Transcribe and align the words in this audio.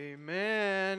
Amen. 0.00 0.49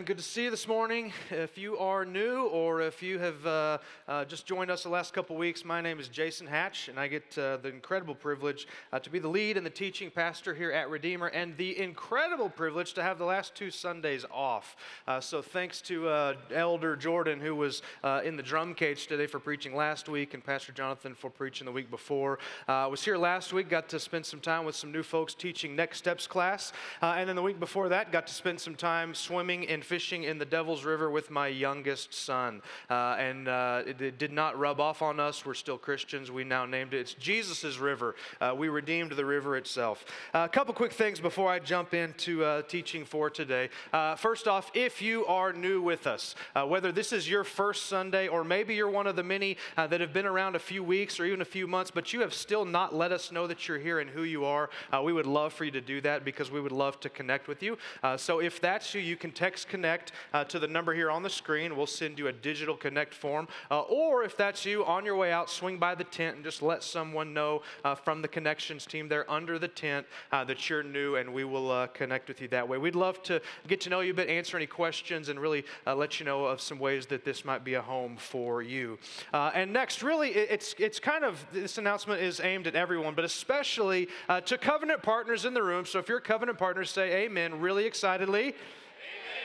Good 0.05 0.17
to 0.17 0.23
see 0.23 0.45
you 0.45 0.49
this 0.49 0.67
morning. 0.67 1.13
If 1.29 1.59
you 1.59 1.77
are 1.77 2.05
new 2.05 2.47
or 2.47 2.81
if 2.81 3.03
you 3.03 3.19
have 3.19 3.45
uh, 3.45 3.77
uh, 4.07 4.25
just 4.25 4.47
joined 4.47 4.71
us 4.71 4.81
the 4.81 4.89
last 4.89 5.13
couple 5.13 5.35
weeks, 5.35 5.63
my 5.63 5.79
name 5.79 5.99
is 5.99 6.07
Jason 6.07 6.47
Hatch, 6.47 6.87
and 6.87 6.99
I 6.99 7.07
get 7.07 7.37
uh, 7.37 7.57
the 7.57 7.69
incredible 7.69 8.15
privilege 8.15 8.67
uh, 8.91 8.97
to 8.97 9.11
be 9.11 9.19
the 9.19 9.27
lead 9.27 9.57
and 9.57 9.65
the 9.65 9.69
teaching 9.69 10.09
pastor 10.09 10.55
here 10.55 10.71
at 10.71 10.89
Redeemer, 10.89 11.27
and 11.27 11.55
the 11.55 11.77
incredible 11.77 12.49
privilege 12.49 12.93
to 12.93 13.03
have 13.03 13.19
the 13.19 13.25
last 13.25 13.53
two 13.53 13.69
Sundays 13.69 14.25
off. 14.31 14.75
Uh, 15.07 15.19
so 15.19 15.39
thanks 15.39 15.81
to 15.81 16.07
uh, 16.07 16.33
Elder 16.51 16.95
Jordan, 16.95 17.39
who 17.39 17.55
was 17.55 17.83
in 18.23 18.37
the 18.37 18.43
drum 18.43 18.73
cage 18.73 19.05
today 19.05 19.27
for 19.27 19.39
preaching 19.39 19.75
last 19.75 20.09
week, 20.09 20.33
and 20.33 20.43
Pastor 20.43 20.71
Jonathan 20.71 21.13
for 21.13 21.29
preaching 21.29 21.65
the 21.65 21.71
week 21.71 21.91
before. 21.91 22.39
I 22.67 22.87
was 22.87 23.03
here 23.03 23.17
last 23.17 23.53
week, 23.53 23.69
got 23.69 23.87
to 23.89 23.99
spend 23.99 24.25
some 24.25 24.39
time 24.39 24.65
with 24.65 24.75
some 24.75 24.91
new 24.91 25.03
folks 25.03 25.35
teaching 25.35 25.75
Next 25.75 25.99
Steps 25.99 26.25
class, 26.25 26.73
and 27.01 27.29
then 27.29 27.35
the 27.35 27.43
week 27.43 27.59
before 27.59 27.89
that, 27.89 28.11
got 28.11 28.25
to 28.25 28.33
spend 28.33 28.59
some 28.59 28.73
time 28.73 29.13
swimming 29.13 29.67
and 29.67 29.85
fishing 29.91 30.23
in 30.23 30.37
the 30.37 30.45
Devil's 30.45 30.85
River 30.85 31.11
with 31.11 31.29
my 31.29 31.49
youngest 31.49 32.13
son. 32.13 32.61
Uh, 32.89 33.17
and 33.19 33.49
uh, 33.49 33.83
it, 33.85 34.01
it, 34.01 34.17
did 34.17 34.31
not 34.31 34.57
rub 34.57 34.79
off 34.79 35.01
on 35.01 35.19
us. 35.19 35.45
We're 35.45 35.53
still 35.53 35.77
Christians. 35.77 36.31
We 36.31 36.45
now 36.45 36.65
named 36.65 36.93
it. 36.93 36.99
It's 37.01 37.13
Jesus' 37.13 37.77
river. 37.77 38.15
Uh, 38.39 38.55
we 38.57 38.69
redeemed 38.69 39.11
the 39.11 39.25
river 39.25 39.57
itself. 39.57 40.05
Uh, 40.33 40.47
a 40.49 40.49
couple 40.49 40.73
quick 40.73 40.93
things 40.93 41.19
before 41.19 41.51
I 41.51 41.59
jump 41.59 41.93
into 41.93 42.41
uh, 42.41 42.61
teaching 42.61 43.03
for 43.03 43.29
today. 43.29 43.67
Uh, 43.91 44.15
first 44.15 44.47
off, 44.47 44.71
if 44.73 45.01
you 45.01 45.25
are 45.25 45.51
new 45.51 45.81
with 45.81 46.07
us, 46.07 46.35
whether 46.65 46.93
this 46.93 47.11
is 47.11 47.29
your 47.29 47.43
first 47.43 47.87
Sunday 47.87 48.29
or 48.29 48.45
maybe 48.45 48.75
you're 48.75 48.89
one 48.89 49.07
of 49.07 49.17
the 49.17 49.23
many 49.23 49.57
that 49.75 49.99
have 49.99 50.13
been 50.13 50.25
around 50.25 50.55
a 50.55 50.59
few 50.59 50.85
weeks 50.85 51.19
or 51.19 51.25
even 51.25 51.41
a 51.41 51.45
few 51.45 51.67
months, 51.67 51.91
but 51.91 52.13
you 52.13 52.21
have 52.21 52.33
still 52.33 52.63
not 52.63 52.95
let 52.95 53.11
us 53.11 53.29
know 53.29 53.45
that 53.45 53.67
you're 53.67 53.77
here 53.77 53.99
and 53.99 54.09
who 54.09 54.23
you 54.23 54.45
are, 54.45 54.69
we 55.03 55.11
would 55.11 55.25
love 55.25 55.51
for 55.51 55.65
you 55.65 55.71
to 55.71 55.81
do 55.81 55.99
that 55.99 56.23
because 56.23 56.49
we 56.49 56.61
would 56.61 56.71
love 56.71 56.97
to 57.01 57.09
connect 57.09 57.49
with 57.49 57.61
you. 57.61 57.77
so 58.15 58.39
if 58.39 58.61
that's 58.61 58.93
you, 58.93 59.01
you 59.01 59.17
can 59.17 59.31
text 59.31 59.67
Connect 59.67 59.80
uh, 59.85 60.43
to 60.45 60.59
the 60.59 60.67
number 60.67 60.93
here 60.93 61.09
on 61.09 61.23
the 61.23 61.29
screen. 61.29 61.75
We'll 61.75 61.87
send 61.87 62.19
you 62.19 62.27
a 62.27 62.33
digital 62.33 62.75
Connect 62.75 63.13
form. 63.13 63.47
Uh, 63.69 63.81
or 63.81 64.23
if 64.23 64.37
that's 64.37 64.65
you, 64.65 64.85
on 64.85 65.05
your 65.05 65.15
way 65.15 65.31
out, 65.31 65.49
swing 65.49 65.77
by 65.77 65.95
the 65.95 66.03
tent 66.03 66.35
and 66.35 66.43
just 66.43 66.61
let 66.61 66.83
someone 66.83 67.33
know 67.33 67.61
uh, 67.83 67.95
from 67.95 68.21
the 68.21 68.27
Connections 68.27 68.85
team 68.85 69.07
there 69.07 69.29
under 69.29 69.59
the 69.59 69.67
tent 69.67 70.05
uh, 70.31 70.43
that 70.43 70.69
you're 70.69 70.83
new, 70.83 71.15
and 71.15 71.33
we 71.33 71.43
will 71.43 71.71
uh, 71.71 71.87
connect 71.87 72.27
with 72.27 72.41
you 72.41 72.47
that 72.49 72.67
way. 72.67 72.77
We'd 72.77 72.95
love 72.95 73.21
to 73.23 73.41
get 73.67 73.81
to 73.81 73.89
know 73.89 74.01
you 74.01 74.11
a 74.11 74.15
bit, 74.15 74.29
answer 74.29 74.57
any 74.57 74.67
questions, 74.67 75.29
and 75.29 75.39
really 75.39 75.65
let 75.85 76.19
you 76.19 76.25
know 76.25 76.45
of 76.45 76.61
some 76.61 76.79
ways 76.79 77.05
that 77.07 77.25
this 77.25 77.43
might 77.45 77.63
be 77.63 77.75
a 77.75 77.81
home 77.81 78.17
for 78.17 78.61
you. 78.61 78.97
and 79.33 79.73
next, 79.73 80.03
really, 80.03 80.29
it's, 80.31 80.75
it's 80.77 80.99
kind 80.99 81.23
of 81.23 81.45
this 81.51 81.77
announcement 81.77 82.21
is 82.21 82.39
aimed 82.39 82.67
at 82.67 82.75
everyone, 82.75 83.15
but 83.15 83.25
especially 83.25 84.07
to 84.45 84.57
covenant 84.57 85.01
partners 85.01 85.45
in 85.45 85.53
the 85.53 85.63
room. 85.63 85.85
So 85.85 85.99
if 85.99 86.07
you're 86.07 86.19
covenant 86.19 86.57
partners, 86.57 86.91
say 86.91 87.23
amen 87.23 87.59
really 87.59 87.85
excitedly. 87.85 88.55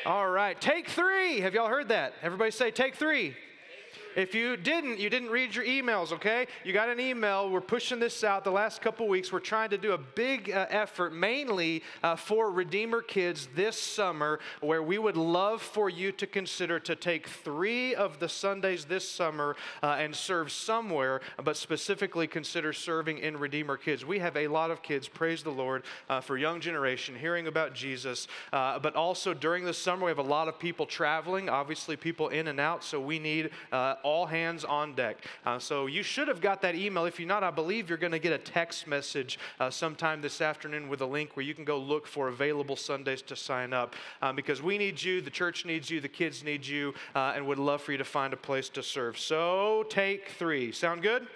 All 0.06 0.28
right, 0.28 0.60
take 0.60 0.88
three. 0.88 1.40
Have 1.40 1.52
y'all 1.52 1.66
heard 1.66 1.88
that? 1.88 2.14
Everybody 2.22 2.52
say, 2.52 2.70
take 2.70 2.94
three. 2.94 3.34
If 4.16 4.34
you 4.34 4.56
didn't, 4.56 4.98
you 4.98 5.10
didn't 5.10 5.28
read 5.28 5.54
your 5.54 5.66
emails, 5.66 6.10
okay? 6.10 6.46
You 6.64 6.72
got 6.72 6.88
an 6.88 6.98
email. 6.98 7.50
We're 7.50 7.60
pushing 7.60 7.98
this 8.00 8.24
out 8.24 8.44
the 8.44 8.50
last 8.50 8.80
couple 8.80 9.06
weeks. 9.08 9.30
We're 9.30 9.40
trying 9.40 9.68
to 9.70 9.76
do 9.76 9.92
a 9.92 9.98
big 9.98 10.50
uh, 10.50 10.64
effort, 10.70 11.12
mainly 11.12 11.82
uh, 12.02 12.16
for 12.16 12.50
Redeemer 12.50 13.02
kids 13.02 13.46
this 13.54 13.78
summer, 13.78 14.40
where 14.62 14.82
we 14.82 14.96
would 14.96 15.18
love 15.18 15.60
for 15.60 15.90
you 15.90 16.12
to 16.12 16.26
consider 16.26 16.80
to 16.80 16.96
take 16.96 17.28
three 17.28 17.94
of 17.94 18.18
the 18.18 18.26
Sundays 18.26 18.86
this 18.86 19.06
summer 19.06 19.54
uh, 19.82 19.96
and 19.98 20.16
serve 20.16 20.50
somewhere, 20.50 21.20
but 21.44 21.58
specifically 21.58 22.26
consider 22.26 22.72
serving 22.72 23.18
in 23.18 23.36
Redeemer 23.36 23.76
kids. 23.76 24.06
We 24.06 24.18
have 24.20 24.38
a 24.38 24.48
lot 24.48 24.70
of 24.70 24.82
kids, 24.82 25.08
praise 25.08 25.42
the 25.42 25.50
Lord, 25.50 25.82
uh, 26.08 26.22
for 26.22 26.38
young 26.38 26.60
generation 26.60 27.14
hearing 27.14 27.48
about 27.48 27.74
Jesus, 27.74 28.28
uh, 28.54 28.78
but 28.78 28.96
also 28.96 29.34
during 29.34 29.66
the 29.66 29.74
summer, 29.74 30.06
we 30.06 30.10
have 30.10 30.18
a 30.18 30.22
lot 30.22 30.48
of 30.48 30.58
people 30.58 30.86
traveling, 30.86 31.50
obviously, 31.50 31.96
people 31.96 32.28
in 32.28 32.48
and 32.48 32.58
out, 32.58 32.82
so 32.82 32.98
we 32.98 33.18
need 33.18 33.50
uh, 33.72 33.96
all 34.06 34.24
hands 34.24 34.64
on 34.64 34.94
deck. 34.94 35.16
Uh, 35.44 35.58
so 35.58 35.86
you 35.86 36.04
should 36.04 36.28
have 36.28 36.40
got 36.40 36.62
that 36.62 36.76
email. 36.76 37.06
If 37.06 37.18
you're 37.18 37.26
not, 37.26 37.42
I 37.42 37.50
believe 37.50 37.88
you're 37.88 37.98
going 37.98 38.12
to 38.12 38.20
get 38.20 38.32
a 38.32 38.38
text 38.38 38.86
message 38.86 39.36
uh, 39.58 39.68
sometime 39.68 40.22
this 40.22 40.40
afternoon 40.40 40.88
with 40.88 41.00
a 41.00 41.06
link 41.06 41.36
where 41.36 41.44
you 41.44 41.54
can 41.54 41.64
go 41.64 41.76
look 41.76 42.06
for 42.06 42.28
available 42.28 42.76
Sundays 42.76 43.20
to 43.22 43.34
sign 43.34 43.72
up 43.72 43.96
um, 44.22 44.36
because 44.36 44.62
we 44.62 44.78
need 44.78 45.02
you, 45.02 45.20
the 45.20 45.28
church 45.28 45.66
needs 45.66 45.90
you, 45.90 46.00
the 46.00 46.06
kids 46.06 46.44
need 46.44 46.64
you, 46.64 46.94
uh, 47.16 47.32
and 47.34 47.44
would 47.48 47.58
love 47.58 47.82
for 47.82 47.90
you 47.90 47.98
to 47.98 48.04
find 48.04 48.32
a 48.32 48.36
place 48.36 48.68
to 48.68 48.82
serve. 48.82 49.18
So 49.18 49.84
take 49.88 50.28
three. 50.38 50.70
Sound 50.70 51.02
good? 51.02 51.26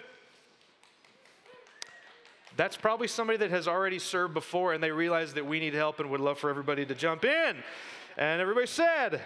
That's 2.55 2.77
probably 2.77 3.09
somebody 3.09 3.37
that 3.39 3.49
has 3.49 3.67
already 3.67 3.99
served 3.99 4.33
before 4.33 4.71
and 4.71 4.81
they 4.81 4.91
realize 4.91 5.33
that 5.33 5.45
we 5.45 5.59
need 5.59 5.73
help 5.73 5.99
and 5.99 6.09
would 6.09 6.21
love 6.21 6.39
for 6.39 6.49
everybody 6.49 6.85
to 6.85 6.95
jump 6.95 7.25
in. 7.25 7.57
And 8.17 8.39
everybody 8.39 8.67
said, 8.67 9.19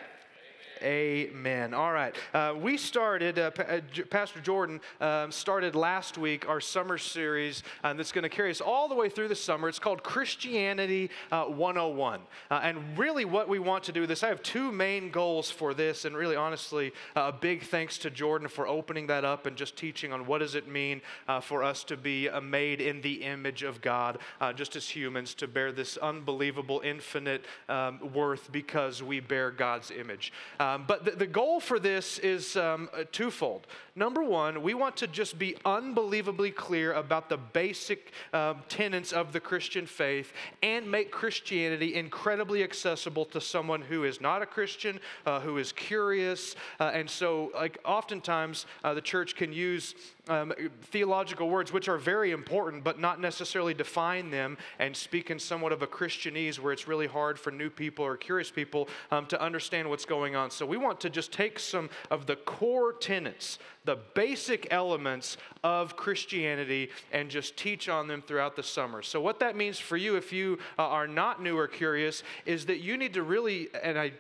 Amen. 0.82 1.74
All 1.74 1.92
right. 1.92 2.16
Uh, 2.34 2.54
we 2.60 2.78
started, 2.78 3.40
uh, 3.40 3.52
uh 3.58 3.80
Pastor 4.10 4.42
Jordan 4.42 4.82
um, 5.00 5.32
started 5.32 5.76
last 5.76 6.18
week 6.18 6.48
our 6.50 6.60
summer 6.60 6.98
series 6.98 7.64
uh, 7.84 7.94
that's 7.94 8.12
going 8.12 8.24
to 8.24 8.30
carry 8.30 8.52
us 8.52 8.62
all 8.62 8.90
the 8.90 8.96
way 8.96 9.08
through 9.08 9.30
the 9.30 9.36
summer. 9.36 9.70
It's 9.70 9.80
called 9.80 10.04
Christianity 10.04 11.10
uh, 11.32 11.46
101. 11.46 12.22
Uh, 12.52 12.60
and 12.64 12.98
really, 12.98 13.26
what 13.26 13.48
we 13.48 13.60
want 13.60 13.84
to 13.86 13.92
do 13.92 14.06
this, 14.06 14.24
I 14.24 14.28
have 14.28 14.44
two 14.44 14.72
main 14.72 15.12
goals 15.12 15.50
for 15.50 15.74
this. 15.74 16.04
And 16.04 16.16
really, 16.16 16.36
honestly, 16.36 16.92
a 17.16 17.32
big 17.32 17.64
thanks 17.64 17.98
to 18.00 18.10
Jordan 18.10 18.48
for 18.48 18.68
opening 18.68 19.08
that 19.08 19.24
up 19.24 19.46
and 19.46 19.56
just 19.56 19.78
teaching 19.78 20.12
on 20.12 20.26
what 20.26 20.40
does 20.40 20.56
it 20.56 20.68
mean 20.68 21.02
for 21.42 21.64
us 21.64 21.84
to 21.86 21.98
be 21.98 22.30
made 22.42 22.82
in 22.82 23.02
the 23.02 23.24
image 23.24 23.64
of 23.64 23.82
God, 23.82 24.18
just 24.56 24.76
as 24.76 24.90
humans, 24.90 25.34
to 25.36 25.48
bear 25.48 25.72
this 25.72 25.98
unbelievable, 25.98 26.82
infinite 26.84 27.46
um, 27.70 28.00
worth 28.14 28.52
because 28.52 29.02
we 29.02 29.20
bear 29.20 29.52
God's 29.52 29.92
image. 29.92 30.34
Um, 30.66 30.86
but 30.88 31.06
the, 31.06 31.12
the, 31.12 31.28
goal 31.28 31.60
for 31.60 31.78
this 31.78 32.18
is 32.20 32.58
um, 32.58 32.90
uh, 32.92 33.04
twofold. 33.12 33.68
Number 33.96 34.24
one, 34.24 34.64
we 34.64 34.74
want 34.74 34.98
to 34.98 35.08
just 35.08 35.38
be 35.38 35.56
unbelievably 35.64 36.52
clear 36.52 36.94
about 36.94 37.30
the 37.30 37.38
basic 37.38 38.12
uh, 38.34 38.56
tenets 38.68 39.14
of 39.14 39.32
the 39.32 39.40
Christian 39.40 39.86
faith 39.86 40.34
and 40.64 40.90
make 40.90 41.12
Christianity 41.12 41.94
incredibly 41.94 42.64
accessible 42.64 43.26
to 43.26 43.40
someone 43.40 43.82
who 43.82 44.04
is 44.04 44.20
not 44.20 44.42
a 44.42 44.46
Christian, 44.46 45.00
uh, 45.26 45.40
who 45.40 45.60
is 45.60 45.72
curious. 45.72 46.56
Uh, 46.80 46.92
and 46.94 47.08
so, 47.08 47.52
like, 47.54 47.78
oftentimes 47.86 48.66
uh, 48.84 48.94
the 48.94 49.02
church 49.02 49.36
can 49.36 49.54
use 49.54 49.94
um, 50.28 50.52
theological 50.82 51.50
words, 51.50 51.72
which 51.72 51.88
are 51.88 51.98
very 51.98 52.32
important, 52.32 52.84
but 52.84 53.00
not 53.00 53.22
necessarily 53.22 53.74
define 53.74 54.32
them 54.32 54.58
and 54.80 54.96
speak 54.98 55.30
in 55.30 55.40
somewhat 55.40 55.72
of 55.72 55.82
a 55.82 55.88
Christianese 55.88 56.60
where 56.60 56.74
it's 56.74 56.88
really 56.88 57.08
hard 57.08 57.40
for 57.40 57.52
new 57.52 57.70
people 57.70 58.04
or 58.04 58.18
curious 58.18 58.50
people 58.50 58.88
um, 59.12 59.26
to 59.28 59.40
understand 59.40 59.90
what's 59.90 60.06
going 60.06 60.36
on. 60.36 60.50
So 60.56 60.66
we 60.66 60.78
want 60.78 61.02
to 61.02 61.10
just 61.10 61.32
take 61.32 61.60
some 61.60 61.90
of 62.10 62.26
the 62.26 62.38
core 62.38 62.94
tenets, 62.94 63.60
the 63.84 63.98
basic 64.14 64.68
elements 64.72 65.38
of 65.64 65.98
Christianity, 65.98 66.90
and 67.12 67.30
just 67.30 67.58
teach 67.58 67.90
on 67.90 68.08
them 68.08 68.24
throughout 68.26 68.56
the 68.56 68.64
summer. 68.64 69.02
So, 69.02 69.20
what 69.20 69.40
that 69.40 69.56
means 69.56 69.80
for 69.80 69.98
you, 69.98 70.16
if 70.16 70.32
you 70.32 70.60
uh, 70.80 70.84
are 70.84 71.08
not 71.08 71.42
new 71.42 71.58
or 71.58 71.68
curious, 71.68 72.24
is 72.46 72.66
that 72.68 72.80
you 72.80 72.98
need 72.98 73.14
to 73.16 73.24
really, 73.24 73.70
and 73.84 74.00
I 74.00 74.14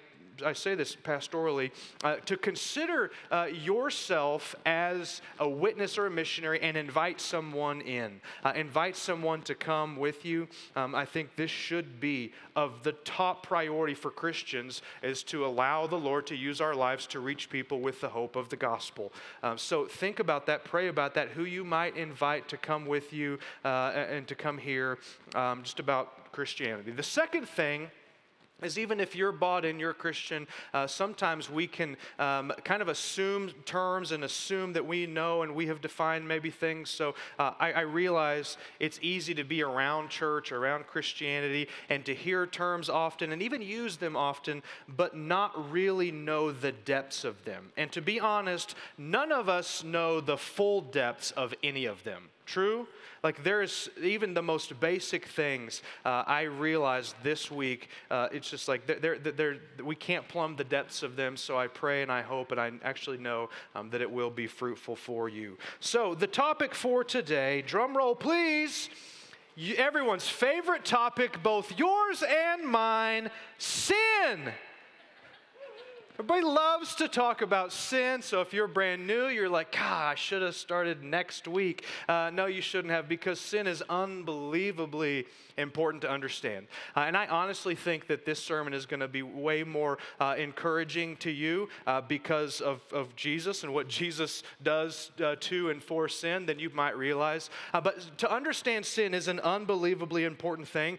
I 0.43 0.53
say 0.53 0.75
this 0.75 0.95
pastorally, 0.95 1.71
uh, 2.03 2.17
to 2.25 2.37
consider 2.37 3.11
uh, 3.31 3.47
yourself 3.51 4.55
as 4.65 5.21
a 5.39 5.47
witness 5.47 5.97
or 5.97 6.07
a 6.07 6.11
missionary 6.11 6.61
and 6.61 6.75
invite 6.75 7.21
someone 7.21 7.81
in. 7.81 8.21
Uh, 8.43 8.53
invite 8.55 8.95
someone 8.95 9.41
to 9.43 9.55
come 9.55 9.97
with 9.97 10.25
you. 10.25 10.47
Um, 10.75 10.95
I 10.95 11.05
think 11.05 11.35
this 11.35 11.51
should 11.51 11.99
be 11.99 12.33
of 12.55 12.83
the 12.83 12.93
top 12.93 13.45
priority 13.45 13.93
for 13.93 14.11
Christians 14.11 14.81
is 15.03 15.23
to 15.23 15.45
allow 15.45 15.87
the 15.87 15.97
Lord 15.97 16.27
to 16.27 16.35
use 16.35 16.61
our 16.61 16.75
lives 16.75 17.07
to 17.07 17.19
reach 17.19 17.49
people 17.49 17.79
with 17.79 18.01
the 18.01 18.09
hope 18.09 18.35
of 18.35 18.49
the 18.49 18.55
gospel. 18.55 19.13
Um, 19.43 19.57
so 19.57 19.85
think 19.85 20.19
about 20.19 20.45
that, 20.47 20.63
pray 20.63 20.87
about 20.87 21.13
that, 21.15 21.29
who 21.29 21.45
you 21.45 21.63
might 21.63 21.95
invite 21.95 22.47
to 22.49 22.57
come 22.57 22.85
with 22.85 23.13
you 23.13 23.39
uh, 23.63 23.91
and 23.95 24.27
to 24.27 24.35
come 24.35 24.57
here, 24.57 24.99
um, 25.33 25.63
just 25.63 25.79
about 25.79 26.31
Christianity. 26.31 26.91
The 26.91 27.03
second 27.03 27.47
thing 27.47 27.89
is 28.61 28.79
even 28.79 29.01
if 29.01 29.15
you're 29.15 29.33
bought 29.33 29.65
in, 29.65 29.79
you're 29.79 29.93
Christian, 29.93 30.47
uh, 30.73 30.87
sometimes 30.87 31.49
we 31.49 31.67
can 31.67 31.97
um, 32.19 32.53
kind 32.63 32.81
of 32.81 32.87
assume 32.87 33.51
terms 33.65 34.13
and 34.13 34.23
assume 34.23 34.71
that 34.73 34.85
we 34.85 35.05
know 35.05 35.41
and 35.41 35.53
we 35.53 35.67
have 35.67 35.81
defined 35.81 36.25
maybe 36.25 36.49
things. 36.49 36.89
So 36.89 37.15
uh, 37.37 37.51
I, 37.59 37.73
I, 37.73 37.81
realize 37.81 38.57
it's 38.79 38.97
easy 39.01 39.33
to 39.35 39.43
be 39.43 39.61
around 39.61 40.09
church, 40.09 40.53
around 40.53 40.87
Christianity, 40.87 41.67
and 41.89 42.05
to 42.05 42.15
hear 42.15 42.47
terms 42.47 42.89
often 42.89 43.33
and 43.33 43.41
even 43.41 43.61
use 43.61 43.97
them 43.97 44.15
often, 44.15 44.63
but 44.87 45.17
not 45.17 45.71
really 45.71 46.11
know 46.11 46.51
the 46.51 46.71
depths 46.71 47.25
of 47.25 47.43
them. 47.43 47.71
And 47.75 47.91
to 47.91 48.01
be 48.01 48.21
honest, 48.21 48.75
none 48.97 49.33
of 49.33 49.49
us 49.49 49.83
know 49.83 50.21
the 50.21 50.37
full 50.37 50.79
depths 50.79 51.31
of 51.31 51.53
any 51.61 51.85
of 51.85 52.03
them. 52.05 52.29
True? 52.45 52.87
Like 53.23 53.43
there's 53.43 53.89
even 54.01 54.35
the 54.35 54.41
most 54.43 54.79
basic 54.79 55.25
things 55.25 55.81
uh, 56.05 56.23
I 56.27 56.43
realized 56.43 57.15
this 57.23 57.49
week. 57.49 57.89
Uh, 58.11 58.27
it's 58.31 58.49
just 58.49 58.67
like 58.67 58.85
they're, 58.85 59.17
they're, 59.17 59.31
they're, 59.31 59.57
we 59.83 59.95
can't 59.95 60.27
plumb 60.27 60.55
the 60.55 60.63
depths 60.63 61.01
of 61.01 61.15
them. 61.15 61.37
So 61.37 61.57
I 61.57 61.67
pray 61.67 62.03
and 62.03 62.11
I 62.11 62.21
hope 62.21 62.51
and 62.51 62.61
I 62.61 62.71
actually 62.83 63.17
know 63.17 63.49
um, 63.73 63.89
that 63.89 64.01
it 64.01 64.11
will 64.11 64.29
be 64.29 64.45
fruitful 64.45 64.95
for 64.95 65.27
you. 65.27 65.57
So 65.79 66.13
the 66.13 66.27
topic 66.27 66.75
for 66.75 67.03
today, 67.03 67.63
drum 67.63 67.97
roll 67.97 68.15
please, 68.15 68.89
you, 69.55 69.73
everyone's 69.75 70.27
favorite 70.27 70.85
topic, 70.85 71.41
both 71.41 71.77
yours 71.79 72.21
and 72.21 72.63
mine 72.63 73.31
sin. 73.57 74.51
Everybody 76.17 76.43
loves 76.43 76.95
to 76.95 77.09
talk 77.09 77.41
about 77.41 77.73
sin, 77.73 78.21
so 78.21 78.39
if 78.39 78.53
you're 78.53 78.69
brand 78.69 79.05
new, 79.05 79.27
you're 79.27 79.49
like, 79.49 79.73
God, 79.73 80.13
I 80.13 80.15
should 80.15 80.41
have 80.43 80.55
started 80.55 81.03
next 81.03 81.45
week. 81.45 81.83
Uh, 82.07 82.31
no, 82.33 82.45
you 82.45 82.61
shouldn't 82.61 82.93
have, 82.93 83.09
because 83.09 83.37
sin 83.37 83.67
is 83.67 83.83
unbelievably 83.89 85.25
important 85.57 86.01
to 86.03 86.09
understand. 86.09 86.67
Uh, 86.95 87.01
and 87.01 87.17
I 87.17 87.27
honestly 87.27 87.75
think 87.75 88.07
that 88.07 88.25
this 88.25 88.41
sermon 88.41 88.73
is 88.73 88.85
going 88.85 89.01
to 89.01 89.09
be 89.09 89.23
way 89.23 89.63
more 89.63 89.97
uh, 90.21 90.35
encouraging 90.37 91.17
to 91.17 91.31
you 91.31 91.67
uh, 91.85 91.99
because 91.99 92.61
of, 92.61 92.81
of 92.93 93.13
Jesus 93.17 93.63
and 93.63 93.73
what 93.73 93.89
Jesus 93.89 94.43
does 94.63 95.11
uh, 95.21 95.35
to 95.41 95.69
and 95.69 95.83
for 95.83 96.07
sin 96.07 96.45
than 96.45 96.59
you 96.59 96.69
might 96.69 96.97
realize. 96.97 97.49
Uh, 97.73 97.81
but 97.81 98.17
to 98.19 98.31
understand 98.31 98.85
sin 98.85 99.13
is 99.13 99.27
an 99.27 99.41
unbelievably 99.41 100.23
important 100.23 100.67
thing. 100.67 100.97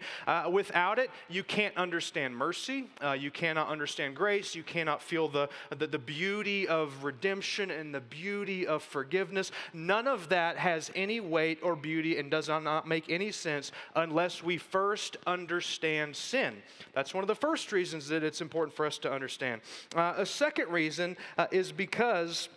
without 0.51 0.99
it, 0.99 1.09
you 1.27 1.43
can't 1.43 1.75
understand 1.75 2.35
mercy, 2.35 2.87
you 3.17 3.31
cannot 3.31 3.67
understand 3.67 4.15
grace, 4.15 4.53
you 4.53 4.63
cannot 4.63 5.01
feel 5.07 5.27
the, 5.27 5.49
the, 5.69 5.87
the 5.87 5.97
beauty 5.99 6.67
of 6.67 7.03
redemption 7.03 7.71
and 7.71 7.95
the 7.95 8.01
beauty 8.01 8.67
of 8.67 8.83
forgiveness. 8.83 9.51
None 9.73 10.07
of 10.07 10.29
that 10.29 10.57
has 10.57 10.91
any 10.95 11.19
weight 11.19 11.59
or 11.63 11.75
beauty 11.75 12.17
and 12.17 12.29
does 12.29 12.49
not 12.49 12.87
make 12.87 13.09
any 13.09 13.31
sense 13.31 13.71
unless 13.95 14.43
we 14.43 14.57
first 14.57 15.17
understand 15.25 16.15
sin. 16.15 16.55
That's 16.93 17.13
one 17.13 17.23
of 17.23 17.27
the 17.27 17.35
first 17.35 17.71
reasons 17.71 18.07
that 18.09 18.23
it's 18.23 18.41
important 18.41 18.75
for 18.75 18.85
us 18.85 18.97
to 18.99 19.11
understand. 19.11 19.61
Uh, 19.95 20.13
a 20.17 20.25
second 20.25 20.69
reason 20.69 21.17
uh, 21.37 21.47
is 21.51 21.71
because 21.71 22.49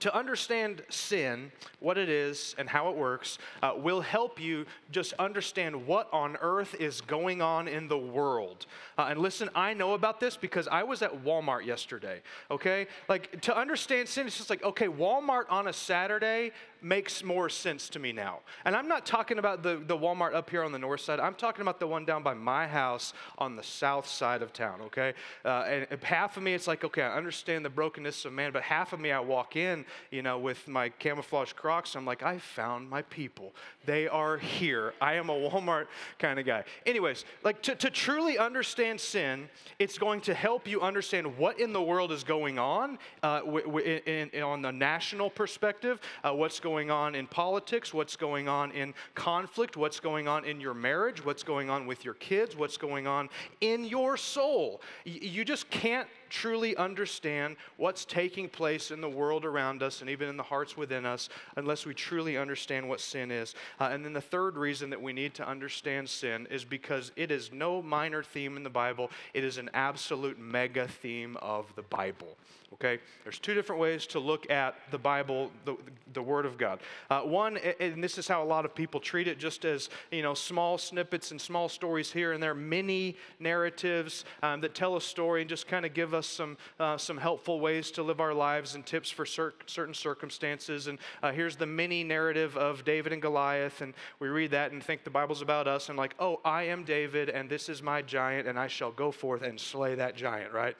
to 0.00 0.14
understand 0.14 0.82
sin, 0.88 1.52
what 1.80 1.96
it 1.96 2.08
is, 2.08 2.54
and 2.58 2.68
how 2.68 2.90
it 2.90 2.96
works, 2.96 3.38
uh, 3.62 3.72
will 3.76 4.00
help 4.00 4.40
you 4.40 4.66
just 4.90 5.12
understand 5.14 5.86
what 5.86 6.08
on 6.12 6.36
earth 6.40 6.74
is 6.80 7.00
going 7.00 7.40
on 7.40 7.68
in 7.68 7.88
the 7.88 7.98
world. 7.98 8.66
Uh, 8.98 9.06
and 9.10 9.20
listen, 9.20 9.48
I 9.54 9.72
know 9.72 9.94
about 9.94 10.20
this 10.20 10.36
because 10.36 10.66
I 10.68 10.82
was 10.82 11.02
at 11.02 11.24
Walmart 11.24 11.64
yesterday, 11.64 12.22
okay? 12.50 12.86
Like, 13.08 13.40
to 13.42 13.56
understand 13.56 14.08
sin, 14.08 14.26
it's 14.26 14.36
just 14.36 14.50
like, 14.50 14.62
okay, 14.64 14.88
Walmart 14.88 15.44
on 15.48 15.68
a 15.68 15.72
Saturday 15.72 16.50
makes 16.82 17.24
more 17.24 17.48
sense 17.48 17.88
to 17.88 17.98
me 17.98 18.12
now. 18.12 18.40
And 18.64 18.76
I'm 18.76 18.88
not 18.88 19.06
talking 19.06 19.38
about 19.38 19.62
the, 19.62 19.82
the 19.86 19.96
Walmart 19.96 20.34
up 20.34 20.50
here 20.50 20.62
on 20.62 20.70
the 20.70 20.78
north 20.78 21.00
side, 21.00 21.18
I'm 21.18 21.34
talking 21.34 21.62
about 21.62 21.80
the 21.80 21.86
one 21.86 22.04
down 22.04 22.22
by 22.22 22.34
my 22.34 22.66
house 22.66 23.14
on 23.38 23.56
the 23.56 23.62
south 23.62 24.06
side 24.06 24.42
of 24.42 24.52
town, 24.52 24.80
okay? 24.82 25.14
Uh, 25.44 25.62
and 25.62 26.02
half 26.02 26.36
of 26.36 26.42
me, 26.42 26.52
it's 26.52 26.66
like, 26.66 26.84
okay, 26.84 27.02
I 27.02 27.16
understand 27.16 27.64
the 27.64 27.70
brokenness 27.70 28.24
of 28.26 28.32
man, 28.32 28.52
but 28.52 28.62
half 28.62 28.92
of 28.92 29.00
me, 29.00 29.12
I 29.12 29.20
walk 29.20 29.56
in, 29.56 29.83
you 30.10 30.22
know, 30.22 30.38
with 30.38 30.68
my 30.68 30.88
camouflage 30.88 31.52
crocs, 31.52 31.96
I'm 31.96 32.04
like, 32.04 32.22
I 32.22 32.38
found 32.38 32.88
my 32.88 33.02
people. 33.02 33.54
They 33.86 34.06
are 34.08 34.38
here. 34.38 34.94
I 35.00 35.14
am 35.14 35.30
a 35.30 35.34
Walmart 35.34 35.86
kind 36.18 36.38
of 36.38 36.46
guy. 36.46 36.64
Anyways, 36.86 37.24
like 37.42 37.62
to, 37.62 37.74
to 37.74 37.90
truly 37.90 38.38
understand 38.38 39.00
sin, 39.00 39.48
it's 39.78 39.98
going 39.98 40.20
to 40.22 40.34
help 40.34 40.68
you 40.68 40.80
understand 40.80 41.36
what 41.38 41.58
in 41.58 41.72
the 41.72 41.82
world 41.82 42.12
is 42.12 42.24
going 42.24 42.58
on 42.58 42.98
uh, 43.22 43.40
w- 43.40 43.64
w- 43.64 44.02
in, 44.06 44.28
in, 44.30 44.42
on 44.42 44.62
the 44.62 44.72
national 44.72 45.30
perspective, 45.30 46.00
uh, 46.22 46.32
what's 46.32 46.60
going 46.60 46.74
going 46.74 46.90
on 46.90 47.14
in 47.14 47.26
politics, 47.26 47.94
what's 47.94 48.16
going 48.16 48.48
on 48.48 48.72
in 48.72 48.92
conflict, 49.14 49.76
what's 49.76 50.00
going 50.00 50.28
on 50.28 50.44
in 50.44 50.60
your 50.60 50.74
marriage, 50.74 51.24
what's 51.24 51.42
going 51.42 51.70
on 51.70 51.86
with 51.86 52.04
your 52.04 52.14
kids, 52.14 52.56
what's 52.56 52.76
going 52.76 53.06
on 53.06 53.28
in 53.60 53.84
your 53.84 54.16
soul. 54.16 54.82
You 55.04 55.44
just 55.44 55.70
can't 55.70 56.08
truly 56.34 56.76
understand 56.76 57.54
what's 57.76 58.04
taking 58.04 58.48
place 58.48 58.90
in 58.90 59.00
the 59.00 59.08
world 59.08 59.44
around 59.44 59.84
us 59.84 60.00
and 60.00 60.10
even 60.10 60.28
in 60.28 60.36
the 60.36 60.42
hearts 60.42 60.76
within 60.76 61.06
us 61.06 61.28
unless 61.56 61.86
we 61.86 61.94
truly 61.94 62.36
understand 62.36 62.88
what 62.88 63.00
sin 63.00 63.30
is. 63.30 63.54
Uh, 63.78 63.90
and 63.92 64.04
then 64.04 64.12
the 64.12 64.20
third 64.20 64.56
reason 64.56 64.90
that 64.90 65.00
we 65.00 65.12
need 65.12 65.32
to 65.32 65.48
understand 65.48 66.08
sin 66.08 66.48
is 66.50 66.64
because 66.64 67.12
it 67.14 67.30
is 67.30 67.52
no 67.52 67.80
minor 67.80 68.22
theme 68.22 68.56
in 68.56 68.64
the 68.64 68.70
Bible, 68.70 69.12
it 69.32 69.44
is 69.44 69.58
an 69.58 69.70
absolute 69.74 70.36
mega 70.36 70.88
theme 70.88 71.36
of 71.40 71.72
the 71.76 71.82
Bible. 71.82 72.36
Okay? 72.74 72.98
There's 73.22 73.38
two 73.38 73.54
different 73.54 73.80
ways 73.80 74.06
to 74.08 74.18
look 74.18 74.50
at 74.50 74.74
the 74.90 74.98
Bible, 74.98 75.50
the, 75.64 75.76
the 76.12 76.22
Word 76.22 76.44
of 76.44 76.58
God. 76.58 76.80
Uh, 77.08 77.20
one, 77.20 77.56
and 77.56 78.02
this 78.02 78.18
is 78.18 78.26
how 78.26 78.42
a 78.42 78.44
lot 78.44 78.64
of 78.64 78.74
people 78.74 79.00
treat 79.00 79.28
it, 79.28 79.38
just 79.38 79.64
as, 79.64 79.90
you 80.10 80.22
know, 80.22 80.34
small 80.34 80.76
snippets 80.76 81.30
and 81.30 81.40
small 81.40 81.68
stories 81.68 82.12
here 82.12 82.32
and 82.32 82.42
there, 82.42 82.54
mini 82.54 83.16
narratives 83.38 84.24
um, 84.42 84.60
that 84.60 84.74
tell 84.74 84.96
a 84.96 85.00
story 85.00 85.40
and 85.42 85.48
just 85.48 85.68
kind 85.68 85.86
of 85.86 85.94
give 85.94 86.14
us 86.14 86.26
some, 86.26 86.56
uh, 86.80 86.96
some 86.96 87.16
helpful 87.16 87.60
ways 87.60 87.90
to 87.92 88.02
live 88.02 88.20
our 88.20 88.34
lives 88.34 88.74
and 88.74 88.84
tips 88.84 89.08
for 89.08 89.24
cer- 89.24 89.54
certain 89.66 89.94
circumstances. 89.94 90.88
And 90.88 90.98
uh, 91.22 91.30
here's 91.30 91.56
the 91.56 91.66
mini 91.66 92.02
narrative 92.02 92.56
of 92.56 92.84
David 92.84 93.12
and 93.12 93.22
Goliath, 93.22 93.80
and 93.82 93.94
we 94.18 94.28
read 94.28 94.50
that 94.50 94.72
and 94.72 94.82
think 94.82 95.04
the 95.04 95.10
Bible's 95.10 95.42
about 95.42 95.68
us, 95.68 95.88
and 95.88 95.96
like, 95.96 96.14
oh, 96.18 96.40
I 96.44 96.64
am 96.64 96.84
David, 96.84 97.28
and 97.28 97.48
this 97.48 97.68
is 97.68 97.82
my 97.82 98.02
giant, 98.02 98.48
and 98.48 98.58
I 98.58 98.66
shall 98.66 98.90
go 98.90 99.12
forth 99.12 99.42
and 99.42 99.60
slay 99.60 99.94
that 99.94 100.16
giant, 100.16 100.52
right? 100.52 100.76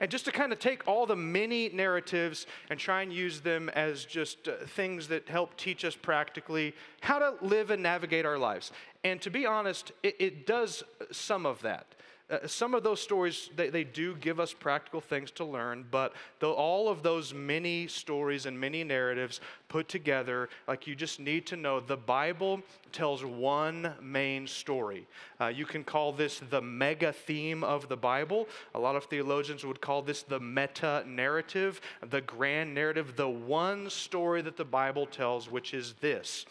And 0.00 0.10
just 0.10 0.24
to 0.24 0.32
kind 0.32 0.52
of 0.52 0.58
take 0.58 0.86
all 0.86 1.06
the 1.06 1.16
many 1.16 1.68
narratives 1.68 2.46
and 2.70 2.78
try 2.78 3.02
and 3.02 3.12
use 3.12 3.40
them 3.40 3.68
as 3.70 4.04
just 4.04 4.48
uh, 4.48 4.52
things 4.66 5.08
that 5.08 5.28
help 5.28 5.56
teach 5.56 5.84
us 5.84 5.94
practically 5.94 6.74
how 7.00 7.18
to 7.18 7.34
live 7.44 7.70
and 7.70 7.82
navigate 7.82 8.26
our 8.26 8.38
lives. 8.38 8.72
And 9.02 9.20
to 9.22 9.30
be 9.30 9.46
honest, 9.46 9.92
it, 10.02 10.16
it 10.18 10.46
does 10.46 10.82
some 11.10 11.46
of 11.46 11.60
that. 11.62 11.94
Uh, 12.30 12.38
some 12.46 12.72
of 12.72 12.82
those 12.82 13.02
stories, 13.02 13.50
they, 13.54 13.68
they 13.68 13.84
do 13.84 14.16
give 14.16 14.40
us 14.40 14.54
practical 14.54 15.00
things 15.00 15.30
to 15.30 15.44
learn, 15.44 15.84
but 15.90 16.14
the, 16.38 16.48
all 16.48 16.88
of 16.88 17.02
those 17.02 17.34
many 17.34 17.86
stories 17.86 18.46
and 18.46 18.58
many 18.58 18.82
narratives 18.82 19.42
put 19.68 19.88
together, 19.88 20.48
like 20.66 20.86
you 20.86 20.94
just 20.94 21.20
need 21.20 21.46
to 21.46 21.54
know 21.54 21.80
the 21.80 21.98
Bible 21.98 22.62
tells 22.92 23.22
one 23.22 23.92
main 24.00 24.46
story. 24.46 25.06
Uh, 25.38 25.48
you 25.48 25.66
can 25.66 25.84
call 25.84 26.12
this 26.12 26.40
the 26.48 26.62
mega 26.62 27.12
theme 27.12 27.62
of 27.62 27.88
the 27.90 27.96
Bible. 27.96 28.48
A 28.74 28.78
lot 28.78 28.96
of 28.96 29.04
theologians 29.04 29.62
would 29.62 29.82
call 29.82 30.00
this 30.00 30.22
the 30.22 30.40
meta 30.40 31.04
narrative, 31.06 31.82
the 32.08 32.22
grand 32.22 32.74
narrative, 32.74 33.16
the 33.16 33.28
one 33.28 33.90
story 33.90 34.40
that 34.40 34.56
the 34.56 34.64
Bible 34.64 35.04
tells, 35.04 35.50
which 35.50 35.74
is 35.74 35.92
this 36.00 36.46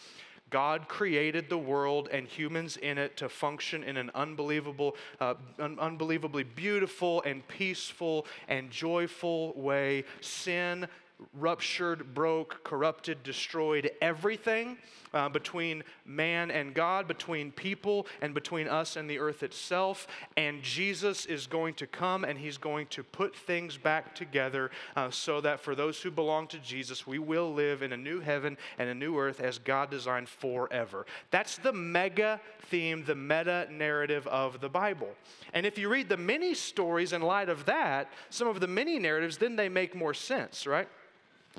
God 0.53 0.87
created 0.87 1.49
the 1.49 1.57
world 1.57 2.09
and 2.11 2.27
humans 2.27 2.77
in 2.77 2.99
it 2.99 3.17
to 3.17 3.27
function 3.27 3.83
in 3.83 3.97
an 3.97 4.11
unbelievable, 4.13 4.95
uh, 5.19 5.33
un- 5.57 5.79
unbelievably 5.79 6.43
beautiful 6.43 7.23
and 7.23 7.45
peaceful 7.47 8.27
and 8.47 8.69
joyful 8.69 9.53
way. 9.59 10.03
Sin 10.21 10.87
ruptured, 11.33 12.13
broke, 12.13 12.63
corrupted, 12.63 13.23
destroyed 13.23 13.89
everything 13.99 14.77
uh, 15.13 15.29
between 15.29 15.83
man 16.05 16.51
and 16.51 16.73
God, 16.73 17.07
between 17.07 17.51
people, 17.51 18.07
and 18.21 18.33
between 18.33 18.67
us 18.67 18.95
and 18.95 19.09
the 19.09 19.19
earth 19.19 19.43
itself. 19.43 20.07
And 20.37 20.61
Jesus 20.61 21.25
is 21.25 21.47
going 21.47 21.75
to 21.75 21.87
come 21.87 22.23
and 22.23 22.37
he's 22.37 22.57
going 22.57 22.87
to 22.87 23.03
put 23.03 23.35
things 23.35 23.77
back 23.77 24.15
together 24.15 24.71
uh, 24.95 25.09
so 25.09 25.41
that 25.41 25.59
for 25.59 25.75
those 25.75 26.01
who 26.01 26.11
belong 26.11 26.47
to 26.47 26.59
Jesus, 26.59 27.05
we 27.07 27.19
will 27.19 27.53
live 27.53 27.81
in 27.81 27.93
a 27.93 27.97
new 27.97 28.19
heaven 28.19 28.57
and 28.77 28.89
a 28.89 28.95
new 28.95 29.17
earth 29.17 29.39
as 29.39 29.59
God 29.59 29.89
designed 29.89 30.29
forever. 30.29 31.05
That's 31.31 31.57
the 31.57 31.73
mega 31.73 32.39
theme, 32.67 33.03
the 33.05 33.15
meta 33.15 33.67
narrative 33.71 34.27
of 34.27 34.61
the 34.61 34.69
Bible. 34.69 35.09
And 35.53 35.65
if 35.65 35.77
you 35.77 35.89
read 35.89 36.09
the 36.09 36.17
many 36.17 36.53
stories 36.53 37.13
in 37.13 37.21
light 37.21 37.49
of 37.49 37.65
that, 37.65 38.11
some 38.29 38.47
of 38.47 38.59
the 38.59 38.67
many 38.67 38.99
narratives, 38.99 39.37
then 39.37 39.55
they 39.55 39.69
make 39.69 39.95
more 39.95 40.13
sense, 40.13 40.65
right? 40.65 40.87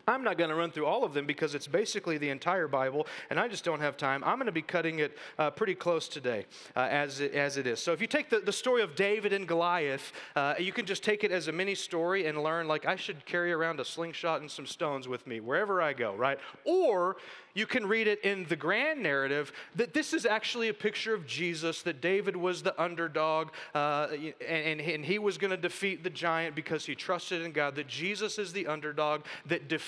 I'm 0.06 0.24
not 0.24 0.36
going 0.38 0.50
to 0.50 0.56
run 0.56 0.70
through 0.70 0.86
all 0.86 1.04
of 1.04 1.14
them 1.14 1.24
because 1.24 1.54
it's 1.54 1.66
basically 1.66 2.18
the 2.18 2.28
entire 2.28 2.68
Bible, 2.68 3.06
and 3.30 3.38
I 3.38 3.48
just 3.48 3.64
don't 3.64 3.80
have 3.80 3.96
time. 3.96 4.22
I'm 4.24 4.36
going 4.36 4.46
to 4.46 4.52
be 4.52 4.62
cutting 4.62 4.98
it 4.98 5.16
uh, 5.38 5.50
pretty 5.50 5.74
close 5.74 6.08
today 6.08 6.46
uh, 6.76 6.80
as, 6.90 7.20
it, 7.20 7.32
as 7.32 7.56
it 7.56 7.66
is. 7.66 7.80
So 7.80 7.92
if 7.92 8.00
you 8.00 8.06
take 8.06 8.28
the, 8.28 8.40
the 8.40 8.52
story 8.52 8.82
of 8.82 8.96
David 8.96 9.32
and 9.32 9.46
Goliath, 9.46 10.12
uh, 10.36 10.54
you 10.58 10.72
can 10.72 10.84
just 10.84 11.02
take 11.02 11.24
it 11.24 11.30
as 11.30 11.48
a 11.48 11.52
mini 11.52 11.74
story 11.74 12.26
and 12.26 12.42
learn, 12.42 12.68
like, 12.68 12.86
I 12.86 12.96
should 12.96 13.24
carry 13.24 13.52
around 13.52 13.80
a 13.80 13.84
slingshot 13.84 14.40
and 14.40 14.50
some 14.50 14.66
stones 14.66 15.08
with 15.08 15.26
me 15.26 15.40
wherever 15.40 15.80
I 15.80 15.92
go, 15.92 16.14
right? 16.14 16.38
Or 16.64 17.16
you 17.54 17.66
can 17.66 17.86
read 17.86 18.08
it 18.08 18.20
in 18.24 18.46
the 18.46 18.56
grand 18.56 19.00
narrative 19.00 19.52
that 19.76 19.94
this 19.94 20.12
is 20.12 20.26
actually 20.26 20.68
a 20.68 20.74
picture 20.74 21.14
of 21.14 21.24
Jesus, 21.24 21.82
that 21.82 22.00
David 22.00 22.34
was 22.34 22.64
the 22.64 22.80
underdog 22.82 23.50
uh, 23.76 24.08
and, 24.46 24.80
and 24.80 25.04
he 25.04 25.20
was 25.20 25.38
going 25.38 25.52
to 25.52 25.56
defeat 25.56 26.02
the 26.02 26.10
giant 26.10 26.56
because 26.56 26.84
he 26.84 26.96
trusted 26.96 27.42
in 27.42 27.52
God, 27.52 27.76
that 27.76 27.86
Jesus 27.86 28.40
is 28.40 28.52
the 28.52 28.66
underdog 28.66 29.22
that 29.46 29.68
defeats 29.68 29.83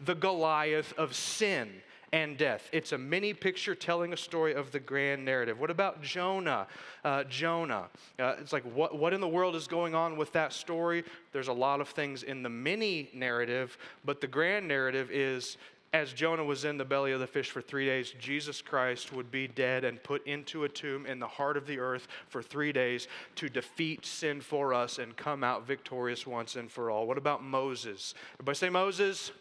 the 0.00 0.14
Goliath 0.14 0.92
of 0.98 1.14
sin 1.14 1.70
and 2.12 2.38
death. 2.38 2.68
It's 2.72 2.92
a 2.92 2.98
mini 2.98 3.34
picture 3.34 3.74
telling 3.74 4.12
a 4.12 4.16
story 4.16 4.54
of 4.54 4.70
the 4.72 4.80
grand 4.80 5.24
narrative. 5.24 5.60
What 5.60 5.70
about 5.70 6.02
Jonah? 6.02 6.66
Uh, 7.04 7.24
Jonah. 7.24 7.88
Uh, 8.18 8.36
it's 8.40 8.52
like, 8.52 8.64
what, 8.64 8.98
what 8.98 9.12
in 9.12 9.20
the 9.20 9.28
world 9.28 9.54
is 9.54 9.66
going 9.66 9.94
on 9.94 10.16
with 10.16 10.32
that 10.32 10.52
story? 10.52 11.04
There's 11.32 11.48
a 11.48 11.52
lot 11.52 11.80
of 11.80 11.88
things 11.88 12.22
in 12.22 12.42
the 12.42 12.48
mini 12.48 13.10
narrative, 13.12 13.76
but 14.04 14.20
the 14.20 14.26
grand 14.26 14.66
narrative 14.66 15.10
is 15.10 15.58
as 15.92 16.12
Jonah 16.12 16.44
was 16.44 16.64
in 16.64 16.76
the 16.76 16.84
belly 16.84 17.12
of 17.12 17.20
the 17.20 17.26
fish 17.26 17.50
for 17.50 17.62
three 17.62 17.86
days, 17.86 18.12
Jesus 18.20 18.60
Christ 18.60 19.12
would 19.12 19.30
be 19.30 19.48
dead 19.48 19.84
and 19.84 20.02
put 20.02 20.26
into 20.26 20.64
a 20.64 20.68
tomb 20.68 21.06
in 21.06 21.18
the 21.18 21.26
heart 21.26 21.56
of 21.56 21.66
the 21.66 21.78
earth 21.78 22.08
for 22.28 22.42
three 22.42 22.72
days 22.72 23.08
to 23.36 23.48
defeat 23.48 24.04
sin 24.04 24.40
for 24.40 24.74
us 24.74 24.98
and 24.98 25.16
come 25.16 25.42
out 25.42 25.66
victorious 25.66 26.26
once 26.26 26.56
and 26.56 26.70
for 26.70 26.90
all. 26.90 27.06
What 27.06 27.16
about 27.16 27.42
Moses? 27.42 28.14
Everybody 28.34 28.56
say 28.56 28.68
Moses? 28.68 29.32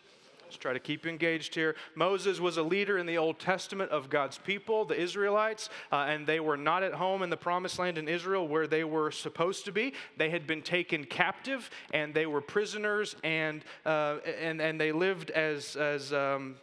Let's 0.48 0.56
try 0.56 0.72
to 0.72 0.80
keep 0.80 1.04
you 1.04 1.12
engaged 1.12 1.56
here. 1.56 1.76
Moses 1.94 2.40
was 2.40 2.56
a 2.56 2.64
leader 2.64 2.98
in 2.98 3.06
the 3.06 3.18
Old 3.18 3.38
Testament 3.38 3.92
of 3.92 4.10
God's 4.10 4.38
people, 4.38 4.86
the 4.86 4.98
Israelites, 4.98 5.68
uh, 5.92 6.06
and 6.08 6.26
they 6.26 6.40
were 6.40 6.56
not 6.56 6.84
at 6.84 6.94
home 6.94 7.22
in 7.22 7.30
the 7.30 7.36
promised 7.36 7.80
land 7.80 7.98
in 7.98 8.08
Israel 8.08 8.48
where 8.48 8.66
they 8.66 8.86
were 8.86 9.12
supposed 9.12 9.66
to 9.66 9.74
be. 9.74 9.94
They 10.16 10.30
had 10.30 10.48
been 10.48 10.62
taken 10.62 11.04
captive 11.04 11.70
and 11.94 12.14
they 12.14 12.28
were 12.28 12.40
prisoners 12.40 13.18
and, 13.26 13.66
uh, 13.86 14.20
and, 14.42 14.62
and 14.62 14.80
they 14.80 14.94
lived 14.94 15.32
as, 15.32 15.76
as 15.76 16.14
um, 16.14 16.56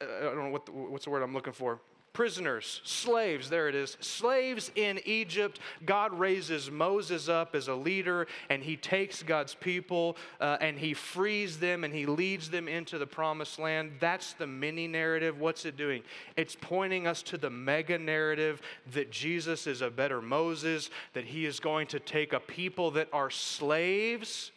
I 0.00 0.22
don't 0.22 0.38
know 0.38 0.50
what 0.50 0.66
the, 0.66 0.72
what's 0.72 1.04
the 1.04 1.10
word 1.10 1.22
I'm 1.22 1.32
looking 1.32 1.52
for 1.52 1.80
prisoners, 2.12 2.80
slaves, 2.84 3.48
there 3.48 3.68
it 3.68 3.74
is, 3.74 3.96
slaves 4.00 4.70
in 4.74 5.00
Egypt. 5.04 5.58
God 5.84 6.12
raises 6.12 6.70
Moses 6.70 7.28
up 7.28 7.54
as 7.54 7.68
a 7.68 7.74
leader, 7.74 8.26
and 8.50 8.62
he 8.62 8.76
takes 8.76 9.22
God's 9.22 9.54
people 9.54 10.16
uh, 10.40 10.58
and 10.60 10.78
he 10.78 10.92
frees 10.94 11.58
them 11.58 11.84
and 11.84 11.94
he 11.94 12.04
leads 12.06 12.50
them 12.50 12.68
into 12.68 12.98
the 12.98 13.06
promised 13.06 13.58
land. 13.58 13.92
That's 13.98 14.34
the 14.34 14.46
mini 14.46 14.86
narrative. 14.86 15.40
What's 15.40 15.64
it 15.64 15.76
doing? 15.76 16.02
It's 16.36 16.56
pointing 16.60 17.06
us 17.06 17.22
to 17.24 17.38
the 17.38 17.50
mega 17.50 17.98
narrative 17.98 18.60
that 18.92 19.10
Jesus 19.10 19.66
is 19.66 19.80
a 19.80 19.90
better 19.90 20.20
Moses, 20.20 20.90
that 21.14 21.24
he 21.24 21.46
is 21.46 21.60
going 21.60 21.86
to 21.88 22.00
take 22.00 22.32
a 22.32 22.40
people 22.40 22.90
that 22.92 23.08
are 23.12 23.30
slaves 23.30 24.52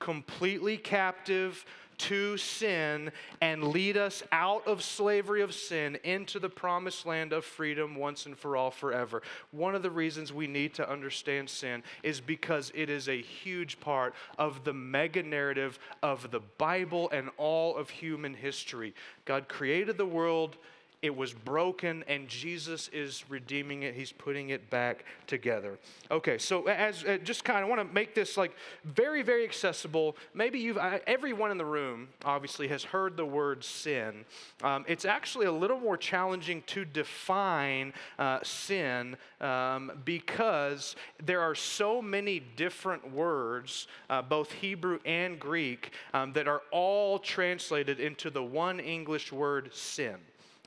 completely 0.00 0.76
captive 0.76 1.64
to 2.00 2.36
sin 2.38 3.12
and 3.40 3.64
lead 3.64 3.96
us 3.96 4.22
out 4.32 4.66
of 4.66 4.82
slavery 4.82 5.42
of 5.42 5.54
sin 5.54 5.98
into 6.02 6.38
the 6.38 6.48
promised 6.48 7.04
land 7.04 7.32
of 7.32 7.44
freedom 7.44 7.94
once 7.94 8.24
and 8.24 8.38
for 8.38 8.56
all 8.56 8.70
forever. 8.70 9.22
One 9.50 9.74
of 9.74 9.82
the 9.82 9.90
reasons 9.90 10.32
we 10.32 10.46
need 10.46 10.74
to 10.74 10.90
understand 10.90 11.50
sin 11.50 11.82
is 12.02 12.20
because 12.20 12.72
it 12.74 12.88
is 12.88 13.08
a 13.08 13.20
huge 13.20 13.80
part 13.80 14.14
of 14.38 14.64
the 14.64 14.72
mega 14.72 15.22
narrative 15.22 15.78
of 16.02 16.30
the 16.30 16.40
Bible 16.40 17.10
and 17.10 17.28
all 17.36 17.76
of 17.76 17.90
human 17.90 18.34
history. 18.34 18.94
God 19.26 19.48
created 19.48 19.98
the 19.98 20.06
world 20.06 20.56
it 21.02 21.16
was 21.16 21.32
broken, 21.32 22.04
and 22.08 22.28
Jesus 22.28 22.88
is 22.88 23.24
redeeming 23.30 23.84
it. 23.84 23.94
He's 23.94 24.12
putting 24.12 24.50
it 24.50 24.68
back 24.68 25.06
together. 25.26 25.78
Okay, 26.10 26.36
so 26.36 26.66
as 26.68 27.04
uh, 27.04 27.16
just 27.24 27.42
kind 27.42 27.62
of 27.62 27.70
want 27.70 27.80
to 27.80 27.94
make 27.94 28.14
this 28.14 28.36
like 28.36 28.52
very, 28.84 29.22
very 29.22 29.44
accessible. 29.44 30.14
Maybe 30.34 30.58
you've 30.58 30.76
uh, 30.76 30.98
everyone 31.06 31.50
in 31.50 31.56
the 31.56 31.64
room 31.64 32.08
obviously 32.22 32.68
has 32.68 32.84
heard 32.84 33.16
the 33.16 33.24
word 33.24 33.64
sin. 33.64 34.26
Um, 34.62 34.84
it's 34.88 35.06
actually 35.06 35.46
a 35.46 35.52
little 35.52 35.80
more 35.80 35.96
challenging 35.96 36.62
to 36.66 36.84
define 36.84 37.94
uh, 38.18 38.40
sin 38.42 39.16
um, 39.40 39.92
because 40.04 40.96
there 41.24 41.40
are 41.40 41.54
so 41.54 42.02
many 42.02 42.40
different 42.56 43.10
words, 43.10 43.86
uh, 44.10 44.20
both 44.20 44.52
Hebrew 44.52 44.98
and 45.06 45.40
Greek, 45.40 45.92
um, 46.12 46.34
that 46.34 46.46
are 46.46 46.60
all 46.70 47.18
translated 47.18 48.00
into 48.00 48.28
the 48.28 48.42
one 48.42 48.80
English 48.80 49.32
word 49.32 49.70
sin 49.72 50.16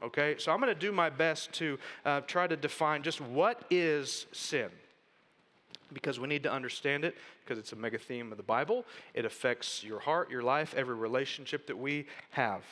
okay? 0.02 0.36
So 0.38 0.52
I'm 0.52 0.60
going 0.60 0.74
to 0.74 0.80
do 0.80 0.92
my 0.92 1.10
best 1.10 1.52
to 1.54 1.78
uh, 2.06 2.22
try 2.22 2.48
to 2.48 2.56
define 2.56 3.04
just 3.04 3.22
what 3.22 3.66
is 3.70 4.26
sin 4.32 4.70
because 5.94 6.20
we 6.20 6.28
need 6.28 6.44
to 6.44 6.52
understand 6.52 7.06
it 7.06 7.16
because 7.44 7.60
it's 7.60 7.74
a 7.74 7.76
mega 7.76 7.98
theme 7.98 8.32
of 8.32 8.38
the 8.38 8.44
Bible. 8.44 8.86
It 9.14 9.26
affects 9.26 9.84
your 9.84 10.00
heart, 10.00 10.32
your 10.32 10.44
life, 10.44 10.74
every 10.76 10.96
relationship 10.96 11.68
that 11.68 11.78
we 11.78 12.06
have. 12.32 12.64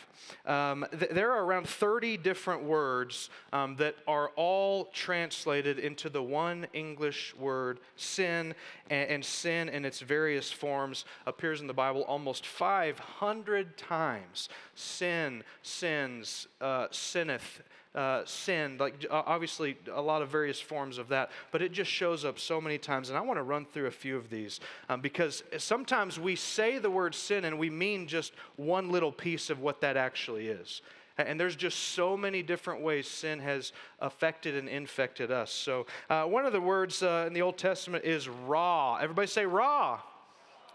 Um, 0.46 0.86
th- 0.98 1.12
there 1.12 1.32
are 1.32 1.44
around 1.44 1.68
30 1.68 2.18
different 2.18 2.64
words 2.64 3.30
um, 3.54 3.76
that 3.78 3.96
are 4.08 4.30
all 4.36 4.86
translated 4.86 5.80
into 5.80 6.10
the 6.10 6.24
one 6.24 6.68
English 6.74 7.36
word 7.36 7.80
sin, 7.96 8.56
and, 8.90 9.10
and 9.10 9.26
sin 9.26 9.70
in 9.70 9.86
its 9.86 10.00
various 10.00 10.52
forms 10.52 11.06
appears 11.26 11.62
in 11.62 11.68
the 11.68 11.74
Bible 11.74 12.02
almost 12.04 12.46
500 12.46 13.78
times. 13.78 14.50
Sin, 14.76 15.44
sins, 15.64 16.48
uh, 16.60 16.88
sinneth, 16.92 17.62
uh, 17.94 18.22
sin, 18.26 18.78
like 18.80 19.06
obviously 19.10 19.78
a 19.92 20.02
lot 20.02 20.22
of 20.22 20.30
various 20.30 20.60
forms 20.60 20.98
of 20.98 21.10
that, 21.10 21.30
but 21.52 21.62
it 21.62 21.72
just 21.72 21.92
shows 21.92 22.24
up 22.24 22.40
so 22.40 22.62
many 22.62 22.78
times. 22.78 23.10
And 23.10 23.18
I 23.18 23.22
want 23.22 23.38
to 23.38 23.44
run 23.44 23.66
through 23.66 23.88
a 23.88 23.92
few 23.92 24.16
of 24.16 24.30
these 24.30 24.60
um, 24.90 25.02
because 25.02 25.44
sometimes 25.58 26.20
we 26.20 26.36
say 26.36 26.78
the 26.78 26.90
word 26.90 27.14
sin 27.14 27.46
and 27.46 27.60
we 27.60 27.70
mean 27.70 28.08
just 28.08 28.34
one 28.56 28.90
little 28.90 29.12
piece 29.12 29.50
of 29.50 29.60
what 29.60 29.82
that 29.82 29.98
actually 29.98 30.48
is. 30.48 30.82
And 31.18 31.40
there's 31.40 31.58
just 31.58 31.78
so 31.78 32.16
many 32.16 32.42
different 32.42 32.82
ways 32.82 33.08
sin 33.08 33.40
has 33.40 33.74
affected 34.00 34.56
and 34.56 34.70
infected 34.70 35.30
us. 35.30 35.52
So, 35.52 35.86
uh, 36.10 36.24
one 36.24 36.46
of 36.46 36.54
the 36.54 36.62
words 36.62 37.04
uh, 37.04 37.26
in 37.28 37.34
the 37.34 37.42
Old 37.42 37.58
Testament 37.58 38.06
is 38.06 38.28
raw. 38.30 38.96
Everybody 38.96 39.28
say 39.28 39.46
raw. 39.46 40.00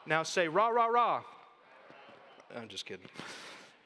Now 0.07 0.23
say 0.23 0.47
rah, 0.47 0.69
rah, 0.69 0.87
rah. 0.87 1.23
I'm 2.55 2.69
just 2.69 2.87
kidding. 2.87 3.07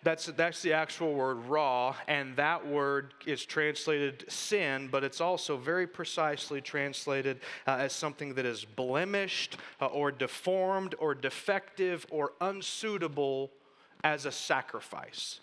That's, 0.03 0.27
that's 0.27 0.63
the 0.63 0.73
actual 0.73 1.13
word 1.13 1.45
raw, 1.47 1.95
and 2.09 2.35
that 2.37 2.67
word 2.67 3.13
is 3.27 3.45
translated 3.45 4.25
sin, 4.29 4.89
but 4.91 5.05
it's 5.05 5.21
also 5.21 5.59
very 5.59 5.87
precisely 5.87 6.63
translated 6.63 7.41
uh, 7.67 7.73
as 7.73 7.93
something 7.93 8.33
that 8.35 8.47
is 8.47 8.65
blemished 8.65 9.59
uh, 9.79 9.87
or 9.87 10.11
deformed 10.11 10.95
or 10.99 11.15
defective 11.15 12.07
or 12.11 12.33
unsuitable 12.41 13.51
as 14.03 14.25
a 14.25 14.33
sacrifice. 14.33 15.41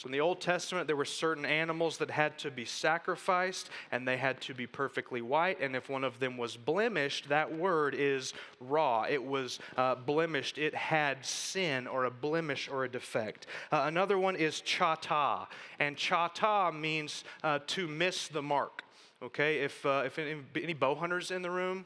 So 0.00 0.06
in 0.06 0.12
the 0.12 0.20
Old 0.20 0.40
Testament, 0.40 0.86
there 0.86 0.96
were 0.96 1.04
certain 1.04 1.44
animals 1.44 1.98
that 1.98 2.10
had 2.10 2.38
to 2.38 2.50
be 2.50 2.64
sacrificed 2.64 3.68
and 3.92 4.08
they 4.08 4.16
had 4.16 4.40
to 4.40 4.54
be 4.54 4.66
perfectly 4.66 5.20
white. 5.20 5.60
And 5.60 5.76
if 5.76 5.90
one 5.90 6.04
of 6.04 6.18
them 6.18 6.38
was 6.38 6.56
blemished, 6.56 7.28
that 7.28 7.54
word 7.54 7.94
is 7.94 8.32
raw. 8.60 9.04
It 9.06 9.22
was 9.22 9.58
uh, 9.76 9.96
blemished, 9.96 10.56
it 10.56 10.74
had 10.74 11.26
sin 11.26 11.86
or 11.86 12.06
a 12.06 12.10
blemish 12.10 12.66
or 12.66 12.84
a 12.84 12.88
defect. 12.88 13.46
Uh, 13.70 13.82
another 13.88 14.18
one 14.18 14.36
is 14.36 14.62
chata. 14.62 15.46
And 15.78 15.98
chata 15.98 16.74
means 16.74 17.22
uh, 17.44 17.58
to 17.66 17.86
miss 17.86 18.28
the 18.28 18.40
mark. 18.40 18.82
Okay, 19.22 19.58
if, 19.58 19.84
uh, 19.84 20.04
if 20.06 20.18
any, 20.18 20.36
any 20.56 20.72
bow 20.72 20.94
hunters 20.94 21.30
in 21.30 21.42
the 21.42 21.50
room, 21.50 21.84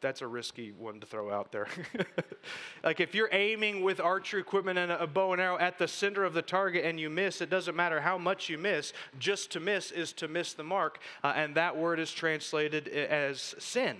that's 0.00 0.22
a 0.22 0.26
risky 0.26 0.72
one 0.72 1.00
to 1.00 1.06
throw 1.06 1.30
out 1.30 1.52
there. 1.52 1.66
like 2.84 3.00
if 3.00 3.14
you're 3.14 3.28
aiming 3.32 3.82
with 3.82 4.00
archery 4.00 4.40
equipment 4.40 4.78
and 4.78 4.92
a 4.92 5.06
bow 5.06 5.32
and 5.32 5.40
arrow 5.40 5.58
at 5.58 5.78
the 5.78 5.88
center 5.88 6.24
of 6.24 6.34
the 6.34 6.42
target 6.42 6.84
and 6.84 6.98
you 7.00 7.10
miss, 7.10 7.40
it 7.40 7.50
doesn't 7.50 7.76
matter 7.76 8.00
how 8.00 8.18
much 8.18 8.48
you 8.48 8.58
miss. 8.58 8.92
Just 9.18 9.50
to 9.52 9.60
miss 9.60 9.90
is 9.90 10.12
to 10.14 10.28
miss 10.28 10.52
the 10.52 10.64
mark, 10.64 11.00
uh, 11.24 11.32
and 11.34 11.54
that 11.54 11.76
word 11.76 11.98
is 11.98 12.12
translated 12.12 12.88
as 12.88 13.54
sin. 13.58 13.96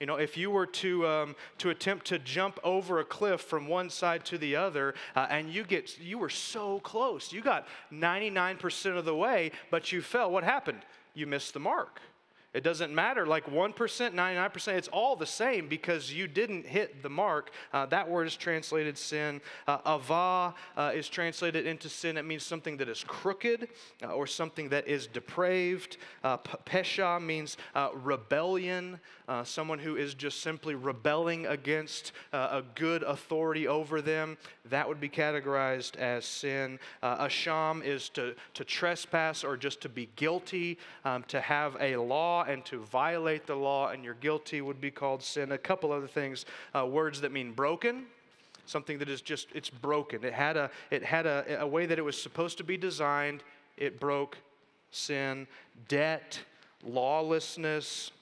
You 0.00 0.06
know, 0.06 0.16
if 0.16 0.36
you 0.36 0.50
were 0.50 0.66
to, 0.66 1.06
um, 1.06 1.36
to 1.58 1.70
attempt 1.70 2.06
to 2.06 2.18
jump 2.18 2.58
over 2.64 2.98
a 2.98 3.04
cliff 3.04 3.40
from 3.40 3.68
one 3.68 3.88
side 3.88 4.24
to 4.24 4.38
the 4.38 4.56
other, 4.56 4.94
uh, 5.14 5.28
and 5.30 5.48
you 5.48 5.62
get 5.62 5.96
you 6.00 6.18
were 6.18 6.28
so 6.28 6.80
close, 6.80 7.32
you 7.32 7.40
got 7.40 7.68
99% 7.92 8.96
of 8.96 9.04
the 9.04 9.14
way, 9.14 9.52
but 9.70 9.92
you 9.92 10.02
fell. 10.02 10.30
What 10.32 10.42
happened? 10.42 10.82
You 11.14 11.28
missed 11.28 11.54
the 11.54 11.60
mark. 11.60 12.00
It 12.54 12.62
doesn't 12.62 12.94
matter, 12.94 13.24
like 13.24 13.46
1%, 13.46 13.74
99%, 13.74 14.68
it's 14.74 14.88
all 14.88 15.16
the 15.16 15.24
same 15.24 15.68
because 15.68 16.12
you 16.12 16.26
didn't 16.26 16.66
hit 16.66 17.02
the 17.02 17.08
mark. 17.08 17.50
Uh, 17.72 17.86
that 17.86 18.08
word 18.10 18.26
is 18.26 18.36
translated 18.36 18.98
sin. 18.98 19.40
Uh, 19.66 19.78
ava 19.86 20.54
uh, 20.76 20.92
is 20.94 21.08
translated 21.08 21.66
into 21.66 21.88
sin. 21.88 22.18
It 22.18 22.24
means 22.24 22.42
something 22.42 22.76
that 22.76 22.90
is 22.90 23.04
crooked 23.04 23.68
uh, 24.02 24.08
or 24.08 24.26
something 24.26 24.68
that 24.68 24.86
is 24.86 25.06
depraved. 25.06 25.96
Uh, 26.22 26.36
pesha 26.36 27.22
means 27.22 27.56
uh, 27.74 27.88
rebellion, 27.94 29.00
someone 29.44 29.78
who 29.78 29.96
is 29.96 30.12
just 30.12 30.42
simply 30.42 30.74
rebelling 30.74 31.46
against 31.46 32.12
a 32.34 32.62
good 32.74 33.02
authority 33.02 33.66
over 33.66 34.02
them. 34.02 34.36
That 34.66 34.86
would 34.86 35.00
be 35.00 35.08
categorized 35.08 35.96
as 35.96 36.26
sin. 36.26 36.78
asham 37.02 37.82
is 37.82 38.10
to, 38.10 38.34
to 38.52 38.64
trespass 38.64 39.42
or 39.42 39.56
just 39.56 39.80
to 39.82 39.88
be 39.88 40.10
guilty, 40.16 40.76
um, 41.06 41.22
to 41.28 41.40
have 41.40 41.78
a 41.80 41.96
law 41.96 42.41
and 42.42 42.64
to 42.66 42.80
violate 42.80 43.46
the 43.46 43.54
law, 43.54 43.90
and 43.90 44.04
you're 44.04 44.14
guilty 44.14 44.60
would 44.60 44.80
be 44.80 44.90
called 44.90 45.22
sin. 45.22 45.52
A 45.52 45.58
couple 45.58 45.92
other 45.92 46.06
things, 46.06 46.44
uh, 46.74 46.86
words 46.86 47.20
that 47.20 47.32
mean 47.32 47.52
broken, 47.52 48.04
something 48.66 48.98
that 48.98 49.08
is 49.08 49.20
just 49.20 49.48
it's 49.54 49.70
broken. 49.70 50.24
It 50.24 50.32
had 50.32 50.56
a 50.56 50.70
it 50.90 51.02
had 51.02 51.26
a, 51.26 51.60
a 51.60 51.66
way 51.66 51.86
that 51.86 51.98
it 51.98 52.02
was 52.02 52.20
supposed 52.20 52.58
to 52.58 52.64
be 52.64 52.76
designed. 52.76 53.42
It 53.76 53.98
broke 53.98 54.38
sin, 54.90 55.46
debt, 55.88 56.40
lawlessness, 56.84 58.12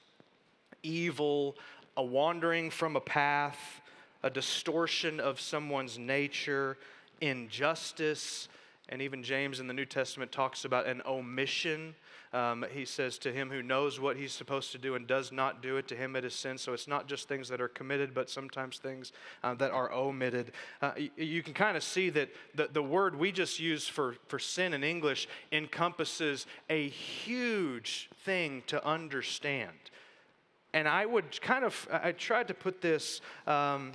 evil, 0.83 1.55
a 1.97 2.03
wandering 2.03 2.69
from 2.69 2.95
a 2.95 3.01
path, 3.01 3.81
a 4.23 4.29
distortion 4.29 5.19
of 5.19 5.39
someone's 5.39 5.97
nature, 5.97 6.77
injustice, 7.19 8.47
and 8.89 9.01
even 9.01 9.23
James 9.23 9.59
in 9.59 9.67
the 9.67 9.73
New 9.73 9.85
Testament 9.85 10.31
talks 10.31 10.65
about 10.65 10.85
an 10.85 11.01
omission 11.05 11.95
um, 12.33 12.65
he 12.73 12.85
says, 12.85 13.17
To 13.19 13.31
him 13.31 13.49
who 13.49 13.61
knows 13.61 13.99
what 13.99 14.17
he's 14.17 14.31
supposed 14.31 14.71
to 14.71 14.77
do 14.77 14.95
and 14.95 15.05
does 15.05 15.31
not 15.31 15.61
do 15.61 15.77
it, 15.77 15.87
to 15.89 15.95
him 15.95 16.15
it 16.15 16.23
is 16.23 16.33
sin. 16.33 16.57
So 16.57 16.73
it's 16.73 16.87
not 16.87 17.07
just 17.07 17.27
things 17.27 17.49
that 17.49 17.59
are 17.59 17.67
committed, 17.67 18.13
but 18.13 18.29
sometimes 18.29 18.77
things 18.77 19.11
uh, 19.43 19.53
that 19.55 19.71
are 19.71 19.91
omitted. 19.91 20.53
Uh, 20.81 20.91
you, 20.97 21.09
you, 21.17 21.43
can 21.43 21.53
kind 21.53 21.75
of 21.75 21.83
see 21.83 22.09
that 22.11 22.29
the, 22.55 22.69
the 22.71 22.83
word 22.83 23.17
we 23.17 23.31
just 23.31 23.59
use 23.59 23.87
for, 23.87 24.15
for 24.27 24.39
sin 24.39 24.73
in 24.73 24.83
English 24.83 25.27
encompasses 25.51 26.45
a 26.69 26.87
huge 26.87 28.09
thing 28.23 28.63
to 28.67 28.85
understand. 28.85 29.90
And 30.73 30.87
I 30.87 31.05
would 31.05 31.39
kind 31.41 31.65
of, 31.65 31.87
I 31.91 32.11
tried 32.11 32.47
to 32.47 32.53
put 32.53 32.81
this 32.81 33.21
um, 33.47 33.91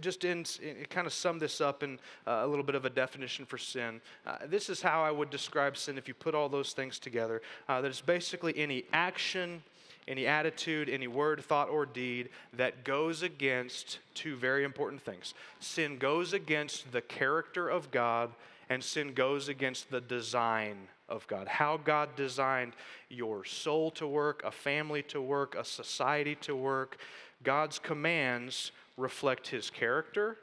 just 0.00 0.24
in, 0.24 0.44
in, 0.62 0.84
kind 0.88 1.06
of 1.06 1.12
sum 1.12 1.38
this 1.38 1.60
up 1.60 1.82
in 1.82 1.98
uh, 2.26 2.42
a 2.42 2.46
little 2.46 2.64
bit 2.64 2.74
of 2.74 2.84
a 2.84 2.90
definition 2.90 3.44
for 3.44 3.58
sin. 3.58 4.00
Uh, 4.26 4.36
this 4.46 4.68
is 4.68 4.80
how 4.82 5.02
I 5.02 5.10
would 5.10 5.30
describe 5.30 5.76
sin 5.76 5.98
if 5.98 6.06
you 6.06 6.14
put 6.14 6.34
all 6.34 6.48
those 6.48 6.72
things 6.72 6.98
together. 6.98 7.42
Uh, 7.68 7.80
that 7.80 7.88
it's 7.88 8.00
basically 8.00 8.56
any 8.56 8.84
action, 8.92 9.62
any 10.06 10.26
attitude, 10.26 10.88
any 10.88 11.08
word, 11.08 11.42
thought, 11.42 11.68
or 11.68 11.86
deed 11.86 12.28
that 12.52 12.84
goes 12.84 13.22
against 13.22 13.98
two 14.14 14.36
very 14.36 14.64
important 14.64 15.02
things. 15.02 15.34
Sin 15.58 15.98
goes 15.98 16.32
against 16.32 16.92
the 16.92 17.00
character 17.00 17.68
of 17.68 17.90
God, 17.90 18.30
and 18.68 18.84
sin 18.84 19.14
goes 19.14 19.48
against 19.48 19.90
the 19.90 20.00
design 20.00 20.76
of 21.10 21.26
God. 21.26 21.48
How 21.48 21.76
God 21.76 22.16
designed 22.16 22.72
your 23.08 23.44
soul 23.44 23.90
to 23.92 24.06
work, 24.06 24.42
a 24.44 24.50
family 24.50 25.02
to 25.04 25.20
work, 25.20 25.56
a 25.56 25.64
society 25.64 26.36
to 26.36 26.54
work. 26.54 26.98
God's 27.42 27.78
commands 27.78 28.72
reflect 28.96 29.48
his 29.48 29.70
character 29.70 30.36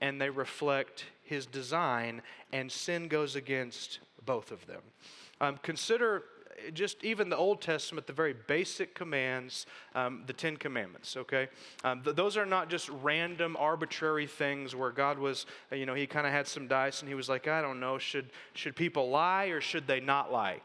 and 0.00 0.20
they 0.20 0.30
reflect 0.30 1.04
his 1.22 1.46
design, 1.46 2.20
and 2.52 2.70
sin 2.70 3.08
goes 3.08 3.36
against 3.36 4.00
both 4.26 4.50
of 4.50 4.66
them. 4.66 4.82
Um, 5.40 5.58
consider 5.62 6.24
just 6.72 7.04
even 7.04 7.28
the 7.28 7.36
Old 7.36 7.60
Testament, 7.60 8.06
the 8.06 8.12
very 8.12 8.34
basic 8.46 8.94
commands, 8.94 9.66
um, 9.94 10.22
the 10.26 10.32
Ten 10.32 10.56
Commandments, 10.56 11.16
okay? 11.16 11.48
Um, 11.82 12.02
th- 12.02 12.16
those 12.16 12.36
are 12.36 12.46
not 12.46 12.70
just 12.70 12.88
random, 12.88 13.56
arbitrary 13.58 14.26
things 14.26 14.74
where 14.74 14.90
God 14.90 15.18
was, 15.18 15.46
uh, 15.72 15.76
you 15.76 15.86
know, 15.86 15.94
he 15.94 16.06
kind 16.06 16.26
of 16.26 16.32
had 16.32 16.46
some 16.46 16.66
dice 16.68 17.00
and 17.00 17.08
he 17.08 17.14
was 17.14 17.28
like, 17.28 17.48
I 17.48 17.60
don't 17.60 17.80
know, 17.80 17.98
should, 17.98 18.30
should 18.54 18.76
people 18.76 19.10
lie 19.10 19.46
or 19.46 19.60
should 19.60 19.86
they 19.86 20.00
not 20.00 20.32
lie? 20.32 20.60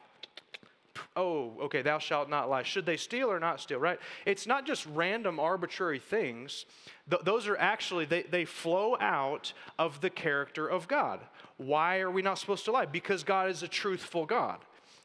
oh, 1.16 1.54
okay, 1.62 1.82
thou 1.82 1.98
shalt 1.98 2.30
not 2.30 2.50
lie. 2.50 2.64
Should 2.64 2.86
they 2.86 2.98
steal 2.98 3.32
or 3.32 3.40
not 3.40 3.60
steal, 3.60 3.80
right? 3.80 4.00
It's 4.26 4.48
not 4.48 4.66
just 4.66 4.86
random, 4.88 5.40
arbitrary 5.40 6.00
things. 6.00 6.66
Th- 7.10 7.22
those 7.24 7.48
are 7.48 7.58
actually, 7.58 8.06
they, 8.06 8.24
they 8.24 8.46
flow 8.46 8.98
out 9.00 9.54
of 9.78 10.02
the 10.02 10.10
character 10.10 10.68
of 10.68 10.88
God. 10.88 11.20
Why 11.58 12.00
are 12.00 12.12
we 12.12 12.22
not 12.22 12.40
supposed 12.40 12.66
to 12.66 12.72
lie? 12.72 12.86
Because 12.86 13.24
God 13.24 13.50
is 13.50 13.64
a 13.64 13.68
truthful 13.68 14.26
God. 14.26 14.60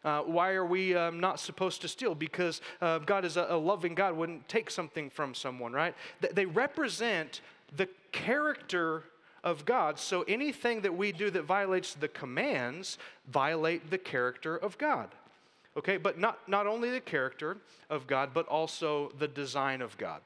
Uh, 0.04 0.20
why 0.20 0.52
are 0.52 0.66
we 0.66 0.94
um, 0.94 1.18
not 1.18 1.40
supposed 1.40 1.80
to 1.80 1.88
steal? 1.88 2.14
Because 2.14 2.61
uh, 2.80 2.99
God 2.99 3.25
is 3.25 3.37
a, 3.37 3.46
a, 3.49 3.56
loving 3.56 3.94
God, 3.94 4.14
wouldn't 4.14 4.49
take 4.49 4.70
something 4.70 5.08
from 5.08 5.34
someone, 5.34 5.73
right? 5.73 5.94
Th- 6.20 6.34
they 6.34 6.44
represent 6.44 7.40
the 7.75 7.88
character 8.12 9.04
of 9.42 9.64
God. 9.64 9.99
So 9.99 10.23
anything 10.23 10.82
that 10.82 10.94
we 10.94 11.12
do 11.12 11.30
that 11.30 11.42
violates 11.42 11.94
the 11.94 12.08
commands 12.08 12.99
violate 13.30 13.90
the 13.90 13.99
character 13.99 14.56
of 14.56 14.76
God. 14.78 15.08
Okay, 15.76 15.96
but 15.96 16.18
not, 16.18 16.49
not 16.49 16.66
only 16.66 16.90
the 16.90 17.00
character 17.00 17.56
of 17.90 18.06
God, 18.06 18.30
but 18.32 18.46
also 18.46 19.12
the 19.18 19.26
design 19.26 19.82
of 19.82 19.96
God. 19.99 20.20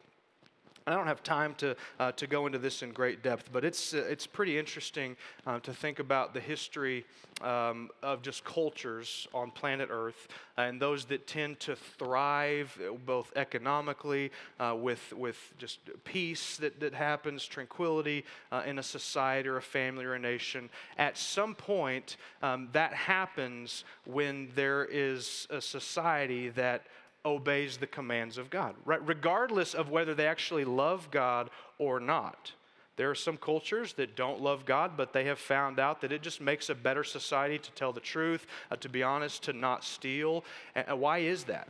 I 0.88 0.92
don't 0.92 1.06
have 1.06 1.22
time 1.22 1.54
to, 1.56 1.76
uh, 2.00 2.12
to 2.12 2.26
go 2.26 2.46
into 2.46 2.58
this 2.58 2.82
in 2.82 2.92
great 2.92 3.22
depth, 3.22 3.50
but 3.52 3.62
it's, 3.62 3.92
uh, 3.92 4.06
it's 4.08 4.26
pretty 4.26 4.58
interesting 4.58 5.18
uh, 5.46 5.60
to 5.60 5.74
think 5.74 5.98
about 5.98 6.32
the 6.32 6.40
history 6.40 7.04
um, 7.42 7.90
of 8.02 8.22
just 8.22 8.42
cultures 8.42 9.28
on 9.34 9.50
planet 9.50 9.90
Earth 9.92 10.28
and 10.56 10.80
those 10.80 11.04
that 11.04 11.26
tend 11.26 11.60
to 11.60 11.76
thrive 11.76 12.76
uh, 12.80 12.92
both 13.04 13.30
economically 13.36 14.32
uh, 14.58 14.74
with, 14.74 15.12
with 15.12 15.36
just 15.58 15.78
peace 16.04 16.56
that, 16.56 16.80
that 16.80 16.94
happens, 16.94 17.44
tranquility 17.44 18.24
in 18.64 18.78
a 18.78 18.82
society 18.82 19.46
or 19.46 19.58
a 19.58 19.62
family 19.62 20.06
or 20.06 20.14
a 20.14 20.18
nation. 20.18 20.70
At 20.96 21.18
some 21.18 21.54
point, 21.54 22.16
um, 22.42 22.70
that 22.72 22.94
happens 22.94 23.84
when 24.06 24.48
there 24.54 24.86
is 24.86 25.46
a 25.50 25.60
society 25.60 26.48
that 26.50 26.86
obeys 27.24 27.76
the 27.76 27.86
commands 27.86 28.38
of 28.38 28.50
God, 28.50 28.74
right? 28.84 29.04
Regardless 29.06 29.74
of 29.74 29.90
whether 29.90 30.14
they 30.14 30.26
actually 30.26 30.64
love 30.64 31.10
God 31.10 31.50
or 31.78 32.00
not. 32.00 32.52
There 32.96 33.10
are 33.10 33.14
some 33.14 33.36
cultures 33.36 33.92
that 33.92 34.16
don't 34.16 34.40
love 34.40 34.64
God, 34.64 34.96
but 34.96 35.12
they 35.12 35.24
have 35.24 35.38
found 35.38 35.78
out 35.78 36.00
that 36.00 36.10
it 36.10 36.20
just 36.20 36.40
makes 36.40 36.68
a 36.68 36.74
better 36.74 37.04
society 37.04 37.56
to 37.58 37.70
tell 37.72 37.92
the 37.92 38.00
truth, 38.00 38.44
uh, 38.72 38.76
to 38.76 38.88
be 38.88 39.04
honest, 39.04 39.44
to 39.44 39.52
not 39.52 39.84
steal. 39.84 40.44
And 40.74 41.00
why 41.00 41.18
is 41.18 41.44
that? 41.44 41.68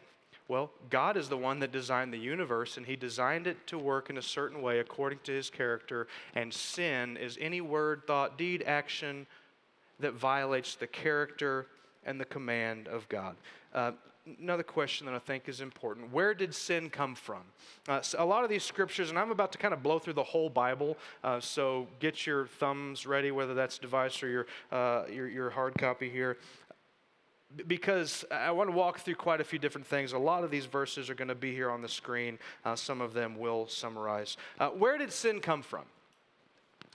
Well, 0.49 0.71
God 0.89 1.19
is 1.19 1.29
the 1.29 1.37
one 1.37 1.59
that 1.59 1.71
designed 1.71 2.15
the 2.15 2.19
universe, 2.19 2.79
and 2.79 2.87
He 2.87 2.97
designed 2.97 3.47
it 3.47 3.67
to 3.67 3.79
work 3.79 4.09
in 4.09 4.17
a 4.17 4.23
certain 4.23 4.63
way 4.63 4.79
according 4.79 5.19
to 5.25 5.33
His 5.33 5.51
character. 5.51 6.09
And 6.35 6.53
sin 6.53 7.19
is 7.19 7.37
any 7.39 7.61
word, 7.61 8.05
thought, 8.07 8.39
deed, 8.39 8.65
action 8.67 9.27
that 10.01 10.15
violates 10.15 10.77
the 10.77 10.87
character 10.87 11.67
and 12.07 12.19
the 12.19 12.25
command 12.25 12.89
of 12.89 13.07
God. 13.11 13.37
Uh, 13.75 13.93
another 14.41 14.63
question 14.63 15.07
that 15.07 15.15
I 15.15 15.19
think 15.19 15.49
is 15.49 15.61
important. 15.61 16.13
Where 16.13 16.35
did 16.35 16.55
sin 16.55 16.91
come 16.91 17.15
from? 17.15 17.43
Uh, 17.89 18.01
so 18.01 18.23
a 18.23 18.25
lot 18.25 18.45
of 18.45 18.51
these 18.51 18.63
scriptures, 18.63 19.11
and 19.11 19.19
I'm 19.19 19.31
about 19.31 19.53
to 19.53 19.59
kind 19.59 19.75
of 19.75 19.83
blow 19.83 19.99
through 19.99 20.15
the 20.15 20.23
whole 20.23 20.51
Bible, 20.51 20.97
uh, 21.25 21.41
so 21.41 21.87
get 22.01 22.27
your 22.27 22.47
thumbs 22.47 23.07
ready, 23.07 23.31
whether 23.31 23.55
that's 23.55 23.79
device 23.79 24.23
or 24.23 24.29
your, 24.29 24.47
uh, 24.73 25.05
your, 25.11 25.29
your 25.29 25.51
hard 25.51 25.75
copy 25.79 26.09
here. 26.09 26.39
Because 27.67 28.25
I 28.31 28.51
want 28.51 28.69
to 28.69 28.77
walk 28.77 29.01
through 29.01 29.15
quite 29.15 29.41
a 29.41 29.45
few 29.45 29.59
different 29.59 29.87
things. 29.87 30.13
A 30.13 30.19
lot 30.19 30.45
of 30.45 30.51
these 30.51 30.67
verses 30.67 31.09
are 31.09 31.15
going 31.15 31.29
to 31.29 31.35
be 31.35 31.55
here 31.55 31.71
on 31.71 31.81
the 31.81 31.89
screen. 31.89 32.39
Uh, 32.65 32.77
some 32.77 33.01
of 33.01 33.15
them 33.15 33.39
will 33.39 33.67
summarize. 33.69 34.37
Uh, 34.61 34.69
where 34.69 34.99
did 34.99 35.11
sin 35.11 35.41
come 35.41 35.63
from? 35.63 35.85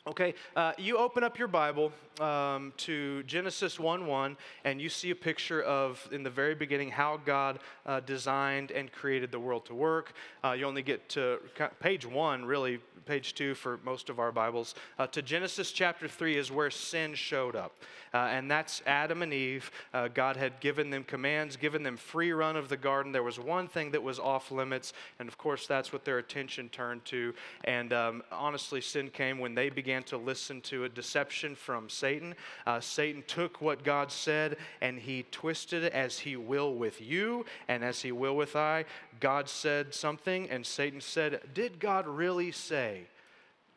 Okay, 0.05 0.33
uh, 0.57 0.73
you 0.77 0.97
open 0.97 1.23
up 1.23 1.39
your 1.39 1.47
Bible 1.47 1.93
um, 2.19 2.73
to 2.75 3.23
Genesis 3.23 3.79
1 3.79 4.05
1, 4.05 4.35
and 4.65 4.81
you 4.81 4.89
see 4.89 5.11
a 5.11 5.15
picture 5.15 5.61
of, 5.61 6.05
in 6.11 6.23
the 6.23 6.29
very 6.29 6.55
beginning, 6.55 6.91
how 6.91 7.21
God 7.25 7.59
uh, 7.85 8.01
designed 8.01 8.71
and 8.71 8.91
created 8.91 9.31
the 9.31 9.39
world 9.39 9.65
to 9.67 9.73
work. 9.73 10.11
Uh, 10.43 10.51
you 10.51 10.65
only 10.65 10.81
get 10.81 11.07
to 11.07 11.39
page 11.79 12.05
1, 12.05 12.43
really, 12.43 12.81
page 13.05 13.33
2 13.35 13.55
for 13.55 13.79
most 13.83 14.09
of 14.09 14.19
our 14.19 14.31
Bibles. 14.31 14.75
Uh, 14.97 15.07
to 15.07 15.21
Genesis 15.21 15.71
chapter 15.71 16.07
3 16.07 16.37
is 16.37 16.51
where 16.51 16.71
sin 16.71 17.13
showed 17.13 17.55
up. 17.55 17.75
Uh, 18.13 18.29
and 18.29 18.49
that's 18.49 18.81
Adam 18.85 19.23
and 19.23 19.33
Eve. 19.33 19.71
Uh, 19.93 20.07
God 20.07 20.37
had 20.37 20.59
given 20.59 20.89
them 20.89 21.03
commands, 21.03 21.55
given 21.55 21.81
them 21.81 21.97
free 21.97 22.31
run 22.31 22.55
of 22.55 22.69
the 22.69 22.77
garden. 22.77 23.11
There 23.11 23.23
was 23.23 23.39
one 23.39 23.67
thing 23.67 23.91
that 23.91 24.03
was 24.03 24.19
off 24.19 24.51
limits, 24.51 24.93
and 25.19 25.27
of 25.27 25.37
course, 25.37 25.65
that's 25.65 25.91
what 25.91 26.05
their 26.05 26.19
attention 26.19 26.69
turned 26.69 27.05
to. 27.05 27.33
And 27.63 27.91
um, 27.91 28.23
honestly, 28.31 28.81
sin 28.81 29.09
came 29.09 29.39
when 29.39 29.55
they 29.55 29.69
began 29.69 30.03
to 30.03 30.17
listen 30.17 30.61
to 30.61 30.85
a 30.85 30.89
deception 30.89 31.55
from 31.55 31.89
Satan. 31.89 32.35
Uh, 32.67 32.79
Satan 32.79 33.23
took 33.27 33.61
what 33.61 33.83
God 33.83 34.11
said 34.11 34.57
and 34.81 34.99
he 34.99 35.25
twisted 35.31 35.83
it 35.83 35.93
as 35.93 36.19
he 36.19 36.35
will 36.35 36.75
with 36.75 37.01
you 37.01 37.45
and 37.67 37.83
as 37.83 38.01
he 38.01 38.11
will 38.11 38.35
with 38.35 38.55
I. 38.55 38.85
God 39.23 39.47
said 39.47 39.93
something, 39.93 40.49
and 40.49 40.65
Satan 40.65 40.99
said, 40.99 41.39
Did 41.53 41.79
God 41.79 42.05
really 42.05 42.51
say? 42.51 43.03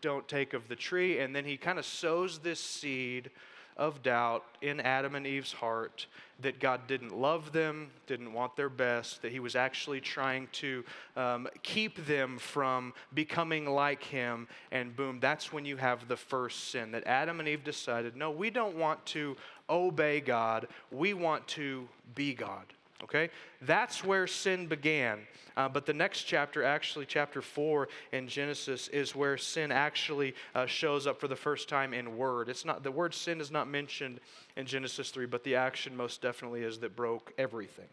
Don't 0.00 0.26
take 0.26 0.54
of 0.54 0.66
the 0.66 0.74
tree. 0.74 1.20
And 1.20 1.36
then 1.36 1.44
he 1.44 1.56
kind 1.56 1.78
of 1.78 1.86
sows 1.86 2.40
this 2.40 2.58
seed 2.58 3.30
of 3.76 4.02
doubt 4.02 4.42
in 4.60 4.80
Adam 4.80 5.14
and 5.14 5.24
Eve's 5.24 5.52
heart 5.52 6.08
that 6.40 6.58
God 6.58 6.88
didn't 6.88 7.16
love 7.16 7.52
them, 7.52 7.90
didn't 8.08 8.32
want 8.32 8.56
their 8.56 8.68
best, 8.68 9.22
that 9.22 9.30
He 9.30 9.38
was 9.38 9.54
actually 9.54 10.00
trying 10.00 10.48
to 10.54 10.82
um, 11.16 11.46
keep 11.62 12.04
them 12.06 12.38
from 12.38 12.92
becoming 13.14 13.66
like 13.66 14.02
Him. 14.02 14.48
And 14.72 14.96
boom, 14.96 15.20
that's 15.20 15.52
when 15.52 15.64
you 15.64 15.76
have 15.76 16.08
the 16.08 16.16
first 16.16 16.70
sin 16.70 16.90
that 16.90 17.06
Adam 17.06 17.38
and 17.38 17.48
Eve 17.48 17.62
decided 17.62 18.16
no, 18.16 18.32
we 18.32 18.50
don't 18.50 18.74
want 18.74 19.06
to 19.06 19.36
obey 19.70 20.20
God, 20.20 20.66
we 20.90 21.14
want 21.14 21.46
to 21.48 21.86
be 22.16 22.34
God. 22.34 22.64
Okay? 23.02 23.30
That's 23.62 24.02
where 24.02 24.26
sin 24.26 24.66
began. 24.66 25.20
Uh, 25.56 25.68
but 25.68 25.86
the 25.86 25.92
next 25.92 26.24
chapter, 26.24 26.62
actually, 26.62 27.06
chapter 27.06 27.40
4 27.40 27.88
in 28.12 28.28
Genesis, 28.28 28.88
is 28.88 29.14
where 29.14 29.36
sin 29.36 29.72
actually 29.72 30.34
uh, 30.54 30.66
shows 30.66 31.06
up 31.06 31.18
for 31.18 31.28
the 31.28 31.36
first 31.36 31.68
time 31.68 31.94
in 31.94 32.16
word. 32.16 32.48
It's 32.48 32.64
not, 32.64 32.82
the 32.82 32.90
word 32.90 33.14
sin 33.14 33.40
is 33.40 33.50
not 33.50 33.68
mentioned 33.68 34.20
in 34.56 34.66
Genesis 34.66 35.10
3, 35.10 35.26
but 35.26 35.44
the 35.44 35.56
action 35.56 35.96
most 35.96 36.20
definitely 36.20 36.62
is 36.62 36.78
that 36.80 36.94
broke 36.94 37.32
everything. 37.38 37.88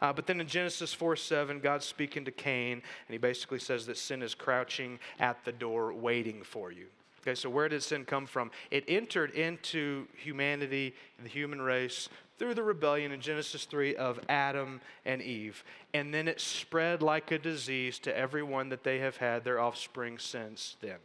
Uh, 0.00 0.12
but 0.12 0.26
then 0.26 0.40
in 0.40 0.46
Genesis 0.46 0.92
4 0.92 1.16
7, 1.16 1.60
God's 1.60 1.86
speaking 1.86 2.24
to 2.24 2.30
Cain, 2.30 2.72
and 2.72 2.82
he 3.12 3.18
basically 3.18 3.58
says 3.58 3.86
that 3.86 3.96
sin 3.96 4.22
is 4.22 4.34
crouching 4.34 4.98
at 5.18 5.42
the 5.44 5.52
door 5.52 5.92
waiting 5.92 6.42
for 6.42 6.70
you. 6.70 6.86
Okay, 7.26 7.34
so 7.34 7.50
where 7.50 7.68
did 7.68 7.82
sin 7.82 8.04
come 8.04 8.24
from? 8.24 8.52
It 8.70 8.84
entered 8.86 9.32
into 9.32 10.06
humanity, 10.16 10.94
the 11.20 11.28
human 11.28 11.60
race, 11.60 12.08
through 12.38 12.54
the 12.54 12.62
rebellion 12.62 13.10
in 13.10 13.20
Genesis 13.20 13.64
3 13.64 13.96
of 13.96 14.20
Adam 14.28 14.80
and 15.04 15.20
Eve. 15.20 15.64
And 15.92 16.14
then 16.14 16.28
it 16.28 16.40
spread 16.40 17.02
like 17.02 17.32
a 17.32 17.38
disease 17.38 17.98
to 18.00 18.16
everyone 18.16 18.68
that 18.68 18.84
they 18.84 19.00
have 19.00 19.16
had 19.16 19.42
their 19.42 19.58
offspring 19.58 20.18
since 20.18 20.76
then. 20.80 20.98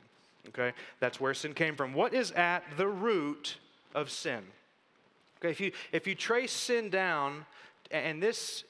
Okay? 0.49 0.73
That's 0.99 1.19
where 1.19 1.33
sin 1.33 1.53
came 1.53 1.75
from. 1.75 1.93
What 1.93 2.13
is 2.13 2.31
at 2.31 2.63
the 2.77 2.87
root 2.87 3.57
of 3.95 4.11
sin? 4.11 4.43
Okay, 5.39 5.49
if 5.49 5.59
you 5.59 5.71
if 5.91 6.05
you 6.05 6.13
trace 6.13 6.51
sin 6.51 6.91
down, 6.91 7.45
and 7.89 8.21
this 8.21 8.63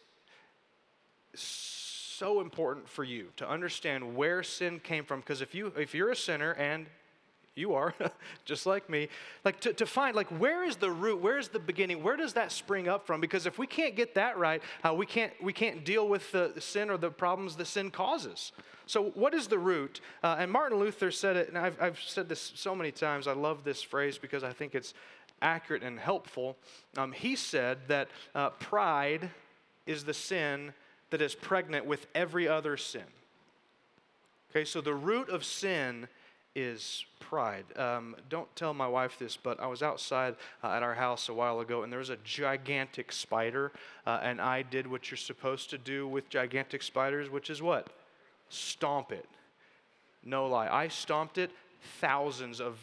is 1.33 1.41
so 1.41 2.39
important 2.39 2.87
for 2.87 3.03
you 3.03 3.27
to 3.35 3.49
understand 3.49 4.15
where 4.15 4.41
sin 4.41 4.79
came 4.79 5.03
from, 5.03 5.19
because 5.19 5.41
if 5.41 5.53
you 5.53 5.73
if 5.77 5.93
you're 5.93 6.11
a 6.11 6.15
sinner 6.15 6.51
and 6.51 6.85
you 7.55 7.73
are, 7.73 7.93
just 8.45 8.65
like 8.65 8.89
me. 8.89 9.09
Like 9.43 9.59
to, 9.61 9.73
to 9.73 9.85
find, 9.85 10.15
like, 10.15 10.27
where 10.39 10.63
is 10.63 10.77
the 10.77 10.91
root? 10.91 11.21
Where 11.21 11.37
is 11.37 11.49
the 11.49 11.59
beginning? 11.59 12.01
Where 12.01 12.15
does 12.15 12.33
that 12.33 12.51
spring 12.51 12.87
up 12.87 13.05
from? 13.05 13.21
Because 13.21 13.45
if 13.45 13.57
we 13.57 13.67
can't 13.67 13.95
get 13.95 14.15
that 14.15 14.37
right, 14.37 14.61
uh, 14.83 14.93
we, 14.93 15.05
can't, 15.05 15.33
we 15.41 15.53
can't 15.53 15.83
deal 15.83 16.07
with 16.07 16.31
the 16.31 16.53
sin 16.59 16.89
or 16.89 16.97
the 16.97 17.11
problems 17.11 17.55
the 17.55 17.65
sin 17.65 17.91
causes. 17.91 18.51
So, 18.85 19.11
what 19.15 19.33
is 19.33 19.47
the 19.47 19.59
root? 19.59 20.01
Uh, 20.23 20.37
and 20.39 20.51
Martin 20.51 20.79
Luther 20.79 21.11
said 21.11 21.37
it, 21.37 21.49
and 21.49 21.57
I've, 21.57 21.81
I've 21.81 22.01
said 22.01 22.27
this 22.27 22.51
so 22.55 22.75
many 22.75 22.91
times. 22.91 23.27
I 23.27 23.33
love 23.33 23.63
this 23.63 23.81
phrase 23.81 24.17
because 24.17 24.43
I 24.43 24.53
think 24.53 24.75
it's 24.75 24.93
accurate 25.41 25.83
and 25.83 25.99
helpful. 25.99 26.57
Um, 26.97 27.11
he 27.11 27.35
said 27.35 27.79
that 27.87 28.09
uh, 28.35 28.49
pride 28.51 29.29
is 29.85 30.03
the 30.03 30.13
sin 30.13 30.73
that 31.09 31.21
is 31.21 31.35
pregnant 31.35 31.85
with 31.85 32.07
every 32.15 32.47
other 32.47 32.77
sin. 32.77 33.03
Okay, 34.51 34.65
so 34.65 34.81
the 34.81 34.93
root 34.93 35.29
of 35.29 35.45
sin 35.45 36.07
is 36.55 37.05
pride. 37.19 37.65
Um, 37.77 38.15
don't 38.29 38.53
tell 38.55 38.73
my 38.73 38.87
wife 38.87 39.17
this, 39.17 39.37
but 39.37 39.59
I 39.59 39.67
was 39.67 39.81
outside 39.81 40.35
uh, 40.63 40.71
at 40.71 40.83
our 40.83 40.95
house 40.95 41.29
a 41.29 41.33
while 41.33 41.59
ago, 41.61 41.83
and 41.83 41.91
there 41.91 41.99
was 41.99 42.09
a 42.09 42.17
gigantic 42.23 43.11
spider, 43.11 43.71
uh, 44.05 44.19
and 44.21 44.41
I 44.41 44.61
did 44.63 44.87
what 44.87 45.09
you're 45.09 45.17
supposed 45.17 45.69
to 45.69 45.77
do 45.77 46.07
with 46.07 46.29
gigantic 46.29 46.83
spiders, 46.83 47.29
which 47.29 47.49
is 47.49 47.61
what? 47.61 47.87
Stomp 48.49 49.11
it. 49.11 49.25
No 50.23 50.47
lie. 50.47 50.67
I 50.67 50.89
stomped 50.89 51.37
it. 51.37 51.51
Thousands 51.99 52.59
of 52.59 52.77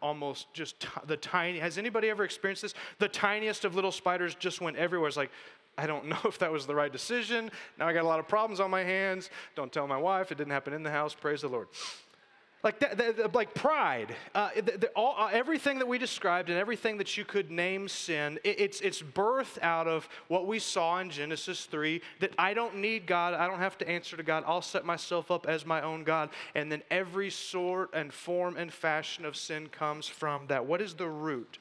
almost 0.00 0.52
just 0.52 0.80
t- 0.80 0.88
the 1.06 1.16
tiny. 1.16 1.58
Has 1.58 1.78
anybody 1.78 2.08
ever 2.10 2.24
experienced 2.24 2.62
this? 2.62 2.74
The 2.98 3.08
tiniest 3.08 3.64
of 3.64 3.74
little 3.74 3.92
spiders 3.92 4.34
just 4.34 4.60
went 4.60 4.76
everywhere. 4.76 5.08
It's 5.08 5.16
like, 5.16 5.30
I 5.76 5.86
don't 5.86 6.06
know 6.08 6.18
if 6.24 6.38
that 6.38 6.52
was 6.52 6.66
the 6.66 6.74
right 6.74 6.92
decision. 6.92 7.50
Now 7.78 7.88
I 7.88 7.92
got 7.92 8.04
a 8.04 8.08
lot 8.08 8.20
of 8.20 8.28
problems 8.28 8.60
on 8.60 8.70
my 8.70 8.84
hands. 8.84 9.30
Don't 9.56 9.72
tell 9.72 9.86
my 9.86 9.98
wife. 9.98 10.30
It 10.30 10.38
didn't 10.38 10.52
happen 10.52 10.72
in 10.72 10.82
the 10.82 10.90
house. 10.90 11.14
Praise 11.14 11.40
the 11.40 11.48
Lord 11.48 11.68
like 12.64 12.80
that, 12.80 12.96
that, 12.96 13.34
like 13.34 13.54
pride. 13.54 14.14
Uh, 14.34 14.50
the, 14.56 14.78
the, 14.78 14.88
all, 14.96 15.14
uh, 15.18 15.28
everything 15.32 15.78
that 15.78 15.86
we 15.86 15.98
described 15.98 16.48
and 16.48 16.58
everything 16.58 16.96
that 16.98 17.16
you 17.16 17.24
could 17.24 17.50
name 17.50 17.88
sin 17.88 18.38
it, 18.42 18.58
it's, 18.58 18.80
it's 18.80 19.02
birth 19.02 19.58
out 19.62 19.86
of 19.86 20.08
what 20.28 20.46
we 20.46 20.58
saw 20.58 20.98
in 20.98 21.10
genesis 21.10 21.66
3 21.66 22.00
that 22.20 22.32
i 22.38 22.54
don't 22.54 22.76
need 22.76 23.06
god 23.06 23.34
i 23.34 23.46
don't 23.46 23.58
have 23.58 23.76
to 23.78 23.88
answer 23.88 24.16
to 24.16 24.22
god 24.22 24.42
i'll 24.46 24.62
set 24.62 24.84
myself 24.84 25.30
up 25.30 25.46
as 25.46 25.66
my 25.66 25.82
own 25.82 26.04
god 26.04 26.30
and 26.54 26.72
then 26.72 26.82
every 26.90 27.30
sort 27.30 27.90
and 27.92 28.12
form 28.12 28.56
and 28.56 28.72
fashion 28.72 29.24
of 29.24 29.36
sin 29.36 29.68
comes 29.68 30.06
from 30.06 30.46
that. 30.48 30.64
What 30.66 30.80
is 30.80 30.94
the 30.94 31.08
root? 31.08 31.58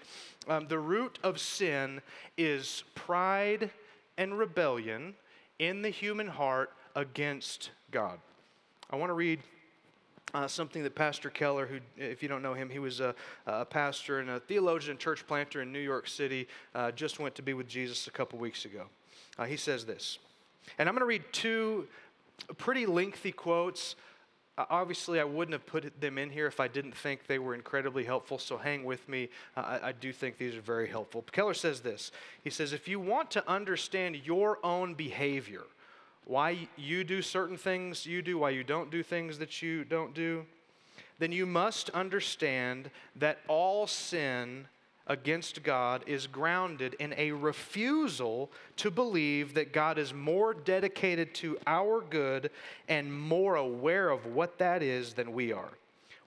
Um, 0.47 0.67
the 0.67 0.79
root 0.79 1.19
of 1.23 1.39
sin 1.39 2.01
is 2.37 2.83
pride 2.95 3.69
and 4.17 4.37
rebellion 4.37 5.15
in 5.59 5.81
the 5.81 5.89
human 5.89 6.27
heart 6.27 6.71
against 6.95 7.71
god. 7.91 8.19
I 8.89 8.95
want 8.95 9.09
to 9.09 9.13
read 9.13 9.39
uh, 10.33 10.47
something 10.47 10.83
that 10.83 10.95
Pastor 10.95 11.29
Keller, 11.29 11.65
who, 11.65 11.79
if 11.97 12.23
you 12.23 12.29
don't 12.29 12.41
know 12.41 12.53
him, 12.53 12.69
he 12.69 12.79
was 12.79 12.99
a, 12.99 13.13
a 13.45 13.65
pastor 13.65 14.19
and 14.19 14.29
a 14.29 14.39
theologian 14.39 14.91
and 14.91 14.99
church 14.99 15.25
planter 15.27 15.61
in 15.61 15.71
New 15.71 15.79
York 15.79 16.07
City, 16.07 16.47
uh, 16.73 16.91
just 16.91 17.19
went 17.19 17.35
to 17.35 17.41
be 17.41 17.53
with 17.53 17.67
Jesus 17.67 18.07
a 18.07 18.11
couple 18.11 18.39
weeks 18.39 18.65
ago. 18.65 18.85
Uh, 19.37 19.45
he 19.45 19.57
says 19.57 19.85
this, 19.85 20.19
and 20.77 20.89
I'm 20.89 20.95
going 20.95 21.01
to 21.01 21.05
read 21.05 21.23
two 21.31 21.87
pretty 22.57 22.85
lengthy 22.85 23.31
quotes. 23.31 23.95
Uh, 24.57 24.65
obviously, 24.69 25.19
I 25.19 25.23
wouldn't 25.23 25.53
have 25.53 25.65
put 25.65 25.99
them 25.99 26.17
in 26.17 26.29
here 26.29 26.47
if 26.47 26.59
I 26.59 26.67
didn't 26.67 26.95
think 26.95 27.25
they 27.27 27.39
were 27.39 27.55
incredibly 27.55 28.03
helpful, 28.03 28.37
so 28.37 28.57
hang 28.57 28.83
with 28.83 29.07
me. 29.09 29.29
Uh, 29.57 29.79
I, 29.81 29.89
I 29.89 29.91
do 29.91 30.11
think 30.13 30.37
these 30.37 30.55
are 30.55 30.61
very 30.61 30.87
helpful. 30.87 31.23
Keller 31.31 31.53
says 31.53 31.81
this 31.81 32.11
He 32.43 32.49
says, 32.49 32.73
If 32.73 32.87
you 32.87 32.99
want 32.99 33.31
to 33.31 33.49
understand 33.49 34.15
your 34.15 34.59
own 34.63 34.93
behavior, 34.93 35.63
why 36.25 36.67
you 36.77 37.03
do 37.03 37.21
certain 37.21 37.57
things 37.57 38.05
you 38.05 38.21
do, 38.21 38.37
why 38.37 38.51
you 38.51 38.63
don't 38.63 38.91
do 38.91 39.03
things 39.03 39.37
that 39.39 39.61
you 39.61 39.83
don't 39.83 40.13
do, 40.13 40.45
then 41.19 41.31
you 41.31 41.45
must 41.45 41.89
understand 41.91 42.89
that 43.15 43.39
all 43.47 43.87
sin 43.87 44.67
against 45.07 45.63
God 45.63 46.03
is 46.07 46.27
grounded 46.27 46.95
in 46.99 47.13
a 47.17 47.31
refusal 47.31 48.49
to 48.77 48.89
believe 48.89 49.53
that 49.53 49.73
God 49.73 49.97
is 49.97 50.13
more 50.13 50.53
dedicated 50.53 51.33
to 51.35 51.57
our 51.67 52.01
good 52.01 52.49
and 52.87 53.13
more 53.13 53.55
aware 53.55 54.09
of 54.09 54.25
what 54.25 54.57
that 54.59 54.81
is 54.81 55.13
than 55.13 55.33
we 55.33 55.51
are. 55.51 55.71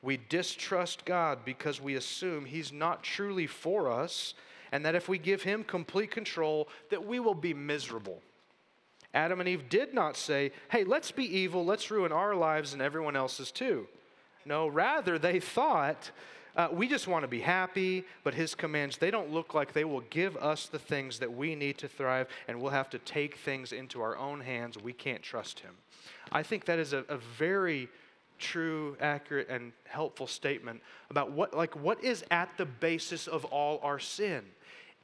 We 0.02 0.18
distrust 0.28 1.04
God 1.04 1.38
because 1.44 1.80
we 1.80 1.94
assume 1.94 2.44
He's 2.44 2.72
not 2.72 3.02
truly 3.02 3.46
for 3.46 3.90
us 3.90 4.35
and 4.72 4.85
that 4.85 4.94
if 4.94 5.09
we 5.09 5.18
give 5.18 5.42
Him 5.42 5.64
complete 5.64 6.11
control, 6.11 6.68
that 6.90 7.06
we 7.06 7.18
will 7.18 7.35
be 7.35 7.54
miserable. 7.54 8.20
Adam 9.16 9.40
and 9.40 9.48
Eve 9.48 9.68
did 9.70 9.94
not 9.94 10.14
say, 10.14 10.52
hey, 10.70 10.85
let's 10.85 11.11
be 11.11 11.24
evil, 11.24 11.64
let's 11.64 11.90
ruin 11.90 12.12
our 12.12 12.35
lives 12.35 12.74
and 12.74 12.83
everyone 12.83 13.16
else's 13.16 13.50
too. 13.50 13.88
No, 14.44 14.68
rather, 14.68 15.18
they 15.18 15.40
thought, 15.40 16.11
uh, 16.55 16.68
we 16.70 16.87
just 16.87 17.09
want 17.09 17.22
to 17.22 17.29
be 17.29 17.40
happy, 17.40 18.05
but 18.24 18.35
his 18.35 18.55
commands, 18.55 18.98
they 18.98 19.11
don't 19.11 19.33
look 19.33 19.55
like 19.55 19.72
they 19.72 19.85
will 19.85 20.02
give 20.11 20.37
us 20.37 20.66
the 20.66 20.79
things 20.79 21.18
that 21.18 21.33
we 21.33 21.55
need 21.55 21.79
to 21.79 21.88
thrive, 21.88 22.29
and 22.46 22.61
we'll 22.61 22.70
have 22.70 22.90
to 22.90 22.98
take 22.98 23.38
things 23.38 23.72
into 23.72 24.02
our 24.02 24.16
own 24.18 24.40
hands. 24.40 24.76
We 24.76 24.92
can't 24.92 25.22
trust 25.22 25.61
him. 25.61 25.72
I 26.31 26.42
think 26.42 26.66
that 26.66 26.79
is 26.79 26.92
a, 26.92 27.05
a 27.09 27.16
very 27.16 27.88
true, 28.38 28.98
accurate, 29.00 29.48
and 29.48 29.72
helpful 29.85 30.26
statement 30.26 30.83
about 31.09 31.33
what, 31.33 31.55
like, 31.55 31.74
what 31.74 32.05
is 32.05 32.22
at 32.31 32.50
the 32.59 32.66
basis 32.66 33.26
of 33.26 33.46
all 33.46 33.81
our 33.83 33.98
sin 33.98 34.44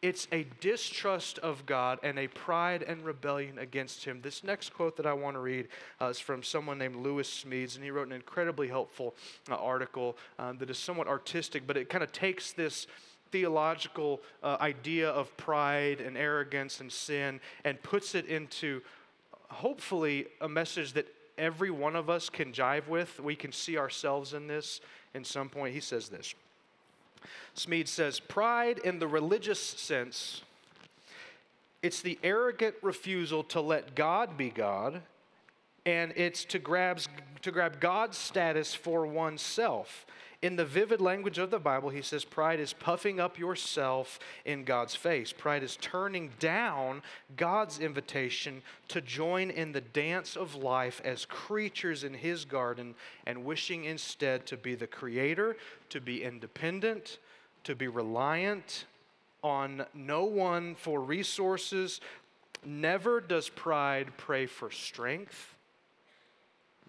it's 0.02 0.26
a 0.32 0.46
distrust 0.60 1.38
of 1.38 1.64
God 1.64 2.00
and 2.02 2.18
a 2.18 2.26
pride 2.26 2.82
and 2.82 3.04
rebellion 3.04 3.58
against 3.58 4.04
Him. 4.04 4.20
This 4.20 4.42
next 4.42 4.74
quote 4.74 4.96
that 4.96 5.06
I 5.06 5.12
want 5.12 5.36
to 5.36 5.40
read 5.40 5.68
uh, 6.00 6.06
is 6.06 6.18
from 6.18 6.42
someone 6.42 6.76
named 6.76 6.96
Lewis 6.96 7.44
Smedes, 7.44 7.76
and 7.76 7.84
he 7.84 7.92
wrote 7.92 8.08
an 8.08 8.12
incredibly 8.12 8.66
helpful 8.66 9.14
uh, 9.48 9.54
article 9.54 10.16
um, 10.40 10.58
that 10.58 10.68
is 10.68 10.76
somewhat 10.76 11.06
artistic, 11.06 11.66
but 11.68 11.76
it 11.76 11.88
kind 11.88 12.02
of 12.02 12.10
takes 12.10 12.52
this 12.52 12.88
theological 13.30 14.20
uh, 14.42 14.56
idea 14.60 15.08
of 15.08 15.34
pride 15.36 16.00
and 16.00 16.18
arrogance 16.18 16.80
and 16.80 16.92
sin 16.92 17.40
and 17.64 17.80
puts 17.82 18.14
it 18.14 18.26
into 18.26 18.82
hopefully 19.48 20.26
a 20.40 20.48
message 20.48 20.92
that 20.94 21.06
every 21.38 21.70
one 21.70 21.96
of 21.96 22.10
us 22.10 22.28
can 22.28 22.52
jive 22.52 22.88
with. 22.88 23.20
We 23.20 23.36
can 23.36 23.52
see 23.52 23.78
ourselves 23.78 24.34
in 24.34 24.48
this 24.48 24.80
in 25.14 25.24
some 25.24 25.48
point. 25.48 25.74
He 25.74 25.80
says 25.80 26.08
this. 26.08 26.34
Smedes 27.56 27.88
says, 27.88 28.20
pride 28.20 28.78
in 28.78 28.98
the 28.98 29.06
religious 29.06 29.60
sense, 29.60 30.42
it's 31.82 32.00
the 32.00 32.18
arrogant 32.22 32.76
refusal 32.82 33.42
to 33.44 33.60
let 33.60 33.94
God 33.94 34.36
be 34.36 34.50
God, 34.50 35.02
and 35.84 36.12
it's 36.16 36.44
to, 36.46 36.58
grabs, 36.58 37.08
to 37.42 37.50
grab 37.50 37.80
God's 37.80 38.16
status 38.16 38.74
for 38.74 39.06
oneself. 39.06 40.06
In 40.42 40.56
the 40.56 40.64
vivid 40.64 41.00
language 41.00 41.38
of 41.38 41.52
the 41.52 41.60
Bible, 41.60 41.90
he 41.90 42.02
says 42.02 42.24
pride 42.24 42.58
is 42.58 42.72
puffing 42.72 43.20
up 43.20 43.38
yourself 43.38 44.18
in 44.44 44.64
God's 44.64 44.96
face. 44.96 45.32
Pride 45.32 45.62
is 45.62 45.76
turning 45.80 46.30
down 46.40 47.02
God's 47.36 47.78
invitation 47.78 48.60
to 48.88 49.00
join 49.00 49.50
in 49.50 49.70
the 49.70 49.80
dance 49.80 50.36
of 50.36 50.56
life 50.56 51.00
as 51.04 51.26
creatures 51.26 52.02
in 52.02 52.12
his 52.12 52.44
garden 52.44 52.96
and 53.24 53.44
wishing 53.44 53.84
instead 53.84 54.44
to 54.46 54.56
be 54.56 54.74
the 54.74 54.88
creator, 54.88 55.56
to 55.90 56.00
be 56.00 56.24
independent, 56.24 57.18
to 57.62 57.76
be 57.76 57.86
reliant 57.86 58.86
on 59.44 59.86
no 59.94 60.24
one 60.24 60.74
for 60.74 61.00
resources. 61.00 62.00
Never 62.64 63.20
does 63.20 63.48
pride 63.48 64.08
pray 64.16 64.46
for 64.46 64.72
strength. 64.72 65.54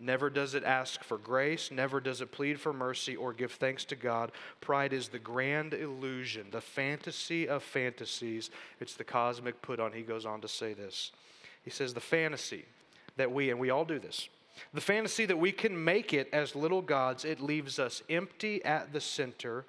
Never 0.04 0.30
does 0.30 0.54
it 0.54 0.64
ask 0.64 1.04
for 1.04 1.18
grace. 1.18 1.72
Never 1.72 2.02
does 2.02 2.20
it 2.20 2.32
plead 2.32 2.60
for 2.60 2.74
mercy 2.74 3.16
or 3.16 3.32
give 3.32 3.54
thanks 3.54 3.86
to 3.86 3.96
God. 3.96 4.32
Pride 4.60 4.92
is 4.92 5.08
the 5.08 5.20
grand 5.20 5.74
illusion, 5.74 6.48
the 6.52 6.62
fantasy 6.62 7.48
of 7.48 7.64
fantasies. 7.64 8.50
It's 8.82 8.96
the 8.96 9.06
cosmic 9.06 9.62
put 9.62 9.80
on. 9.80 9.94
He 9.94 10.02
goes 10.02 10.26
on 10.26 10.42
to 10.42 10.48
say 10.48 10.74
this. 10.74 11.12
He 11.64 11.70
says, 11.70 11.94
The 11.94 12.02
fantasy 12.02 12.66
that 13.16 13.32
we, 13.32 13.50
and 13.50 13.60
we 13.60 13.70
all 13.70 13.86
do 13.86 13.98
this, 13.98 14.28
the 14.74 14.82
fantasy 14.82 15.26
that 15.26 15.38
we 15.38 15.52
can 15.54 15.84
make 15.84 16.14
it 16.14 16.28
as 16.34 16.56
little 16.56 16.82
gods, 16.82 17.24
it 17.24 17.40
leaves 17.40 17.80
us 17.80 18.04
empty 18.10 18.64
at 18.66 18.92
the 18.92 19.02
center 19.02 19.66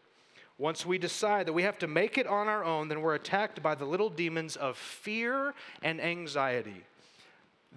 once 0.56 0.86
we 0.86 0.98
decide 0.98 1.46
that 1.46 1.52
we 1.52 1.64
have 1.64 1.78
to 1.78 1.88
make 1.88 2.16
it 2.16 2.28
on 2.28 2.46
our 2.46 2.64
own, 2.64 2.88
then 2.88 3.00
we're 3.00 3.16
attacked 3.16 3.60
by 3.60 3.74
the 3.74 3.84
little 3.84 4.08
demons 4.08 4.54
of 4.54 4.76
fear 4.76 5.52
and 5.82 6.00
anxiety. 6.00 6.84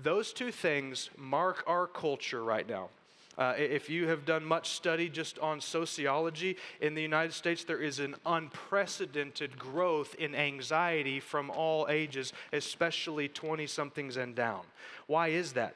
Those 0.01 0.33
two 0.33 0.51
things 0.51 1.09
mark 1.17 1.63
our 1.67 1.87
culture 1.87 2.43
right 2.43 2.67
now. 2.67 2.89
Uh, 3.37 3.53
if 3.55 3.87
you 3.87 4.07
have 4.07 4.25
done 4.25 4.43
much 4.43 4.69
study 4.69 5.09
just 5.09 5.37
on 5.39 5.61
sociology 5.61 6.57
in 6.81 6.95
the 6.95 7.01
United 7.01 7.33
States, 7.33 7.63
there 7.63 7.81
is 7.81 7.99
an 7.99 8.15
unprecedented 8.25 9.59
growth 9.59 10.15
in 10.15 10.33
anxiety 10.33 11.19
from 11.19 11.51
all 11.51 11.87
ages, 11.87 12.33
especially 12.51 13.27
20 13.27 13.67
somethings 13.67 14.17
and 14.17 14.35
down. 14.35 14.61
Why 15.05 15.27
is 15.27 15.53
that? 15.53 15.75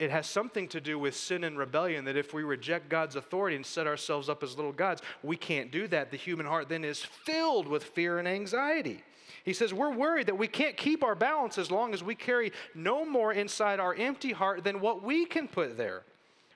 it 0.00 0.10
has 0.10 0.26
something 0.26 0.66
to 0.66 0.80
do 0.80 0.98
with 0.98 1.14
sin 1.14 1.44
and 1.44 1.58
rebellion 1.58 2.06
that 2.06 2.16
if 2.16 2.32
we 2.32 2.42
reject 2.42 2.88
God's 2.88 3.16
authority 3.16 3.54
and 3.54 3.64
set 3.64 3.86
ourselves 3.86 4.30
up 4.30 4.42
as 4.42 4.56
little 4.56 4.72
gods, 4.72 5.02
we 5.22 5.36
can't 5.36 5.70
do 5.70 5.86
that. 5.88 6.10
The 6.10 6.16
human 6.16 6.46
heart 6.46 6.70
then 6.70 6.84
is 6.84 7.00
filled 7.00 7.68
with 7.68 7.84
fear 7.84 8.18
and 8.18 8.26
anxiety. 8.26 9.04
He 9.44 9.52
says, 9.52 9.72
We're 9.72 9.92
worried 9.92 10.26
that 10.26 10.38
we 10.38 10.48
can't 10.48 10.76
keep 10.76 11.02
our 11.02 11.14
balance 11.14 11.58
as 11.58 11.70
long 11.70 11.94
as 11.94 12.02
we 12.02 12.14
carry 12.14 12.52
no 12.74 13.04
more 13.04 13.32
inside 13.32 13.80
our 13.80 13.94
empty 13.94 14.32
heart 14.32 14.64
than 14.64 14.80
what 14.80 15.02
we 15.02 15.24
can 15.24 15.48
put 15.48 15.76
there. 15.76 16.02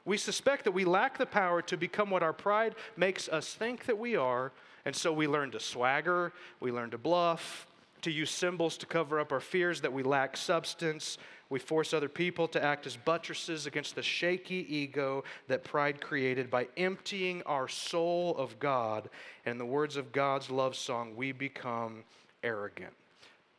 We 0.05 0.19
suspect 0.19 0.65
that 0.65 0.73
we 0.73 0.85
lack 0.85 1.17
the 1.17 1.27
power 1.27 1.63
to 1.63 1.77
become 1.77 2.11
what 2.11 2.23
our 2.23 2.35
pride 2.35 2.75
makes 2.97 3.29
us 3.29 3.55
think 3.55 3.87
that 3.87 3.99
we 3.99 4.17
are, 4.17 4.53
and 4.85 4.95
so 4.95 5.13
we 5.13 5.27
learn 5.27 5.51
to 5.53 5.61
swagger, 5.61 6.33
we 6.61 6.71
learn 6.71 6.91
to 6.91 6.99
bluff, 6.99 7.67
to 8.03 8.11
use 8.11 8.31
symbols 8.31 8.77
to 8.77 8.85
cover 8.85 9.19
up 9.19 9.33
our 9.33 9.41
fears 9.41 9.81
that 9.81 9.93
we 9.93 10.03
lack 10.03 10.37
substance, 10.37 11.17
We 11.49 11.59
force 11.59 11.95
other 11.95 12.09
people 12.09 12.49
to 12.49 12.63
act 12.63 12.87
as 12.87 12.97
buttresses 12.97 13.67
against 13.67 13.95
the 13.95 14.03
shaky 14.03 14.67
ego 14.69 15.25
that 15.49 15.65
pride 15.65 16.01
created 16.01 16.51
by 16.51 16.69
emptying 16.77 17.43
our 17.47 17.69
soul 17.69 18.35
of 18.37 18.59
God. 18.59 19.09
And 19.47 19.53
in 19.53 19.59
the 19.59 19.67
words 19.67 19.97
of 19.97 20.13
God's 20.13 20.51
love 20.51 20.75
song, 20.75 21.15
we 21.17 21.33
become 21.33 22.05
arrogant. 22.45 22.93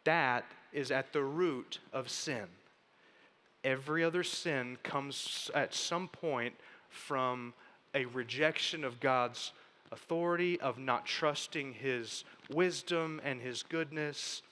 That 0.05 0.45
is 0.71 0.91
at 0.91 1.11
the 1.11 1.23
root 1.23 1.79
of 1.91 2.09
sin. 2.09 2.45
Every 3.63 4.03
other 4.03 4.23
sin 4.23 4.77
comes 4.83 5.49
at 5.55 5.73
some 5.73 6.07
point 6.07 6.53
from 6.89 7.53
a 7.95 8.05
rejection 8.05 8.83
of 8.83 8.99
God's 8.99 9.51
authority, 9.91 10.59
of 10.61 10.77
not 10.77 11.05
trusting 11.05 11.73
His 11.73 12.23
wisdom 12.49 13.19
and 13.23 13.41
His 13.41 13.63
goodness, 13.63 14.43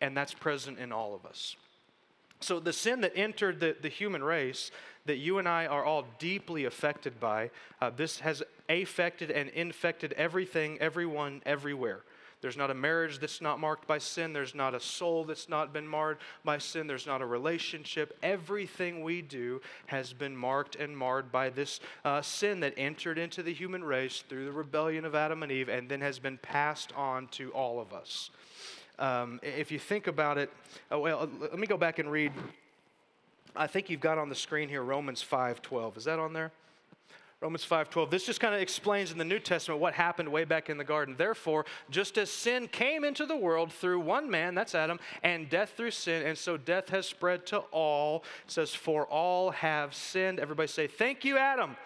and 0.00 0.16
that's 0.16 0.34
present 0.34 0.78
in 0.78 0.92
all 0.92 1.14
of 1.14 1.24
us. 1.24 1.56
So, 2.40 2.60
the 2.60 2.72
sin 2.72 3.00
that 3.00 3.12
entered 3.16 3.58
the, 3.58 3.76
the 3.80 3.88
human 3.88 4.22
race 4.22 4.70
that 5.06 5.16
you 5.16 5.38
and 5.38 5.48
I 5.48 5.66
are 5.66 5.84
all 5.84 6.04
deeply 6.18 6.66
affected 6.66 7.18
by, 7.18 7.50
uh, 7.80 7.90
this 7.90 8.20
has 8.20 8.42
affected 8.68 9.30
and 9.30 9.48
infected 9.50 10.12
everything, 10.12 10.78
everyone, 10.78 11.42
everywhere. 11.46 12.02
There's 12.40 12.56
not 12.56 12.70
a 12.70 12.74
marriage 12.74 13.18
that's 13.18 13.40
not 13.40 13.58
marked 13.58 13.86
by 13.86 13.98
sin. 13.98 14.32
There's 14.32 14.54
not 14.54 14.74
a 14.74 14.80
soul 14.80 15.24
that's 15.24 15.48
not 15.48 15.72
been 15.72 15.88
marred 15.88 16.18
by 16.44 16.58
sin. 16.58 16.86
There's 16.86 17.06
not 17.06 17.20
a 17.20 17.26
relationship. 17.26 18.16
Everything 18.22 19.02
we 19.02 19.22
do 19.22 19.60
has 19.86 20.12
been 20.12 20.36
marked 20.36 20.76
and 20.76 20.96
marred 20.96 21.32
by 21.32 21.50
this 21.50 21.80
uh, 22.04 22.22
sin 22.22 22.60
that 22.60 22.74
entered 22.76 23.18
into 23.18 23.42
the 23.42 23.52
human 23.52 23.82
race 23.82 24.22
through 24.28 24.44
the 24.44 24.52
rebellion 24.52 25.04
of 25.04 25.14
Adam 25.14 25.42
and 25.42 25.50
Eve 25.50 25.68
and 25.68 25.88
then 25.88 26.00
has 26.00 26.18
been 26.18 26.38
passed 26.38 26.92
on 26.94 27.26
to 27.28 27.50
all 27.50 27.80
of 27.80 27.92
us. 27.92 28.30
Um, 28.98 29.40
if 29.42 29.70
you 29.70 29.78
think 29.78 30.06
about 30.06 30.38
it, 30.38 30.50
uh, 30.92 30.98
well, 30.98 31.28
let 31.40 31.58
me 31.58 31.66
go 31.66 31.76
back 31.76 31.98
and 31.98 32.10
read. 32.10 32.32
I 33.56 33.66
think 33.66 33.90
you've 33.90 34.00
got 34.00 34.18
on 34.18 34.28
the 34.28 34.34
screen 34.34 34.68
here 34.68 34.82
Romans 34.82 35.22
5:12. 35.22 35.96
Is 35.96 36.04
that 36.04 36.18
on 36.18 36.32
there? 36.32 36.52
Romans 37.40 37.64
5:12. 37.64 38.10
This 38.10 38.26
just 38.26 38.40
kind 38.40 38.52
of 38.52 38.60
explains 38.60 39.12
in 39.12 39.18
the 39.18 39.24
New 39.24 39.38
Testament 39.38 39.80
what 39.80 39.94
happened 39.94 40.28
way 40.28 40.44
back 40.44 40.68
in 40.68 40.76
the 40.76 40.82
garden. 40.82 41.14
Therefore, 41.16 41.66
just 41.88 42.18
as 42.18 42.30
sin 42.30 42.66
came 42.66 43.04
into 43.04 43.26
the 43.26 43.36
world 43.36 43.72
through 43.72 44.00
one 44.00 44.28
man, 44.28 44.56
that's 44.56 44.74
Adam, 44.74 44.98
and 45.22 45.48
death 45.48 45.74
through 45.76 45.92
sin, 45.92 46.26
and 46.26 46.36
so 46.36 46.56
death 46.56 46.88
has 46.88 47.06
spread 47.06 47.46
to 47.46 47.58
all. 47.70 48.24
It 48.44 48.50
says 48.50 48.74
for 48.74 49.06
all 49.06 49.52
have 49.52 49.94
sinned. 49.94 50.40
Everybody 50.40 50.66
say, 50.66 50.88
"Thank 50.88 51.24
you, 51.24 51.38
Adam." 51.38 51.76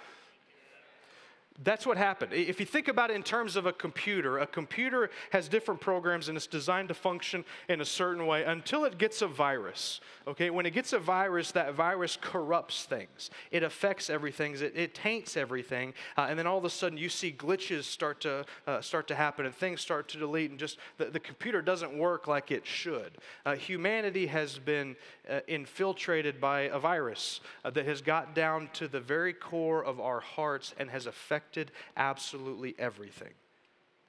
That's 1.64 1.86
what 1.86 1.96
happened. 1.96 2.32
If 2.32 2.58
you 2.58 2.66
think 2.66 2.88
about 2.88 3.10
it 3.10 3.14
in 3.14 3.22
terms 3.22 3.54
of 3.56 3.66
a 3.66 3.72
computer, 3.72 4.38
a 4.38 4.46
computer 4.46 5.10
has 5.30 5.48
different 5.48 5.80
programs 5.80 6.28
and 6.28 6.36
it's 6.36 6.46
designed 6.46 6.88
to 6.88 6.94
function 6.94 7.44
in 7.68 7.80
a 7.80 7.84
certain 7.84 8.26
way 8.26 8.42
until 8.44 8.84
it 8.84 8.98
gets 8.98 9.22
a 9.22 9.28
virus. 9.28 10.00
Okay, 10.26 10.50
when 10.50 10.66
it 10.66 10.72
gets 10.72 10.92
a 10.92 10.98
virus, 10.98 11.52
that 11.52 11.74
virus 11.74 12.18
corrupts 12.20 12.84
things. 12.84 13.30
It 13.50 13.62
affects 13.62 14.10
everything. 14.10 14.54
It, 14.54 14.72
it 14.74 14.94
taints 14.94 15.36
everything, 15.36 15.94
uh, 16.16 16.26
and 16.28 16.38
then 16.38 16.46
all 16.46 16.58
of 16.58 16.64
a 16.64 16.70
sudden 16.70 16.98
you 16.98 17.08
see 17.08 17.32
glitches 17.32 17.84
start 17.84 18.20
to 18.22 18.44
uh, 18.66 18.80
start 18.80 19.06
to 19.08 19.14
happen 19.14 19.46
and 19.46 19.54
things 19.54 19.80
start 19.80 20.08
to 20.08 20.18
delete, 20.18 20.50
and 20.50 20.58
just 20.58 20.78
the, 20.98 21.06
the 21.06 21.20
computer 21.20 21.62
doesn't 21.62 21.96
work 21.96 22.26
like 22.26 22.50
it 22.50 22.66
should. 22.66 23.12
Uh, 23.44 23.54
humanity 23.54 24.26
has 24.26 24.58
been 24.58 24.96
uh, 25.30 25.40
infiltrated 25.46 26.40
by 26.40 26.62
a 26.62 26.78
virus 26.78 27.40
uh, 27.64 27.70
that 27.70 27.86
has 27.86 28.00
got 28.00 28.34
down 28.34 28.68
to 28.72 28.88
the 28.88 29.00
very 29.00 29.32
core 29.32 29.84
of 29.84 30.00
our 30.00 30.20
hearts 30.20 30.74
and 30.78 30.90
has 30.90 31.06
affected 31.06 31.51
absolutely 31.96 32.74
everything. 32.78 33.32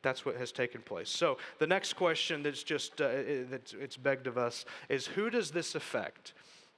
That's 0.01 0.25
what 0.25 0.35
has 0.35 0.51
taken 0.51 0.81
place. 0.81 1.09
So 1.09 1.37
the 1.59 1.67
next 1.67 1.93
question 1.93 2.43
that's 2.43 2.61
just 2.61 3.01
uh, 3.01 3.09
that's 3.49 3.73
it's 3.73 3.97
begged 3.97 4.27
of 4.27 4.37
us 4.37 4.65
is 4.89 5.07
who 5.07 5.29
does 5.29 5.51
this 5.51 5.75
affect? 5.75 6.33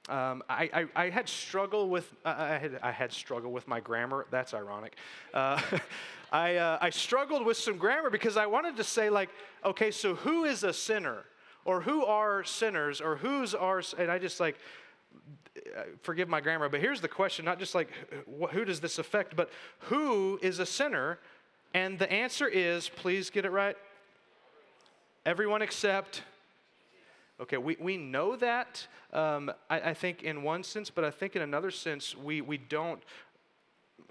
Um, 0.08 0.44
I, 0.48 0.70
I, 0.72 1.06
I, 1.06 1.10
had 1.10 1.28
struggle 1.28 1.88
with 1.88 2.12
uh, 2.24 2.34
I 2.38 2.58
had 2.58 2.78
I 2.80 2.92
had 2.92 3.12
struggle 3.12 3.50
with 3.50 3.66
my 3.66 3.80
grammar. 3.80 4.26
That's 4.30 4.54
ironic. 4.54 4.94
Uh, 5.34 5.60
I 6.32 6.56
uh, 6.56 6.78
I 6.80 6.90
struggled 6.90 7.44
with 7.44 7.56
some 7.56 7.76
grammar 7.76 8.10
because 8.10 8.36
I 8.36 8.46
wanted 8.46 8.76
to 8.76 8.84
say 8.84 9.10
like, 9.10 9.30
okay, 9.64 9.90
so 9.90 10.14
who 10.14 10.44
is 10.44 10.62
a 10.62 10.72
sinner, 10.72 11.24
or 11.64 11.80
who 11.80 12.04
are 12.04 12.44
sinners, 12.44 13.00
or 13.00 13.16
who's 13.16 13.52
are, 13.52 13.82
and 13.98 14.08
I 14.08 14.20
just 14.20 14.38
like 14.38 14.56
forgive 16.02 16.28
my 16.28 16.40
grammar, 16.40 16.68
but 16.68 16.80
here's 16.80 17.00
the 17.00 17.08
question 17.08 17.44
not 17.44 17.58
just 17.58 17.74
like 17.74 17.88
who 18.52 18.64
does 18.64 18.80
this 18.80 18.98
affect, 18.98 19.36
but 19.36 19.50
who 19.80 20.38
is 20.42 20.58
a 20.58 20.66
sinner? 20.66 21.18
And 21.74 21.98
the 21.98 22.10
answer 22.10 22.48
is 22.48 22.88
please 22.88 23.30
get 23.30 23.44
it 23.44 23.50
right. 23.50 23.76
Everyone 25.24 25.62
except. 25.62 26.22
Okay, 27.38 27.58
we, 27.58 27.76
we 27.78 27.98
know 27.98 28.34
that, 28.36 28.86
um, 29.12 29.52
I, 29.68 29.90
I 29.90 29.94
think, 29.94 30.22
in 30.22 30.42
one 30.42 30.62
sense, 30.62 30.88
but 30.88 31.04
I 31.04 31.10
think 31.10 31.36
in 31.36 31.42
another 31.42 31.70
sense, 31.70 32.16
we, 32.16 32.40
we 32.40 32.56
don't 32.56 33.02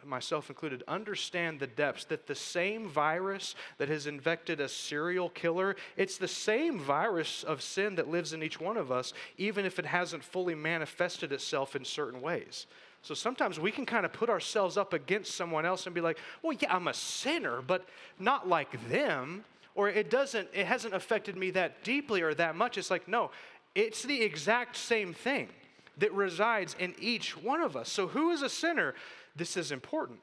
myself 0.06 0.50
included, 0.50 0.84
understand 0.88 1.60
the 1.60 1.68
depths 1.68 2.06
that 2.06 2.28
the 2.28 2.36
same 2.36 2.88
virus 2.88 3.56
that 3.78 3.90
has 3.90 4.08
infected 4.08 4.60
a 4.60 4.70
serial 4.70 5.30
killer, 5.30 5.76
it's 5.98 6.18
the 6.18 6.28
same 6.28 6.80
virus 6.80 7.44
of 7.44 7.62
sin 7.62 7.96
that 7.96 8.10
lives 8.10 8.34
in 8.34 8.44
each 8.44 8.60
one 8.60 8.78
of 8.78 8.92
us, 8.92 9.14
even 9.38 9.66
if 9.66 9.80
it 9.80 9.86
hasn't 9.86 10.24
fully 10.24 10.56
manifested 10.56 11.32
itself 11.32 11.76
in 11.76 11.84
certain 11.84 12.22
ways. 12.22 12.68
So 13.02 13.14
sometimes 13.14 13.60
we 13.60 13.72
can 13.72 13.86
kind 13.86 14.04
of 14.04 14.14
put 14.14 14.30
ourselves 14.30 14.78
up 14.78 14.94
against 14.94 15.36
someone 15.36 15.66
else 15.66 15.86
and 15.86 15.94
be 15.94 16.02
like, 16.02 16.18
well, 16.42 16.58
yeah, 16.60 16.76
I'm 16.76 16.88
a 16.88 16.94
sinner, 16.94 17.62
but 17.62 17.86
not 18.18 18.50
like 18.50 18.90
them. 18.90 19.46
Or 19.76 19.90
it 19.90 20.10
doesn't, 20.10 20.48
it 20.54 20.66
hasn't 20.66 20.96
affected 20.96 21.38
me 21.38 21.52
that 21.52 21.84
deeply 21.84 22.22
or 22.22 22.34
that 22.34 22.56
much. 22.56 22.78
It's 22.78 22.90
like, 22.90 23.08
no, 23.08 23.30
it's 23.76 24.02
the 24.04 24.24
exact 24.24 24.76
same 24.76 25.14
thing 25.14 25.50
that 25.98 26.14
resides 26.14 26.76
in 26.80 26.96
each 27.00 27.38
one 27.38 27.62
of 27.62 27.76
us. 27.76 27.90
So 27.90 28.08
who 28.08 28.32
is 28.32 28.42
a 28.42 28.50
sinner? 28.50 28.96
This 29.36 29.58
is 29.58 29.72
important. 29.72 30.20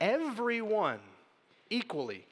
Everyone 0.00 1.00
equally 1.70 2.26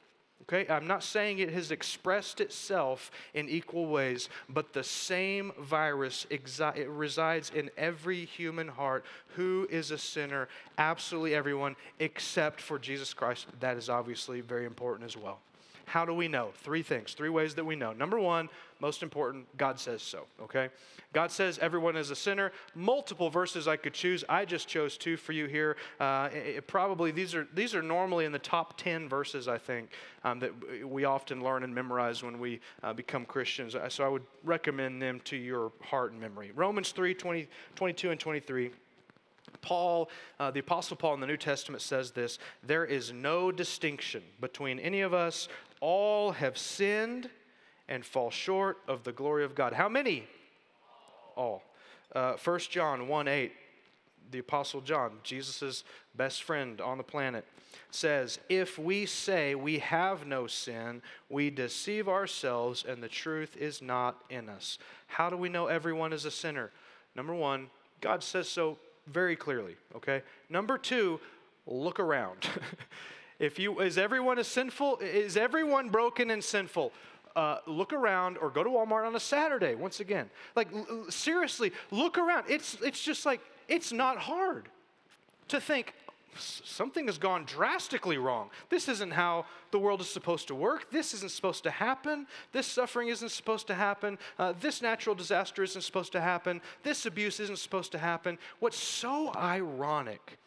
Okay, 0.53 0.65
I'm 0.69 0.87
not 0.87 1.01
saying 1.01 1.39
it 1.39 1.53
has 1.53 1.71
expressed 1.71 2.41
itself 2.41 3.09
in 3.33 3.47
equal 3.47 3.85
ways, 3.85 4.27
but 4.49 4.73
the 4.73 4.83
same 4.83 5.53
virus 5.59 6.25
exi- 6.29 6.85
resides 6.89 7.51
in 7.51 7.69
every 7.77 8.25
human 8.25 8.67
heart 8.67 9.05
who 9.35 9.67
is 9.69 9.91
a 9.91 9.97
sinner, 9.97 10.49
absolutely 10.77 11.35
everyone, 11.35 11.77
except 11.99 12.59
for 12.59 12.77
Jesus 12.79 13.13
Christ. 13.13 13.47
That 13.61 13.77
is 13.77 13.87
obviously 13.87 14.41
very 14.41 14.65
important 14.65 15.05
as 15.05 15.15
well. 15.15 15.39
How 15.85 16.05
do 16.05 16.13
we 16.13 16.27
know? 16.27 16.49
Three 16.63 16.83
things, 16.83 17.13
three 17.13 17.29
ways 17.29 17.55
that 17.55 17.65
we 17.65 17.75
know. 17.75 17.93
Number 17.93 18.19
one, 18.19 18.49
most 18.81 19.03
important, 19.03 19.45
God 19.57 19.79
says 19.79 20.01
so, 20.01 20.25
okay? 20.41 20.69
God 21.13 21.29
says 21.29 21.59
everyone 21.59 21.95
is 21.95 22.09
a 22.09 22.15
sinner. 22.15 22.51
Multiple 22.73 23.29
verses 23.29 23.67
I 23.67 23.77
could 23.77 23.93
choose. 23.93 24.23
I 24.27 24.43
just 24.43 24.67
chose 24.67 24.97
two 24.97 25.17
for 25.17 25.33
you 25.33 25.45
here. 25.45 25.77
Uh, 25.99 26.29
it, 26.33 26.67
probably 26.67 27.11
these 27.11 27.35
are 27.35 27.47
these 27.53 27.75
are 27.75 27.83
normally 27.83 28.25
in 28.25 28.31
the 28.31 28.39
top 28.39 28.77
ten 28.77 29.07
verses 29.07 29.47
I 29.47 29.59
think 29.59 29.91
um, 30.23 30.39
that 30.39 30.51
we 30.87 31.05
often 31.05 31.43
learn 31.43 31.63
and 31.63 31.75
memorize 31.75 32.23
when 32.23 32.39
we 32.39 32.59
uh, 32.81 32.91
become 32.91 33.25
Christians. 33.25 33.75
Uh, 33.75 33.87
so 33.87 34.03
I 34.03 34.07
would 34.07 34.23
recommend 34.43 35.01
them 35.01 35.19
to 35.25 35.37
your 35.37 35.71
heart 35.81 36.11
and 36.11 36.19
memory. 36.19 36.51
Romans 36.55 36.91
3, 36.91 37.13
20, 37.13 37.47
22 37.75 38.11
and 38.11 38.19
23. 38.19 38.71
Paul, 39.61 40.09
uh, 40.39 40.49
the 40.49 40.59
Apostle 40.59 40.97
Paul 40.97 41.13
in 41.13 41.19
the 41.19 41.27
New 41.27 41.37
Testament 41.37 41.81
says 41.83 42.11
this 42.11 42.39
there 42.63 42.85
is 42.85 43.13
no 43.13 43.51
distinction 43.51 44.23
between 44.39 44.79
any 44.79 45.01
of 45.01 45.13
us. 45.13 45.47
All 45.81 46.31
have 46.31 46.57
sinned 46.57 47.29
and 47.91 48.03
fall 48.03 48.31
short 48.31 48.77
of 48.87 49.03
the 49.03 49.11
glory 49.11 49.43
of 49.43 49.53
God. 49.53 49.73
How 49.73 49.87
many? 49.89 50.25
all. 51.35 51.63
Uh, 52.13 52.33
1 52.43 52.59
John 52.69 53.07
1 53.07 53.27
8, 53.27 53.51
the 54.31 54.39
Apostle 54.39 54.81
John, 54.81 55.11
Jesus' 55.23 55.83
best 56.15 56.43
friend 56.43 56.81
on 56.81 56.97
the 56.97 57.03
planet, 57.03 57.45
says, 57.89 58.39
If 58.49 58.77
we 58.77 59.05
say 59.05 59.55
we 59.55 59.79
have 59.79 60.25
no 60.25 60.47
sin, 60.47 61.01
we 61.29 61.49
deceive 61.49 62.07
ourselves 62.07 62.85
and 62.87 63.01
the 63.01 63.09
truth 63.09 63.55
is 63.57 63.81
not 63.81 64.23
in 64.29 64.49
us. 64.49 64.77
How 65.07 65.29
do 65.29 65.37
we 65.37 65.49
know 65.49 65.67
everyone 65.67 66.13
is 66.13 66.25
a 66.25 66.31
sinner? 66.31 66.71
Number 67.15 67.33
one, 67.33 67.67
God 67.99 68.23
says 68.23 68.47
so 68.47 68.77
very 69.07 69.35
clearly, 69.35 69.75
okay? 69.95 70.21
Number 70.49 70.77
two, 70.77 71.19
look 71.65 71.99
around. 71.99 72.47
if 73.39 73.57
you 73.57 73.79
is 73.79 73.97
everyone 73.97 74.37
a 74.37 74.43
sinful 74.43 74.99
is 74.99 75.35
everyone 75.35 75.89
broken 75.89 76.29
and 76.29 76.43
sinful 76.43 76.91
uh, 77.35 77.57
look 77.67 77.93
around 77.93 78.37
or 78.37 78.49
go 78.49 78.63
to 78.63 78.69
Walmart 78.69 79.05
on 79.05 79.15
a 79.15 79.19
Saturday, 79.19 79.75
once 79.75 79.99
again. 79.99 80.29
Like, 80.55 80.69
l- 80.73 81.05
seriously, 81.09 81.71
look 81.91 82.17
around. 82.17 82.45
It's, 82.49 82.77
it's 82.81 83.03
just 83.03 83.25
like, 83.25 83.41
it's 83.67 83.91
not 83.91 84.17
hard 84.17 84.69
to 85.49 85.59
think 85.59 85.93
something 86.37 87.07
has 87.07 87.17
gone 87.17 87.43
drastically 87.45 88.17
wrong. 88.17 88.49
This 88.69 88.87
isn't 88.87 89.11
how 89.11 89.45
the 89.71 89.79
world 89.79 90.01
is 90.01 90.09
supposed 90.09 90.47
to 90.47 90.55
work. 90.55 90.91
This 90.91 91.13
isn't 91.13 91.31
supposed 91.31 91.63
to 91.63 91.71
happen. 91.71 92.27
This 92.51 92.67
suffering 92.67 93.09
isn't 93.09 93.29
supposed 93.29 93.67
to 93.67 93.75
happen. 93.75 94.17
Uh, 94.39 94.53
this 94.59 94.81
natural 94.81 95.15
disaster 95.15 95.63
isn't 95.63 95.81
supposed 95.81 96.11
to 96.13 96.21
happen. 96.21 96.61
This 96.83 97.05
abuse 97.05 97.39
isn't 97.39 97.59
supposed 97.59 97.91
to 97.91 97.97
happen. 97.97 98.37
What's 98.59 98.77
so 98.77 99.33
ironic 99.35 100.37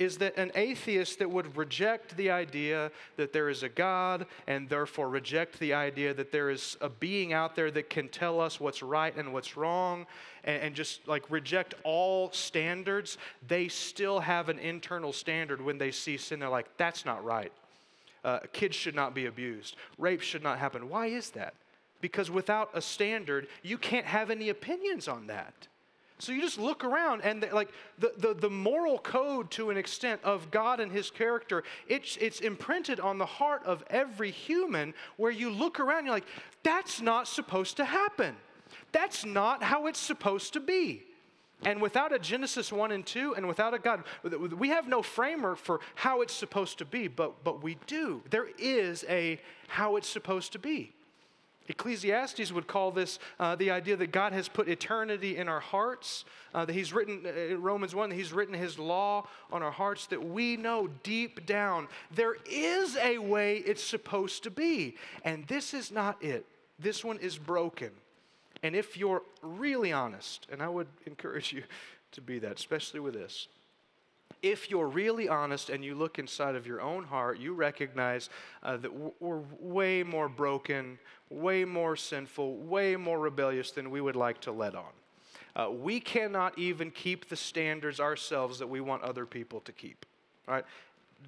is 0.00 0.16
that 0.16 0.34
an 0.38 0.50
atheist 0.54 1.18
that 1.18 1.30
would 1.30 1.54
reject 1.58 2.16
the 2.16 2.30
idea 2.30 2.90
that 3.16 3.34
there 3.34 3.50
is 3.50 3.62
a 3.62 3.68
God 3.68 4.26
and 4.46 4.66
therefore 4.66 5.10
reject 5.10 5.60
the 5.60 5.74
idea 5.74 6.14
that 6.14 6.32
there 6.32 6.48
is 6.48 6.78
a 6.80 6.88
being 6.88 7.34
out 7.34 7.54
there 7.54 7.70
that 7.70 7.90
can 7.90 8.08
tell 8.08 8.40
us 8.40 8.58
what's 8.58 8.82
right 8.82 9.14
and 9.14 9.30
what's 9.30 9.58
wrong 9.58 10.06
and, 10.44 10.62
and 10.62 10.74
just 10.74 11.06
like 11.06 11.30
reject 11.30 11.74
all 11.84 12.32
standards, 12.32 13.18
they 13.46 13.68
still 13.68 14.20
have 14.20 14.48
an 14.48 14.58
internal 14.58 15.12
standard 15.12 15.60
when 15.60 15.76
they 15.76 15.90
see 15.90 16.16
sin. 16.16 16.40
They're 16.40 16.48
like, 16.48 16.78
that's 16.78 17.04
not 17.04 17.22
right. 17.22 17.52
Uh, 18.24 18.40
kids 18.54 18.74
should 18.74 18.94
not 18.94 19.14
be 19.14 19.26
abused. 19.26 19.76
Rape 19.98 20.22
should 20.22 20.42
not 20.42 20.58
happen. 20.58 20.88
Why 20.88 21.08
is 21.08 21.30
that? 21.32 21.52
Because 22.00 22.30
without 22.30 22.70
a 22.72 22.80
standard, 22.80 23.48
you 23.62 23.76
can't 23.76 24.06
have 24.06 24.30
any 24.30 24.48
opinions 24.48 25.08
on 25.08 25.26
that. 25.26 25.68
So 26.20 26.32
you 26.32 26.42
just 26.42 26.58
look 26.58 26.84
around 26.84 27.22
and 27.22 27.42
the, 27.42 27.54
like 27.54 27.70
the, 27.98 28.12
the, 28.16 28.34
the, 28.34 28.50
moral 28.50 28.98
code 28.98 29.50
to 29.52 29.70
an 29.70 29.76
extent 29.78 30.20
of 30.22 30.50
God 30.50 30.78
and 30.78 30.92
his 30.92 31.10
character, 31.10 31.64
it's, 31.88 32.16
it's 32.18 32.40
imprinted 32.40 33.00
on 33.00 33.16
the 33.16 33.26
heart 33.26 33.64
of 33.64 33.82
every 33.88 34.30
human 34.30 34.92
where 35.16 35.30
you 35.30 35.50
look 35.50 35.80
around, 35.80 36.04
you're 36.04 36.14
like, 36.14 36.26
that's 36.62 37.00
not 37.00 37.26
supposed 37.26 37.78
to 37.78 37.84
happen. 37.84 38.36
That's 38.92 39.24
not 39.24 39.62
how 39.62 39.86
it's 39.86 39.98
supposed 39.98 40.52
to 40.52 40.60
be. 40.60 41.04
And 41.62 41.80
without 41.80 42.12
a 42.14 42.18
Genesis 42.18 42.72
1 42.72 42.92
and 42.92 43.04
2, 43.04 43.34
and 43.36 43.46
without 43.46 43.74
a 43.74 43.78
God, 43.78 44.04
we 44.58 44.68
have 44.68 44.88
no 44.88 45.02
framework 45.02 45.58
for 45.58 45.80
how 45.94 46.22
it's 46.22 46.34
supposed 46.34 46.78
to 46.78 46.84
be, 46.84 47.08
but, 47.08 47.44
but 47.44 47.62
we 47.62 47.76
do. 47.86 48.22
There 48.30 48.48
is 48.58 49.04
a 49.08 49.40
how 49.68 49.96
it's 49.96 50.08
supposed 50.08 50.52
to 50.52 50.58
be. 50.58 50.92
Ecclesiastes 51.70 52.50
would 52.52 52.66
call 52.66 52.90
this 52.90 53.20
uh, 53.38 53.54
the 53.54 53.70
idea 53.70 53.96
that 53.96 54.10
God 54.10 54.32
has 54.32 54.48
put 54.48 54.68
eternity 54.68 55.36
in 55.36 55.48
our 55.48 55.60
hearts, 55.60 56.24
uh, 56.52 56.64
that 56.64 56.72
He's 56.72 56.92
written, 56.92 57.24
uh, 57.24 57.56
Romans 57.56 57.94
1, 57.94 58.10
that 58.10 58.16
He's 58.16 58.32
written 58.32 58.54
His 58.54 58.76
law 58.76 59.28
on 59.52 59.62
our 59.62 59.70
hearts, 59.70 60.06
that 60.06 60.22
we 60.22 60.56
know 60.56 60.88
deep 61.04 61.46
down 61.46 61.86
there 62.10 62.34
is 62.50 62.96
a 62.96 63.18
way 63.18 63.58
it's 63.58 63.84
supposed 63.84 64.42
to 64.42 64.50
be. 64.50 64.96
And 65.24 65.46
this 65.46 65.72
is 65.72 65.92
not 65.92 66.22
it. 66.22 66.44
This 66.78 67.04
one 67.04 67.18
is 67.18 67.38
broken. 67.38 67.90
And 68.62 68.74
if 68.74 68.96
you're 68.96 69.22
really 69.42 69.92
honest, 69.92 70.48
and 70.50 70.60
I 70.62 70.68
would 70.68 70.88
encourage 71.06 71.52
you 71.52 71.62
to 72.12 72.20
be 72.20 72.40
that, 72.40 72.58
especially 72.58 73.00
with 73.00 73.14
this, 73.14 73.46
if 74.42 74.70
you're 74.70 74.88
really 74.88 75.28
honest 75.28 75.70
and 75.70 75.84
you 75.84 75.94
look 75.94 76.18
inside 76.18 76.54
of 76.54 76.66
your 76.66 76.80
own 76.80 77.04
heart, 77.04 77.38
you 77.38 77.52
recognize 77.52 78.30
uh, 78.62 78.76
that 78.78 78.92
we're 79.20 79.42
way 79.58 80.02
more 80.02 80.28
broken, 80.28 80.98
way 81.28 81.64
more 81.64 81.96
sinful, 81.96 82.56
way 82.56 82.96
more 82.96 83.18
rebellious 83.18 83.70
than 83.70 83.90
we 83.90 84.00
would 84.00 84.16
like 84.16 84.40
to 84.42 84.52
let 84.52 84.74
on. 84.74 84.92
Uh, 85.56 85.70
we 85.70 86.00
cannot 86.00 86.58
even 86.58 86.90
keep 86.90 87.28
the 87.28 87.36
standards 87.36 88.00
ourselves 88.00 88.58
that 88.58 88.68
we 88.68 88.80
want 88.80 89.02
other 89.02 89.26
people 89.26 89.60
to 89.60 89.72
keep. 89.72 90.06
All 90.48 90.54
right? 90.54 90.64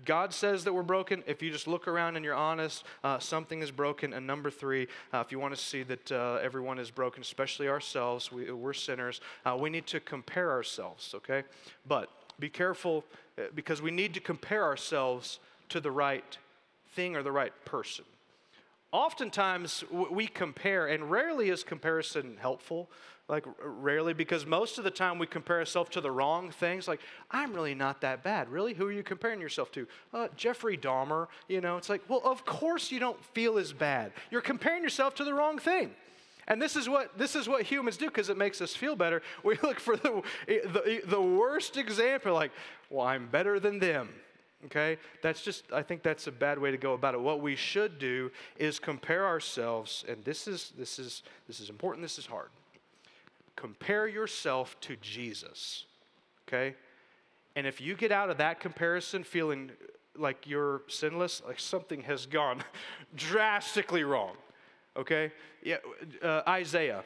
God 0.05 0.33
says 0.33 0.65
that 0.65 0.73
we're 0.73 0.83
broken. 0.83 1.23
If 1.27 1.43
you 1.43 1.51
just 1.51 1.69
look 1.69 1.87
around 1.87 2.17
and 2.17 2.25
you're 2.25 2.35
honest, 2.35 2.85
uh, 3.05 3.19
something 3.19 3.61
is 3.61 3.71
broken. 3.71 4.15
And 4.15 4.27
number 4.27 4.51
three, 4.51 4.89
uh, 5.13 5.19
if 5.19 5.31
you 5.31 5.39
want 5.39 5.55
to 5.55 5.61
see 5.61 5.83
that 5.83 6.11
uh, 6.11 6.39
everyone 6.43 6.79
is 6.79 6.91
broken, 6.91 7.21
especially 7.21 7.69
ourselves, 7.69 8.33
we, 8.33 8.49
are 8.49 8.73
sinners, 8.73 9.21
uh, 9.45 9.57
we 9.59 9.71
need 9.71 9.87
to 9.89 10.01
compare 10.01 10.51
ourselves, 10.51 11.15
okay? 11.15 11.45
But 11.87 12.09
be 12.39 12.49
careful 12.49 13.05
uh, 13.39 13.43
because 13.55 13.81
we 13.81 13.91
need 13.91 14.15
to 14.15 14.21
compare 14.21 14.65
ourselves 14.65 15.39
to 15.69 15.81
the 15.81 15.91
right 15.91 16.39
thing 16.95 17.17
or 17.17 17.23
the 17.23 17.33
right 17.33 17.53
person. 17.65 18.05
Oftentimes 18.93 19.85
we 19.91 20.27
compare, 20.27 20.87
and 20.87 21.11
rarely 21.11 21.49
is 21.49 21.65
comparison 21.65 22.37
helpful. 22.39 22.91
Like, 23.29 23.47
rarely, 23.65 24.13
because 24.13 24.45
most 24.45 24.77
of 24.77 24.85
the 24.85 24.91
time 24.91 25.19
we 25.19 25.27
compare 25.27 25.59
ourselves 25.61 25.89
to 25.91 26.03
the 26.03 26.11
wrong 26.11 26.51
things. 26.51 26.87
Like, 26.87 27.01
I'm 27.31 27.55
really 27.55 27.75
not 27.75 28.03
that 28.03 28.23
bad. 28.23 28.51
Really? 28.51 28.75
Who 28.75 28.87
are 28.87 28.93
you 28.93 29.03
comparing 29.03 29.41
yourself 29.41 29.73
to? 29.73 29.87
Uh, 30.13 30.29
Jeffrey 30.37 30.77
Dahmer. 30.77 31.29
You 31.49 31.63
know, 31.63 31.79
it's 31.79 31.89
like, 31.89 32.03
well, 32.09 32.21
of 32.25 32.45
course 32.45 32.91
you 32.91 32.99
don't 32.99 33.25
feel 33.27 33.57
as 33.57 33.73
bad. 33.73 34.13
You're 34.31 34.43
comparing 34.43 34.83
yourself 34.83 35.15
to 35.15 35.25
the 35.25 35.33
wrong 35.33 35.59
thing. 35.59 35.95
And 36.49 36.61
this 36.61 36.77
is 36.77 36.89
what, 36.89 37.17
this 37.17 37.37
is 37.37 37.49
what 37.49 37.63
humans 37.63 37.97
do 37.97 38.07
because 38.07 38.29
it 38.29 38.37
makes 38.37 38.61
us 38.61 38.75
feel 38.75 38.97
better. 38.97 39.23
We 39.45 39.59
look 39.63 39.81
for 39.81 39.97
the, 39.97 40.23
the, 40.47 41.03
the 41.07 41.21
worst 41.21 41.77
example, 41.77 42.35
like, 42.35 42.53
well, 42.91 43.07
I'm 43.07 43.29
better 43.29 43.61
than 43.61 43.79
them. 43.79 44.09
Okay? 44.67 44.99
That's 45.23 45.43
just, 45.43 45.65
I 45.73 45.83
think 45.83 46.03
that's 46.03 46.27
a 46.27 46.33
bad 46.33 46.59
way 46.59 46.71
to 46.71 46.77
go 46.77 46.95
about 46.95 47.15
it. 47.15 47.21
What 47.21 47.41
we 47.41 47.57
should 47.57 47.99
do 47.99 48.31
is 48.57 48.79
compare 48.79 49.27
ourselves, 49.27 50.05
and 50.09 50.25
this 50.25 50.47
is, 50.47 50.73
this 50.79 50.99
is, 50.99 51.23
this 51.47 51.61
is 51.61 51.69
important, 51.69 52.05
this 52.05 52.19
is 52.19 52.27
hard. 52.27 52.49
Compare 53.57 54.09
yourself 54.09 54.79
to 54.83 54.97
Jesus. 54.97 55.85
Okay? 56.49 56.75
And 57.55 57.67
if 57.67 57.81
you 57.81 57.95
get 57.95 58.13
out 58.13 58.31
of 58.31 58.39
that 58.39 58.61
comparison 58.61 59.25
feeling 59.25 59.73
like 60.17 60.47
you're 60.47 60.83
sinless, 60.89 61.43
like 61.47 61.61
something 61.61 62.03
has 62.03 62.27
gone 62.27 62.63
drastically 63.17 64.05
wrong 64.05 64.37
okay? 64.97 65.33
Yeah, 65.63 65.77
uh, 66.23 66.43
Isaiah. 66.49 67.05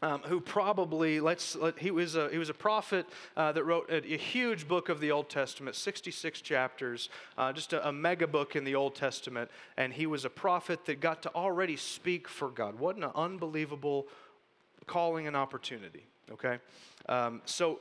Um, 0.00 0.20
who 0.20 0.40
probably 0.40 1.18
let's 1.18 1.56
let, 1.56 1.76
he 1.76 1.90
was 1.90 2.14
a 2.14 2.28
he 2.30 2.38
was 2.38 2.50
a 2.50 2.54
prophet 2.54 3.04
uh, 3.36 3.50
that 3.50 3.64
wrote 3.64 3.90
a, 3.90 3.96
a, 3.96 4.16
huge 4.16 4.68
book 4.68 4.88
of 4.88 5.00
the 5.00 5.10
Old 5.10 5.28
Testament, 5.28 5.74
66 5.74 6.40
chapters, 6.40 7.08
uh, 7.36 7.52
just 7.52 7.72
a, 7.72 7.88
a, 7.88 7.90
mega 7.90 8.28
book 8.28 8.54
in 8.54 8.62
the 8.62 8.76
Old 8.76 8.94
Testament, 8.94 9.50
and 9.76 9.92
he 9.92 10.06
was 10.06 10.24
a 10.24 10.30
prophet 10.30 10.84
that 10.84 11.00
got 11.00 11.22
to 11.22 11.34
already 11.34 11.76
speak 11.76 12.28
for 12.28 12.48
God. 12.48 12.78
What 12.78 12.94
an 12.94 13.10
unbelievable 13.16 14.06
calling 14.86 15.26
and 15.26 15.36
opportunity. 15.36 16.06
Okay, 16.30 16.60
um, 17.08 17.42
so 17.44 17.80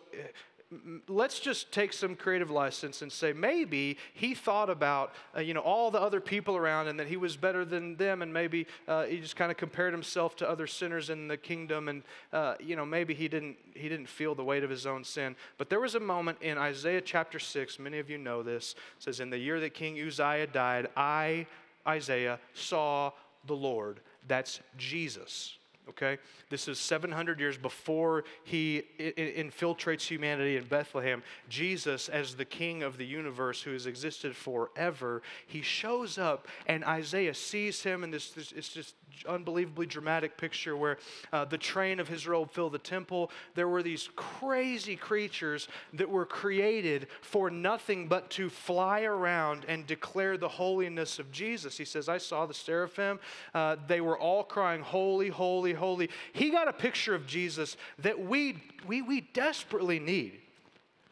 let's 1.08 1.40
just 1.40 1.72
take 1.72 1.94
some 1.94 2.14
creative 2.16 2.52
license 2.52 3.02
and 3.02 3.10
say 3.10 3.32
maybe 3.32 3.98
he 4.14 4.34
thought 4.36 4.70
about 4.70 5.14
uh, 5.36 5.40
you 5.40 5.54
know 5.54 5.62
all 5.62 5.90
the 5.92 6.00
other 6.00 6.20
people 6.20 6.58
around 6.58 6.90
and 6.90 7.00
that 7.00 7.08
he 7.08 7.16
was 7.16 7.38
better 7.38 7.64
than 7.64 7.96
them 7.96 8.22
and 8.22 8.34
maybe 8.34 8.68
uh, 8.88 9.06
he 9.06 9.20
just 9.20 9.38
kind 9.38 9.50
of 9.50 9.56
compared 9.56 9.94
himself 9.94 10.36
to 10.36 10.50
other 10.50 10.68
sinners 10.68 11.10
in 11.10 11.30
the 11.30 11.38
kingdom 11.38 11.88
and 11.88 12.04
uh, 12.34 12.56
you 12.60 12.76
know 12.76 12.86
maybe 12.86 13.14
he 13.14 13.30
didn't 13.30 13.56
he 13.76 13.88
didn't 13.88 14.10
feel 14.10 14.36
the 14.36 14.44
weight 14.44 14.64
of 14.64 14.70
his 14.70 14.86
own 14.86 15.06
sin. 15.06 15.38
But 15.58 15.70
there 15.70 15.80
was 15.80 15.96
a 15.96 16.02
moment 16.02 16.40
in 16.42 16.58
isaiah 16.58 17.02
chapter 17.02 17.40
6 17.40 17.80
many 17.80 18.00
of 18.00 18.10
you 18.10 18.18
know 18.18 18.44
this 18.44 18.76
says 19.00 19.22
in 19.22 19.30
the 19.30 19.38
year 19.38 19.62
that 19.62 19.74
king 19.74 19.98
uzziah 20.06 20.48
died 20.48 20.88
i 20.98 21.48
isaiah 21.88 22.40
saw 22.54 23.12
the 23.46 23.56
lord. 23.56 24.02
That's 24.28 24.60
jesus 24.78 25.58
okay? 25.90 26.18
This 26.50 26.68
is 26.68 26.80
700 26.80 27.40
years 27.40 27.58
before 27.58 28.24
he 28.44 28.84
infiltrates 29.00 30.08
humanity 30.08 30.58
in 30.58 30.66
Bethlehem. 30.66 31.24
Jesus, 31.50 32.10
as 32.10 32.36
the 32.36 32.46
king 32.46 32.84
of 32.84 32.98
the 32.98 33.06
universe 33.06 33.62
who 33.62 33.72
has 33.74 33.86
existed 33.86 34.36
forever, 34.36 35.22
he 35.46 35.62
shows 35.62 36.18
up 36.18 36.48
and 36.66 36.84
Isaiah 36.84 37.34
sees 37.34 37.84
him, 37.84 38.04
and 38.04 38.14
this, 38.14 38.32
this 38.32 38.52
it's 38.52 38.70
just 38.70 38.96
unbelievably 39.26 39.86
dramatic 39.86 40.38
picture 40.38 40.76
where 40.76 40.98
uh, 41.32 41.46
the 41.46 41.58
train 41.58 42.00
of 42.00 42.08
his 42.08 42.28
robe 42.28 42.52
filled 42.52 42.74
the 42.74 42.80
temple. 42.80 43.32
There 43.56 43.68
were 43.68 43.84
these 43.84 44.10
crazy 44.16 44.96
creatures 44.96 45.68
that 45.94 46.10
were 46.10 46.26
created 46.26 47.08
for 47.22 47.50
nothing 47.50 48.08
but 48.08 48.30
to 48.32 48.50
fly 48.50 49.02
around 49.02 49.66
and 49.68 49.88
declare 49.88 50.38
the 50.38 50.48
holiness 50.48 51.20
of 51.20 51.32
Jesus. 51.32 51.78
He 51.78 51.86
says, 51.86 52.10
I 52.10 52.18
saw 52.18 52.46
the 52.46 52.54
seraphim. 52.54 53.20
Uh, 53.54 53.78
they 53.88 54.02
were 54.02 54.18
all 54.18 54.44
crying, 54.44 54.82
Holy, 54.82 55.30
holy, 55.30 55.74
holy. 55.74 56.10
He 56.34 56.50
got 56.50 56.68
a 56.68 56.74
picture 56.74 57.16
of 57.16 57.28
Jesus 57.28 57.78
that 58.00 58.20
we, 58.20 58.58
we, 58.86 59.02
we 59.02 59.22
desperately 59.22 60.00
need. 60.00 60.40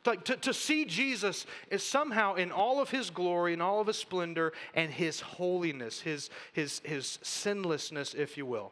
Like 0.05 0.23
to, 0.25 0.35
to 0.37 0.53
see 0.53 0.85
Jesus 0.85 1.45
is 1.71 1.83
somehow 1.83 2.35
in 2.35 2.51
all 2.51 2.79
of 2.79 2.89
his 2.89 3.09
glory 3.09 3.53
and 3.53 3.61
all 3.61 3.81
of 3.81 3.87
his 3.87 3.97
splendor 3.97 4.53
and 4.73 4.91
his 4.91 5.19
holiness, 5.19 5.99
his, 6.01 6.29
his, 6.53 6.81
his 6.83 7.19
sinlessness, 7.21 8.13
if 8.13 8.37
you 8.37 8.45
will. 8.45 8.71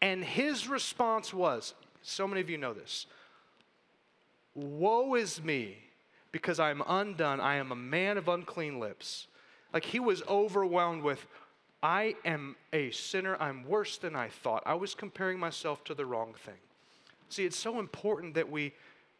And 0.00 0.24
his 0.24 0.68
response 0.68 1.34
was 1.34 1.74
so 2.02 2.26
many 2.26 2.40
of 2.40 2.50
you 2.50 2.58
know 2.58 2.72
this 2.72 3.06
Woe 4.54 5.14
is 5.14 5.42
me, 5.42 5.78
because 6.32 6.58
I 6.58 6.70
am 6.70 6.82
undone. 6.86 7.40
I 7.40 7.56
am 7.56 7.72
a 7.72 7.76
man 7.76 8.18
of 8.18 8.28
unclean 8.28 8.80
lips. 8.80 9.28
Like 9.72 9.84
he 9.84 10.00
was 10.00 10.22
overwhelmed 10.28 11.02
with, 11.02 11.26
I 11.82 12.16
am 12.24 12.56
a 12.72 12.90
sinner. 12.90 13.36
I'm 13.40 13.64
worse 13.66 13.98
than 13.98 14.14
I 14.14 14.28
thought. 14.28 14.62
I 14.66 14.74
was 14.74 14.94
comparing 14.94 15.38
myself 15.38 15.84
to 15.84 15.94
the 15.94 16.06
wrong 16.06 16.34
thing. 16.44 16.58
See, 17.28 17.44
it's 17.44 17.56
so 17.56 17.78
important 17.78 18.34
that 18.34 18.50
we 18.50 18.72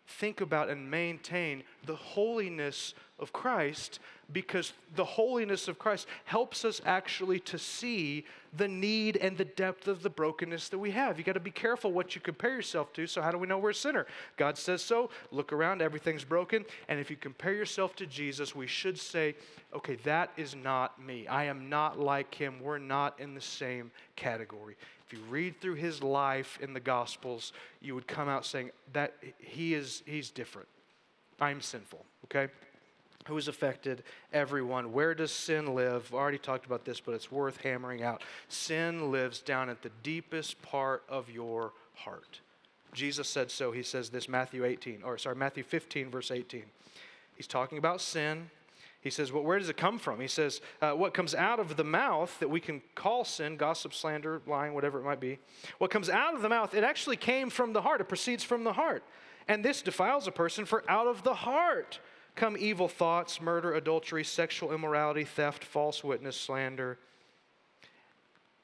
think 0.07 0.41
about 0.41 0.69
and 0.69 0.91
maintain 0.91 1.63
the 1.87 1.97
holiness 1.97 2.95
of 3.19 3.33
Christ 3.33 4.01
because 4.33 4.73
the 4.97 5.05
holiness 5.05 5.69
of 5.69 5.79
Christ 5.79 6.07
helps 6.25 6.65
us 6.65 6.81
actually 6.85 7.39
to 7.41 7.59
see 7.59 8.25
the 8.57 8.69
need 8.69 9.17
and 9.17 9.37
the 9.37 9.45
depth 9.45 9.89
of 9.89 10.03
the 10.03 10.11
brokenness 10.11 10.69
that 10.71 10.79
we 10.79 10.91
have. 10.91 11.19
You 11.19 11.25
got 11.25 11.35
to 11.35 11.41
be 11.41 11.51
careful 11.51 11.93
what 11.93 12.15
you 12.15 12.21
compare 12.21 12.55
yourself 12.55 12.93
to. 12.95 13.07
So, 13.07 13.23
how 13.23 13.31
do 13.31 13.39
we 13.39 13.47
know 13.47 13.59
we're 13.59 13.71
a 13.71 13.75
sinner? 13.75 14.07
God 14.37 14.59
says 14.59 14.83
so. 14.83 15.11
Look 15.31 15.53
around, 15.53 15.83
everything's 15.83 16.25
broken. 16.25 16.65
And 16.89 16.99
if 16.99 17.11
you 17.11 17.17
compare 17.17 17.55
yourself 17.55 17.95
to 17.97 18.07
Jesus, 18.07 18.55
we 18.55 18.67
should 18.67 18.99
say, 18.99 19.35
okay, 19.75 19.97
that 20.05 20.31
is 20.37 20.55
not 20.55 21.03
me. 21.03 21.27
I 21.27 21.45
am 21.45 21.69
not 21.69 21.99
like 21.99 22.35
him. 22.35 22.61
We're 22.61 22.79
not 22.79 23.21
in 23.21 23.35
the 23.35 23.41
same 23.41 23.91
category. 24.17 24.77
If 25.13 25.19
you 25.19 25.25
read 25.29 25.61
through 25.61 25.75
his 25.75 26.03
life 26.03 26.59
in 26.63 26.73
the 26.73 26.81
Gospels, 26.81 27.53
you 27.83 27.95
would 27.95 28.07
come 28.07 28.31
out 28.31 28.47
saying 28.47 28.71
that 28.95 29.13
he 29.39 29.75
is 29.75 30.03
he's 30.07 30.31
different. 30.31 30.69
I'm 31.39 31.61
sinful, 31.61 32.03
okay? 32.25 32.51
Who 33.27 33.37
is 33.37 33.47
affected 33.47 34.05
everyone. 34.33 34.93
Where 34.93 35.15
does 35.15 35.31
sin 35.31 35.75
live? 35.75 36.11
We 36.11 36.19
already 36.19 36.39
talked 36.39 36.65
about 36.65 36.87
this, 36.87 36.99
but 36.99 37.13
it's 37.13 37.31
worth 37.31 37.59
hammering 37.59 38.03
out. 38.03 38.23
Sin 38.49 39.13
lives 39.13 39.41
down 39.41 39.69
at 39.69 39.83
the 39.83 39.91
deepest 40.03 40.63
part 40.63 41.03
of 41.11 41.29
your 41.29 41.73
heart. 41.95 42.41
Jesus 42.95 43.29
said 43.29 43.51
so. 43.51 43.71
He 43.71 43.83
says 43.83 44.09
this 44.09 44.31
Matthew 44.31 44.65
18 44.65 45.03
or 45.05 45.19
sorry, 45.19 45.37
Matthew 45.37 45.63
15 45.63 46.11
verse 46.11 46.31
18. 46.31 46.63
He's 47.37 47.47
talking 47.47 47.77
about 47.77 48.01
sin. 48.01 48.51
He 49.03 49.11
says, 49.11 49.33
well, 49.33 49.43
where 49.43 49.59
does 49.59 49.69
it 49.69 49.77
come 49.77 49.99
from? 49.99 50.21
He 50.21 50.29
says, 50.29 50.61
uh, 50.81 50.93
what 50.93 51.13
comes 51.13 51.35
out 51.35 51.59
of 51.59 51.77
the 51.77 51.85
mouth 51.85 52.39
that 52.39 52.49
we 52.49 52.61
can 52.61 52.81
call 52.95 53.25
sin, 53.25 53.57
gossip, 53.57 53.93
slander, 53.93 54.41
lying, 54.47 54.75
whatever 54.75 55.01
it 55.01 55.05
might 55.05 55.21
be, 55.21 55.39
what 55.79 55.91
comes 55.91 56.09
out 56.09 56.35
of 56.35 56.43
the 56.43 56.49
mouth, 56.49 56.73
it 56.73 56.85
actually 56.85 57.17
came 57.17 57.51
from 57.51 57.73
the 57.73 57.83
heart. 57.83 58.01
It 58.01 58.09
proceeds 58.09 58.45
from 58.45 58.63
the 58.63 58.73
heart. 58.73 59.03
And 59.49 59.65
this 59.65 59.83
defiles 59.83 60.29
a 60.29 60.31
person, 60.31 60.65
for 60.65 60.89
out 60.89 61.09
of 61.09 61.25
the 61.25 61.35
heart 61.35 61.99
come 62.37 62.57
evil 62.59 62.89
thoughts, 62.89 63.41
murder, 63.41 63.75
adultery, 63.75 64.25
sexual 64.25 64.73
immorality, 64.73 65.25
theft, 65.25 65.65
false 65.65 66.03
witness, 66.03 66.37
slander. 66.37 66.99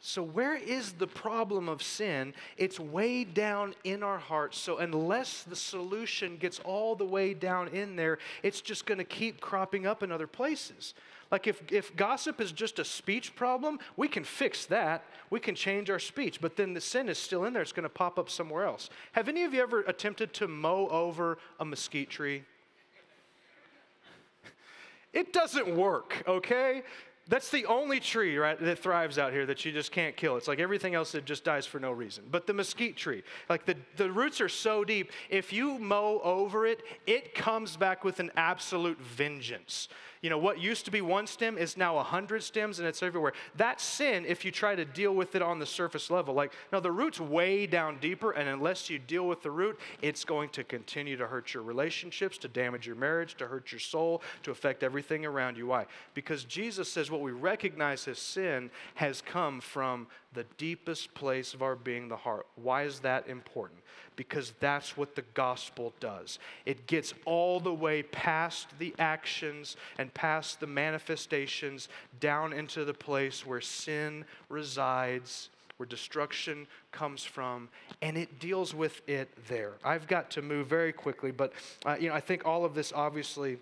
So, 0.00 0.22
where 0.22 0.54
is 0.54 0.92
the 0.92 1.08
problem 1.08 1.68
of 1.68 1.82
sin? 1.82 2.32
It's 2.56 2.78
way 2.78 3.24
down 3.24 3.74
in 3.82 4.04
our 4.04 4.18
hearts. 4.18 4.56
So, 4.56 4.78
unless 4.78 5.42
the 5.42 5.56
solution 5.56 6.36
gets 6.36 6.60
all 6.60 6.94
the 6.94 7.04
way 7.04 7.34
down 7.34 7.66
in 7.68 7.96
there, 7.96 8.18
it's 8.44 8.60
just 8.60 8.86
going 8.86 8.98
to 8.98 9.04
keep 9.04 9.40
cropping 9.40 9.86
up 9.88 10.04
in 10.04 10.12
other 10.12 10.28
places. 10.28 10.94
Like, 11.32 11.48
if, 11.48 11.60
if 11.72 11.96
gossip 11.96 12.40
is 12.40 12.52
just 12.52 12.78
a 12.78 12.84
speech 12.84 13.34
problem, 13.34 13.80
we 13.96 14.06
can 14.06 14.22
fix 14.22 14.66
that. 14.66 15.02
We 15.30 15.40
can 15.40 15.56
change 15.56 15.90
our 15.90 15.98
speech. 15.98 16.40
But 16.40 16.54
then 16.54 16.74
the 16.74 16.80
sin 16.80 17.08
is 17.08 17.18
still 17.18 17.44
in 17.44 17.52
there, 17.52 17.62
it's 17.62 17.72
going 17.72 17.82
to 17.82 17.88
pop 17.88 18.20
up 18.20 18.30
somewhere 18.30 18.64
else. 18.64 18.90
Have 19.12 19.28
any 19.28 19.42
of 19.42 19.52
you 19.52 19.60
ever 19.60 19.80
attempted 19.80 20.32
to 20.34 20.46
mow 20.46 20.86
over 20.88 21.38
a 21.58 21.64
mesquite 21.64 22.10
tree? 22.10 22.44
It 25.14 25.32
doesn't 25.32 25.74
work, 25.74 26.22
okay? 26.28 26.82
That's 27.28 27.50
the 27.50 27.66
only 27.66 28.00
tree, 28.00 28.38
right, 28.38 28.58
that 28.58 28.78
thrives 28.78 29.18
out 29.18 29.32
here 29.32 29.44
that 29.46 29.62
you 29.64 29.70
just 29.70 29.92
can't 29.92 30.16
kill. 30.16 30.38
It's 30.38 30.48
like 30.48 30.60
everything 30.60 30.94
else 30.94 31.12
that 31.12 31.26
just 31.26 31.44
dies 31.44 31.66
for 31.66 31.78
no 31.78 31.92
reason. 31.92 32.24
But 32.30 32.46
the 32.46 32.54
mesquite 32.54 32.96
tree, 32.96 33.22
like 33.50 33.66
the, 33.66 33.76
the 33.96 34.10
roots 34.10 34.40
are 34.40 34.48
so 34.48 34.82
deep, 34.82 35.12
if 35.28 35.52
you 35.52 35.78
mow 35.78 36.20
over 36.24 36.66
it, 36.66 36.82
it 37.06 37.34
comes 37.34 37.76
back 37.76 38.02
with 38.02 38.18
an 38.18 38.30
absolute 38.36 38.98
vengeance. 38.98 39.88
You 40.22 40.30
know, 40.30 40.38
what 40.38 40.60
used 40.60 40.84
to 40.86 40.90
be 40.90 41.00
one 41.00 41.26
stem 41.26 41.58
is 41.58 41.76
now 41.76 41.98
a 41.98 42.02
hundred 42.02 42.42
stems 42.42 42.78
and 42.78 42.88
it's 42.88 43.02
everywhere. 43.02 43.32
That's 43.56 43.84
sin 43.84 44.24
if 44.26 44.44
you 44.44 44.50
try 44.50 44.74
to 44.74 44.84
deal 44.84 45.14
with 45.14 45.34
it 45.34 45.42
on 45.42 45.58
the 45.58 45.66
surface 45.66 46.10
level. 46.10 46.34
Like, 46.34 46.52
no, 46.72 46.80
the 46.80 46.90
root's 46.90 47.20
way 47.20 47.66
down 47.66 47.98
deeper, 48.00 48.32
and 48.32 48.48
unless 48.48 48.90
you 48.90 48.98
deal 48.98 49.26
with 49.26 49.42
the 49.42 49.50
root, 49.50 49.78
it's 50.02 50.24
going 50.24 50.48
to 50.50 50.64
continue 50.64 51.16
to 51.16 51.26
hurt 51.26 51.54
your 51.54 51.62
relationships, 51.62 52.38
to 52.38 52.48
damage 52.48 52.86
your 52.86 52.96
marriage, 52.96 53.36
to 53.36 53.46
hurt 53.46 53.70
your 53.72 53.80
soul, 53.80 54.22
to 54.42 54.50
affect 54.50 54.82
everything 54.82 55.24
around 55.24 55.56
you. 55.56 55.66
Why? 55.66 55.86
Because 56.14 56.44
Jesus 56.44 56.90
says 56.90 57.10
what 57.10 57.20
we 57.20 57.32
recognize 57.32 58.08
as 58.08 58.18
sin 58.18 58.70
has 58.94 59.20
come 59.20 59.60
from 59.60 60.06
the 60.34 60.44
deepest 60.56 61.14
place 61.14 61.54
of 61.54 61.62
our 61.62 61.76
being, 61.76 62.08
the 62.08 62.16
heart. 62.16 62.46
Why 62.56 62.84
is 62.84 63.00
that 63.00 63.28
important? 63.28 63.80
because 64.18 64.52
that's 64.58 64.96
what 64.96 65.14
the 65.14 65.22
gospel 65.32 65.94
does. 66.00 66.40
It 66.66 66.88
gets 66.88 67.14
all 67.24 67.60
the 67.60 67.72
way 67.72 68.02
past 68.02 68.66
the 68.80 68.92
actions 68.98 69.76
and 69.96 70.12
past 70.12 70.58
the 70.58 70.66
manifestations 70.66 71.88
down 72.18 72.52
into 72.52 72.84
the 72.84 72.92
place 72.92 73.46
where 73.46 73.60
sin 73.60 74.24
resides, 74.48 75.50
where 75.76 75.86
destruction 75.86 76.66
comes 76.90 77.22
from, 77.22 77.68
and 78.02 78.18
it 78.18 78.40
deals 78.40 78.74
with 78.74 79.08
it 79.08 79.28
there. 79.46 79.74
I've 79.84 80.08
got 80.08 80.32
to 80.32 80.42
move 80.42 80.66
very 80.66 80.92
quickly, 80.92 81.30
but 81.30 81.52
uh, 81.86 81.96
you 82.00 82.08
know, 82.08 82.14
I 82.16 82.20
think 82.20 82.44
all 82.44 82.64
of 82.64 82.74
this 82.74 82.92
obviously 82.92 83.58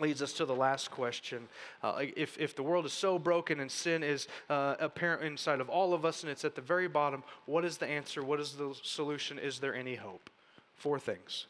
leads 0.00 0.22
us 0.22 0.32
to 0.34 0.44
the 0.44 0.54
last 0.54 0.90
question. 0.90 1.48
Uh, 1.82 2.04
if, 2.16 2.38
if 2.38 2.56
the 2.56 2.62
world 2.62 2.86
is 2.86 2.92
so 2.92 3.18
broken 3.18 3.60
and 3.60 3.70
sin 3.70 4.02
is 4.02 4.28
uh, 4.48 4.76
apparent 4.80 5.22
inside 5.22 5.60
of 5.60 5.68
all 5.68 5.94
of 5.94 6.04
us 6.04 6.22
and 6.22 6.30
it's 6.30 6.44
at 6.44 6.54
the 6.54 6.60
very 6.60 6.88
bottom, 6.88 7.22
what 7.46 7.64
is 7.64 7.76
the 7.76 7.86
answer? 7.86 8.22
What 8.22 8.40
is 8.40 8.52
the 8.52 8.74
solution? 8.82 9.38
Is 9.38 9.58
there 9.58 9.74
any 9.74 9.94
hope? 9.94 10.30
Four 10.76 10.98
things. 10.98 11.46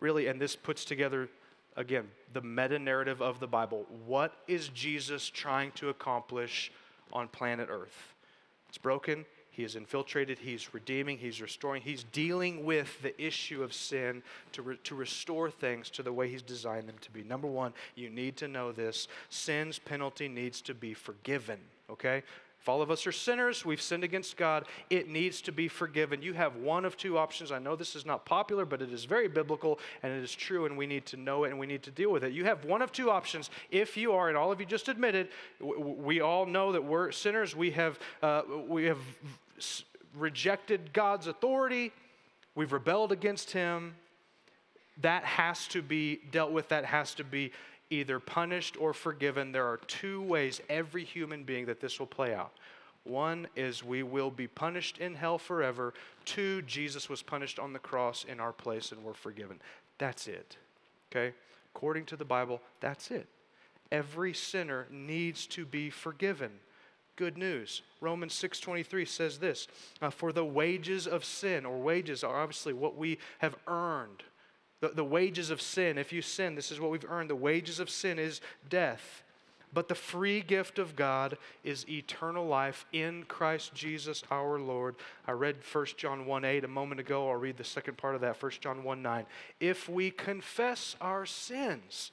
Really, 0.00 0.26
and 0.26 0.40
this 0.40 0.54
puts 0.54 0.84
together, 0.84 1.28
again, 1.76 2.08
the 2.32 2.42
meta 2.42 2.78
narrative 2.78 3.22
of 3.22 3.40
the 3.40 3.46
Bible. 3.46 3.86
What 4.06 4.32
is 4.46 4.68
Jesus 4.68 5.28
trying 5.28 5.72
to 5.72 5.88
accomplish 5.88 6.70
on 7.12 7.28
planet 7.28 7.68
Earth? 7.70 8.14
It's 8.68 8.78
broken, 8.78 9.24
he 9.56 9.64
is 9.64 9.74
infiltrated, 9.74 10.38
he's 10.38 10.74
redeeming, 10.74 11.16
he's 11.16 11.40
restoring, 11.40 11.80
he's 11.80 12.04
dealing 12.12 12.66
with 12.66 13.00
the 13.00 13.18
issue 13.18 13.62
of 13.62 13.72
sin 13.72 14.22
to, 14.52 14.60
re- 14.60 14.78
to 14.84 14.94
restore 14.94 15.50
things 15.50 15.88
to 15.88 16.02
the 16.02 16.12
way 16.12 16.28
he's 16.28 16.42
designed 16.42 16.86
them 16.86 16.98
to 17.00 17.10
be. 17.10 17.22
Number 17.22 17.48
one, 17.48 17.72
you 17.94 18.10
need 18.10 18.36
to 18.36 18.48
know 18.48 18.70
this 18.70 19.08
sin's 19.30 19.78
penalty 19.78 20.28
needs 20.28 20.60
to 20.60 20.74
be 20.74 20.92
forgiven, 20.92 21.58
okay? 21.88 22.22
If 22.60 22.68
all 22.68 22.82
of 22.82 22.90
us 22.90 23.06
are 23.06 23.12
sinners, 23.12 23.64
we've 23.64 23.80
sinned 23.80 24.04
against 24.04 24.36
God, 24.36 24.66
it 24.90 25.08
needs 25.08 25.40
to 25.42 25.52
be 25.52 25.68
forgiven. 25.68 26.20
You 26.20 26.34
have 26.34 26.56
one 26.56 26.84
of 26.84 26.98
two 26.98 27.16
options. 27.16 27.50
I 27.50 27.58
know 27.58 27.76
this 27.76 27.96
is 27.96 28.04
not 28.04 28.26
popular, 28.26 28.66
but 28.66 28.82
it 28.82 28.92
is 28.92 29.04
very 29.04 29.28
biblical 29.28 29.78
and 30.02 30.12
it 30.12 30.22
is 30.22 30.34
true, 30.34 30.66
and 30.66 30.76
we 30.76 30.86
need 30.86 31.06
to 31.06 31.16
know 31.16 31.44
it 31.44 31.50
and 31.50 31.58
we 31.58 31.66
need 31.66 31.84
to 31.84 31.90
deal 31.90 32.10
with 32.10 32.24
it. 32.24 32.32
You 32.32 32.44
have 32.44 32.64
one 32.66 32.82
of 32.82 32.92
two 32.92 33.10
options. 33.10 33.48
If 33.70 33.96
you 33.96 34.12
are, 34.12 34.28
and 34.28 34.36
all 34.36 34.52
of 34.52 34.60
you 34.60 34.66
just 34.66 34.88
admitted, 34.88 35.28
we 35.60 36.20
all 36.20 36.44
know 36.44 36.72
that 36.72 36.84
we're 36.84 37.10
sinners. 37.10 37.56
We 37.56 37.70
have, 37.70 37.98
uh, 38.20 38.42
we 38.68 38.84
have 38.84 38.98
rejected 40.14 40.92
God's 40.92 41.26
authority, 41.26 41.92
we've 42.54 42.72
rebelled 42.72 43.12
against 43.12 43.50
Him. 43.50 43.94
That 45.02 45.24
has 45.24 45.68
to 45.68 45.82
be 45.82 46.20
dealt 46.30 46.52
with, 46.52 46.68
that 46.70 46.84
has 46.86 47.14
to 47.16 47.24
be 47.24 47.52
either 47.90 48.18
punished 48.18 48.76
or 48.80 48.92
forgiven. 48.92 49.52
There 49.52 49.66
are 49.66 49.76
two 49.86 50.22
ways, 50.22 50.60
every 50.68 51.04
human 51.04 51.44
being, 51.44 51.66
that 51.66 51.80
this 51.80 51.98
will 51.98 52.06
play 52.06 52.34
out. 52.34 52.52
One 53.04 53.46
is 53.54 53.84
we 53.84 54.02
will 54.02 54.30
be 54.30 54.48
punished 54.48 54.98
in 54.98 55.14
hell 55.14 55.38
forever. 55.38 55.94
Two, 56.24 56.62
Jesus 56.62 57.08
was 57.08 57.22
punished 57.22 57.58
on 57.58 57.72
the 57.72 57.78
cross 57.78 58.24
in 58.24 58.40
our 58.40 58.52
place 58.52 58.90
and 58.90 59.04
we're 59.04 59.14
forgiven. 59.14 59.60
That's 59.98 60.26
it. 60.26 60.56
Okay? 61.10 61.32
According 61.74 62.06
to 62.06 62.16
the 62.16 62.24
Bible, 62.24 62.60
that's 62.80 63.10
it. 63.10 63.28
Every 63.92 64.34
sinner 64.34 64.88
needs 64.90 65.46
to 65.48 65.64
be 65.64 65.90
forgiven. 65.90 66.50
Good 67.16 67.36
news. 67.38 67.82
Romans 68.00 68.34
6:23 68.34 69.04
says 69.06 69.38
this, 69.38 69.66
uh, 70.00 70.10
for 70.10 70.32
the 70.32 70.44
wages 70.44 71.06
of 71.06 71.24
sin 71.24 71.64
or 71.66 71.78
wages 71.78 72.22
are 72.22 72.40
obviously 72.40 72.72
what 72.72 72.96
we 72.96 73.18
have 73.38 73.56
earned 73.66 74.22
the, 74.80 74.88
the 74.88 75.04
wages 75.04 75.50
of 75.50 75.60
sin, 75.60 75.98
if 75.98 76.12
you 76.12 76.22
sin, 76.22 76.54
this 76.54 76.70
is 76.70 76.80
what 76.80 76.90
we've 76.90 77.08
earned. 77.08 77.30
The 77.30 77.36
wages 77.36 77.80
of 77.80 77.88
sin 77.88 78.18
is 78.18 78.40
death. 78.68 79.22
But 79.72 79.88
the 79.88 79.94
free 79.94 80.40
gift 80.40 80.78
of 80.78 80.96
God 80.96 81.36
is 81.64 81.88
eternal 81.88 82.46
life 82.46 82.86
in 82.92 83.24
Christ 83.24 83.74
Jesus 83.74 84.22
our 84.30 84.58
Lord. 84.58 84.94
I 85.26 85.32
read 85.32 85.56
1 85.70 85.86
John 85.96 86.24
1 86.24 86.44
8 86.44 86.64
a 86.64 86.68
moment 86.68 87.00
ago. 87.00 87.28
I'll 87.28 87.36
read 87.36 87.56
the 87.56 87.64
second 87.64 87.98
part 87.98 88.14
of 88.14 88.20
that, 88.20 88.40
1 88.40 88.52
John 88.60 88.84
1 88.84 89.02
9. 89.02 89.26
If 89.60 89.88
we 89.88 90.10
confess 90.10 90.94
our 91.00 91.26
sins, 91.26 92.12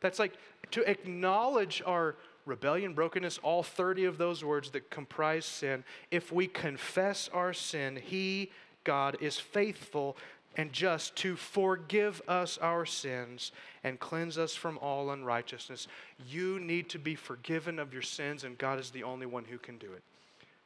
that's 0.00 0.18
like 0.18 0.34
to 0.70 0.88
acknowledge 0.90 1.82
our 1.84 2.16
rebellion, 2.46 2.94
brokenness, 2.94 3.38
all 3.42 3.62
30 3.62 4.04
of 4.06 4.18
those 4.18 4.42
words 4.42 4.70
that 4.70 4.90
comprise 4.90 5.44
sin. 5.44 5.84
If 6.10 6.32
we 6.32 6.46
confess 6.46 7.28
our 7.32 7.52
sin, 7.52 7.96
He, 7.96 8.50
God, 8.84 9.18
is 9.20 9.38
faithful 9.38 10.16
and 10.56 10.72
just 10.72 11.14
to 11.16 11.36
forgive 11.36 12.22
us 12.26 12.56
our 12.58 12.86
sins 12.86 13.52
and 13.84 14.00
cleanse 14.00 14.38
us 14.38 14.54
from 14.54 14.78
all 14.78 15.10
unrighteousness. 15.10 15.86
You 16.26 16.58
need 16.58 16.88
to 16.90 16.98
be 16.98 17.14
forgiven 17.14 17.78
of 17.78 17.92
your 17.92 18.02
sins, 18.02 18.44
and 18.44 18.56
God 18.56 18.80
is 18.80 18.90
the 18.90 19.02
only 19.02 19.26
one 19.26 19.44
who 19.44 19.58
can 19.58 19.76
do 19.76 19.92
it. 19.92 20.02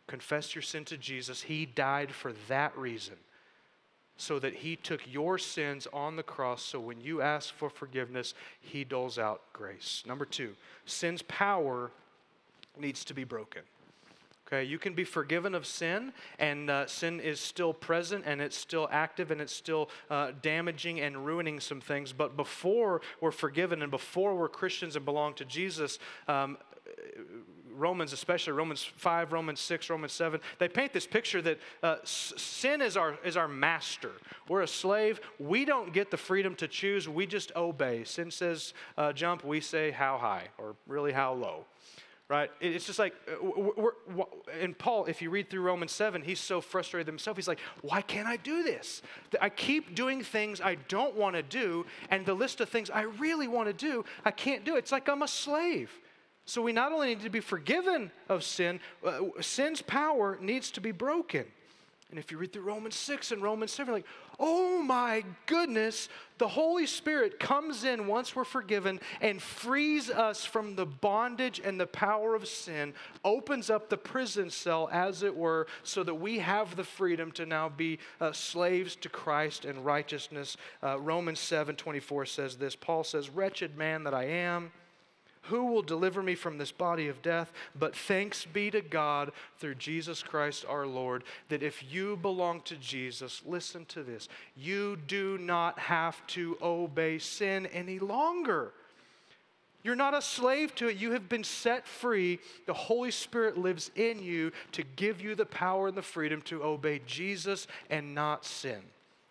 Confess 0.06 0.54
your 0.54 0.62
sin 0.62 0.84
to 0.86 0.96
Jesus. 0.96 1.42
He 1.42 1.66
died 1.66 2.12
for 2.12 2.32
that 2.48 2.76
reason, 2.76 3.14
so 4.20 4.38
that 4.38 4.56
He 4.56 4.76
took 4.76 5.00
your 5.10 5.38
sins 5.38 5.88
on 5.92 6.16
the 6.16 6.22
cross. 6.22 6.62
So 6.62 6.78
when 6.78 7.00
you 7.00 7.22
ask 7.22 7.54
for 7.54 7.70
forgiveness, 7.70 8.34
He 8.60 8.84
doles 8.84 9.18
out 9.18 9.40
grace. 9.52 10.02
Number 10.06 10.26
two, 10.26 10.54
sin's 10.84 11.22
power 11.22 11.90
needs 12.78 13.04
to 13.06 13.14
be 13.14 13.24
broken. 13.24 13.62
Okay, 14.46 14.64
you 14.64 14.78
can 14.78 14.94
be 14.94 15.04
forgiven 15.04 15.54
of 15.54 15.64
sin, 15.64 16.12
and 16.38 16.68
uh, 16.68 16.86
sin 16.86 17.20
is 17.20 17.40
still 17.40 17.72
present, 17.72 18.24
and 18.26 18.40
it's 18.40 18.56
still 18.56 18.88
active, 18.90 19.30
and 19.30 19.40
it's 19.40 19.54
still 19.54 19.88
uh, 20.10 20.32
damaging 20.42 21.00
and 21.00 21.24
ruining 21.24 21.60
some 21.60 21.80
things. 21.80 22.12
But 22.12 22.36
before 22.36 23.00
we're 23.20 23.30
forgiven, 23.30 23.80
and 23.80 23.92
before 23.92 24.34
we're 24.34 24.48
Christians 24.48 24.96
and 24.96 25.04
belong 25.04 25.34
to 25.34 25.44
Jesus, 25.44 26.00
um, 26.26 26.58
Romans, 27.80 28.12
especially 28.12 28.52
Romans 28.52 28.84
5, 28.84 29.32
Romans 29.32 29.58
6, 29.60 29.90
Romans 29.90 30.12
7, 30.12 30.40
they 30.58 30.68
paint 30.68 30.92
this 30.92 31.06
picture 31.06 31.40
that 31.42 31.58
uh, 31.82 31.96
sin 32.04 32.82
is 32.82 32.96
our, 32.96 33.18
is 33.24 33.36
our 33.36 33.48
master. 33.48 34.12
We're 34.48 34.62
a 34.62 34.68
slave. 34.68 35.20
We 35.38 35.64
don't 35.64 35.92
get 35.92 36.10
the 36.10 36.16
freedom 36.16 36.54
to 36.56 36.68
choose, 36.68 37.08
we 37.08 37.26
just 37.26 37.50
obey. 37.56 38.04
Sin 38.04 38.30
says 38.30 38.74
uh, 38.98 39.12
jump, 39.12 39.44
we 39.44 39.60
say 39.60 39.90
how 39.90 40.18
high, 40.18 40.48
or 40.58 40.76
really 40.86 41.12
how 41.12 41.32
low. 41.32 41.64
right? 42.28 42.50
It's 42.60 42.86
just 42.86 42.98
like, 42.98 43.14
uh, 43.28 43.44
we're, 43.44 43.92
we're, 44.14 44.24
and 44.60 44.78
Paul, 44.78 45.06
if 45.06 45.20
you 45.20 45.30
read 45.30 45.50
through 45.50 45.62
Romans 45.62 45.92
7, 45.92 46.22
he's 46.22 46.38
so 46.38 46.60
frustrated 46.60 47.06
himself. 47.06 47.36
He's 47.36 47.48
like, 47.48 47.60
why 47.82 48.02
can't 48.02 48.28
I 48.28 48.36
do 48.36 48.62
this? 48.62 49.02
I 49.40 49.48
keep 49.48 49.94
doing 49.94 50.22
things 50.22 50.60
I 50.60 50.76
don't 50.88 51.16
want 51.16 51.34
to 51.36 51.42
do, 51.42 51.86
and 52.10 52.24
the 52.24 52.34
list 52.34 52.60
of 52.60 52.68
things 52.68 52.90
I 52.90 53.02
really 53.02 53.48
want 53.48 53.68
to 53.68 53.72
do, 53.72 54.04
I 54.24 54.30
can't 54.30 54.64
do. 54.64 54.76
It's 54.76 54.92
like 54.92 55.08
I'm 55.08 55.22
a 55.22 55.28
slave. 55.28 55.90
So 56.50 56.60
we 56.62 56.72
not 56.72 56.90
only 56.90 57.10
need 57.10 57.20
to 57.20 57.30
be 57.30 57.38
forgiven 57.38 58.10
of 58.28 58.42
sin, 58.42 58.80
uh, 59.06 59.20
sin's 59.40 59.82
power 59.82 60.36
needs 60.40 60.72
to 60.72 60.80
be 60.80 60.90
broken. 60.90 61.44
And 62.10 62.18
if 62.18 62.32
you 62.32 62.38
read 62.38 62.52
through 62.52 62.64
Romans 62.64 62.96
6 62.96 63.30
and 63.30 63.40
Romans 63.40 63.70
7, 63.70 63.94
like, 63.94 64.04
oh 64.40 64.82
my 64.82 65.22
goodness, 65.46 66.08
the 66.38 66.48
Holy 66.48 66.86
Spirit 66.86 67.38
comes 67.38 67.84
in 67.84 68.08
once 68.08 68.34
we're 68.34 68.42
forgiven 68.42 68.98
and 69.20 69.40
frees 69.40 70.10
us 70.10 70.44
from 70.44 70.74
the 70.74 70.86
bondage 70.86 71.60
and 71.64 71.78
the 71.78 71.86
power 71.86 72.34
of 72.34 72.48
sin, 72.48 72.94
opens 73.24 73.70
up 73.70 73.88
the 73.88 73.96
prison 73.96 74.50
cell, 74.50 74.88
as 74.90 75.22
it 75.22 75.36
were, 75.36 75.68
so 75.84 76.02
that 76.02 76.16
we 76.16 76.40
have 76.40 76.74
the 76.74 76.82
freedom 76.82 77.30
to 77.30 77.46
now 77.46 77.68
be 77.68 78.00
uh, 78.20 78.32
slaves 78.32 78.96
to 78.96 79.08
Christ 79.08 79.64
and 79.64 79.84
righteousness. 79.84 80.56
Uh, 80.82 80.98
Romans 80.98 81.38
7 81.38 81.76
24 81.76 82.26
says 82.26 82.56
this 82.56 82.74
Paul 82.74 83.04
says, 83.04 83.30
Wretched 83.30 83.78
man 83.78 84.02
that 84.02 84.14
I 84.14 84.24
am. 84.24 84.72
Who 85.44 85.64
will 85.66 85.82
deliver 85.82 86.22
me 86.22 86.34
from 86.34 86.58
this 86.58 86.70
body 86.70 87.08
of 87.08 87.22
death? 87.22 87.52
But 87.78 87.96
thanks 87.96 88.44
be 88.44 88.70
to 88.70 88.82
God 88.82 89.32
through 89.58 89.76
Jesus 89.76 90.22
Christ 90.22 90.64
our 90.68 90.86
Lord, 90.86 91.24
that 91.48 91.62
if 91.62 91.82
you 91.92 92.16
belong 92.16 92.60
to 92.62 92.76
Jesus, 92.76 93.42
listen 93.46 93.84
to 93.86 94.02
this, 94.02 94.28
you 94.54 94.96
do 95.06 95.38
not 95.38 95.78
have 95.78 96.24
to 96.28 96.58
obey 96.62 97.18
sin 97.18 97.66
any 97.66 97.98
longer. 97.98 98.72
You're 99.82 99.96
not 99.96 100.12
a 100.12 100.20
slave 100.20 100.74
to 100.74 100.88
it. 100.88 100.98
You 100.98 101.12
have 101.12 101.28
been 101.28 101.44
set 101.44 101.86
free. 101.86 102.38
The 102.66 102.74
Holy 102.74 103.10
Spirit 103.10 103.56
lives 103.56 103.90
in 103.96 104.22
you 104.22 104.52
to 104.72 104.82
give 104.82 105.22
you 105.22 105.34
the 105.34 105.46
power 105.46 105.88
and 105.88 105.96
the 105.96 106.02
freedom 106.02 106.42
to 106.42 106.62
obey 106.62 107.00
Jesus 107.06 107.66
and 107.88 108.14
not 108.14 108.44
sin. 108.44 108.82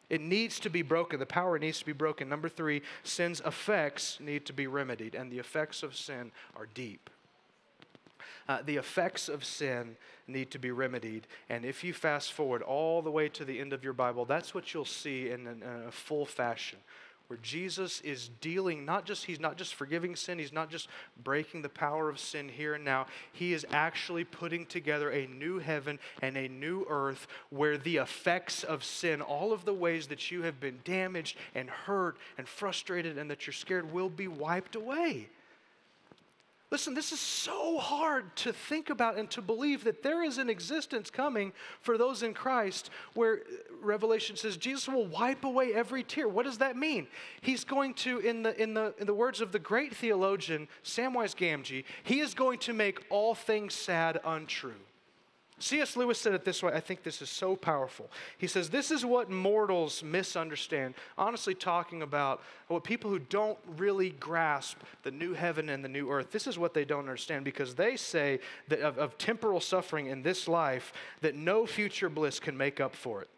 It 0.09 0.21
needs 0.21 0.59
to 0.61 0.69
be 0.69 0.81
broken. 0.81 1.19
The 1.19 1.25
power 1.25 1.59
needs 1.59 1.79
to 1.79 1.85
be 1.85 1.91
broken. 1.93 2.29
Number 2.29 2.49
three, 2.49 2.81
sin's 3.03 3.41
effects 3.41 4.19
need 4.19 4.45
to 4.45 4.53
be 4.53 4.67
remedied, 4.67 5.15
and 5.15 5.31
the 5.31 5.39
effects 5.39 5.83
of 5.83 5.95
sin 5.95 6.31
are 6.55 6.67
deep. 6.73 7.09
Uh, 8.47 8.59
the 8.65 8.77
effects 8.77 9.29
of 9.29 9.45
sin 9.45 9.95
need 10.27 10.49
to 10.49 10.57
be 10.57 10.71
remedied. 10.71 11.27
And 11.49 11.63
if 11.63 11.83
you 11.83 11.93
fast 11.93 12.33
forward 12.33 12.63
all 12.63 13.03
the 13.03 13.11
way 13.11 13.29
to 13.29 13.45
the 13.45 13.59
end 13.59 13.73
of 13.73 13.83
your 13.83 13.93
Bible, 13.93 14.25
that's 14.25 14.55
what 14.55 14.73
you'll 14.73 14.85
see 14.85 15.29
in, 15.29 15.45
in 15.45 15.61
a 15.63 15.91
full 15.91 16.25
fashion 16.25 16.79
where 17.29 17.37
Jesus 17.43 18.01
is 18.01 18.31
dealing 18.41 18.85
not 18.85 19.05
just 19.05 19.25
he's 19.25 19.39
not 19.39 19.55
just 19.55 19.75
forgiving 19.75 20.15
sin, 20.15 20.39
he's 20.39 20.51
not 20.51 20.71
just 20.71 20.87
breaking 21.23 21.61
the 21.61 21.69
power 21.69 22.09
of 22.09 22.19
sin 22.19 22.49
here 22.49 22.73
and 22.73 22.83
now. 22.83 23.05
He 23.31 23.53
is 23.53 23.67
actually 23.69 24.23
putting 24.23 24.65
together 24.65 25.11
a 25.11 25.27
new 25.27 25.59
heaven 25.59 25.99
and 26.23 26.35
a 26.35 26.47
new 26.47 26.87
earth 26.89 27.27
where 27.51 27.77
the 27.77 27.97
effects 27.97 28.63
of 28.63 28.83
sin, 28.83 29.21
all 29.21 29.53
of 29.53 29.63
the 29.63 29.73
ways 29.75 30.07
that 30.07 30.31
you 30.31 30.41
have 30.41 30.59
been 30.59 30.79
damaged 30.83 31.37
and 31.53 31.69
hurt 31.69 32.17
and 32.39 32.47
frustrated 32.47 33.19
and 33.19 33.29
that 33.29 33.45
you're 33.45 33.53
scared 33.53 33.93
will 33.93 34.09
be 34.09 34.27
wiped 34.27 34.75
away. 34.75 35.29
Listen, 36.71 36.93
this 36.93 37.11
is 37.11 37.19
so 37.19 37.79
hard 37.79 38.35
to 38.35 38.53
think 38.53 38.91
about 38.91 39.17
and 39.17 39.27
to 39.31 39.41
believe 39.41 39.83
that 39.85 40.03
there 40.03 40.21
is 40.21 40.37
an 40.37 40.51
existence 40.51 41.09
coming 41.09 41.51
for 41.81 41.97
those 41.97 42.21
in 42.21 42.31
Christ 42.31 42.91
where 43.15 43.37
uh, 43.37 43.39
Revelation 43.81 44.35
says 44.35 44.55
Jesus 44.55 44.87
will 44.87 45.07
wipe 45.07 45.43
away 45.43 45.73
every 45.73 46.03
tear. 46.03 46.27
What 46.27 46.45
does 46.45 46.59
that 46.59 46.77
mean? 46.77 47.07
He's 47.41 47.63
going 47.63 47.95
to, 47.95 48.19
in 48.19 48.43
the, 48.43 48.61
in 48.61 48.75
the, 48.75 48.93
in 48.99 49.07
the 49.07 49.15
words 49.15 49.41
of 49.41 49.51
the 49.51 49.57
great 49.57 49.95
theologian 49.95 50.67
Samwise 50.83 51.35
Gamgee, 51.35 51.85
he 52.03 52.19
is 52.19 52.35
going 52.35 52.59
to 52.59 52.73
make 52.73 53.03
all 53.09 53.33
things 53.33 53.73
sad 53.73 54.19
untrue. 54.23 54.73
C.S. 55.59 55.95
Lewis 55.97 56.19
said 56.19 56.33
it 56.33 56.45
this 56.45 56.63
way. 56.63 56.73
I 56.73 56.79
think 56.79 57.03
this 57.03 57.21
is 57.21 57.29
so 57.29 57.55
powerful. 57.55 58.09
He 58.37 58.47
says, 58.47 58.69
This 58.69 58.91
is 58.91 59.05
what 59.05 59.29
mortals 59.29 60.01
misunderstand. 60.03 60.95
Honestly, 61.17 61.53
talking 61.53 62.01
about 62.01 62.41
what 62.67 62.83
people 62.83 63.09
who 63.09 63.19
don't 63.19 63.57
really 63.77 64.11
grasp 64.11 64.77
the 65.03 65.11
new 65.11 65.33
heaven 65.33 65.69
and 65.69 65.83
the 65.83 65.89
new 65.89 66.09
earth, 66.09 66.31
this 66.31 66.47
is 66.47 66.57
what 66.57 66.73
they 66.73 66.85
don't 66.85 66.99
understand 66.99 67.45
because 67.45 67.75
they 67.75 67.97
say 67.97 68.39
that 68.69 68.79
of, 68.79 68.97
of 68.97 69.17
temporal 69.17 69.59
suffering 69.59 70.07
in 70.07 70.23
this 70.23 70.47
life, 70.47 70.93
that 71.21 71.35
no 71.35 71.65
future 71.65 72.09
bliss 72.09 72.39
can 72.39 72.55
make 72.55 72.79
up 72.79 72.95
for 72.95 73.21
it. 73.21 73.29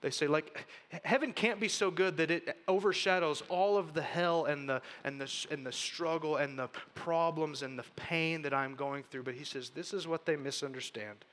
They 0.00 0.10
say, 0.10 0.26
like, 0.26 0.66
heaven 1.02 1.32
can't 1.32 1.58
be 1.58 1.68
so 1.68 1.90
good 1.90 2.18
that 2.18 2.30
it 2.30 2.58
overshadows 2.68 3.42
all 3.48 3.78
of 3.78 3.94
the 3.94 4.02
hell 4.02 4.44
and 4.44 4.68
the, 4.68 4.82
and, 5.02 5.18
the, 5.18 5.46
and 5.50 5.64
the 5.64 5.72
struggle 5.72 6.36
and 6.36 6.58
the 6.58 6.68
problems 6.94 7.62
and 7.62 7.78
the 7.78 7.86
pain 7.96 8.42
that 8.42 8.52
I'm 8.52 8.74
going 8.74 9.04
through. 9.04 9.22
But 9.22 9.32
he 9.32 9.44
says, 9.44 9.70
this 9.70 9.94
is 9.94 10.06
what 10.06 10.26
they 10.26 10.36
misunderstand 10.36 11.24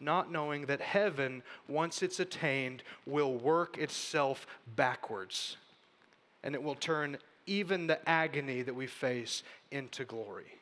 not 0.00 0.30
knowing 0.30 0.66
that 0.66 0.80
heaven, 0.80 1.42
once 1.68 2.02
it's 2.02 2.20
attained, 2.20 2.82
will 3.06 3.34
work 3.34 3.78
itself 3.78 4.46
backwards. 4.76 5.56
And 6.42 6.54
it 6.54 6.62
will 6.62 6.74
turn 6.74 7.18
even 7.46 7.86
the 7.86 8.08
agony 8.08 8.62
that 8.62 8.74
we 8.74 8.86
face 8.86 9.42
into 9.70 10.04
glory. 10.04 10.58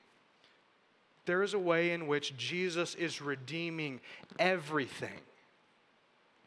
There 1.24 1.42
is 1.42 1.54
a 1.54 1.58
way 1.58 1.92
in 1.92 2.06
which 2.06 2.36
Jesus 2.36 2.94
is 2.96 3.22
redeeming 3.22 4.00
everything, 4.38 5.20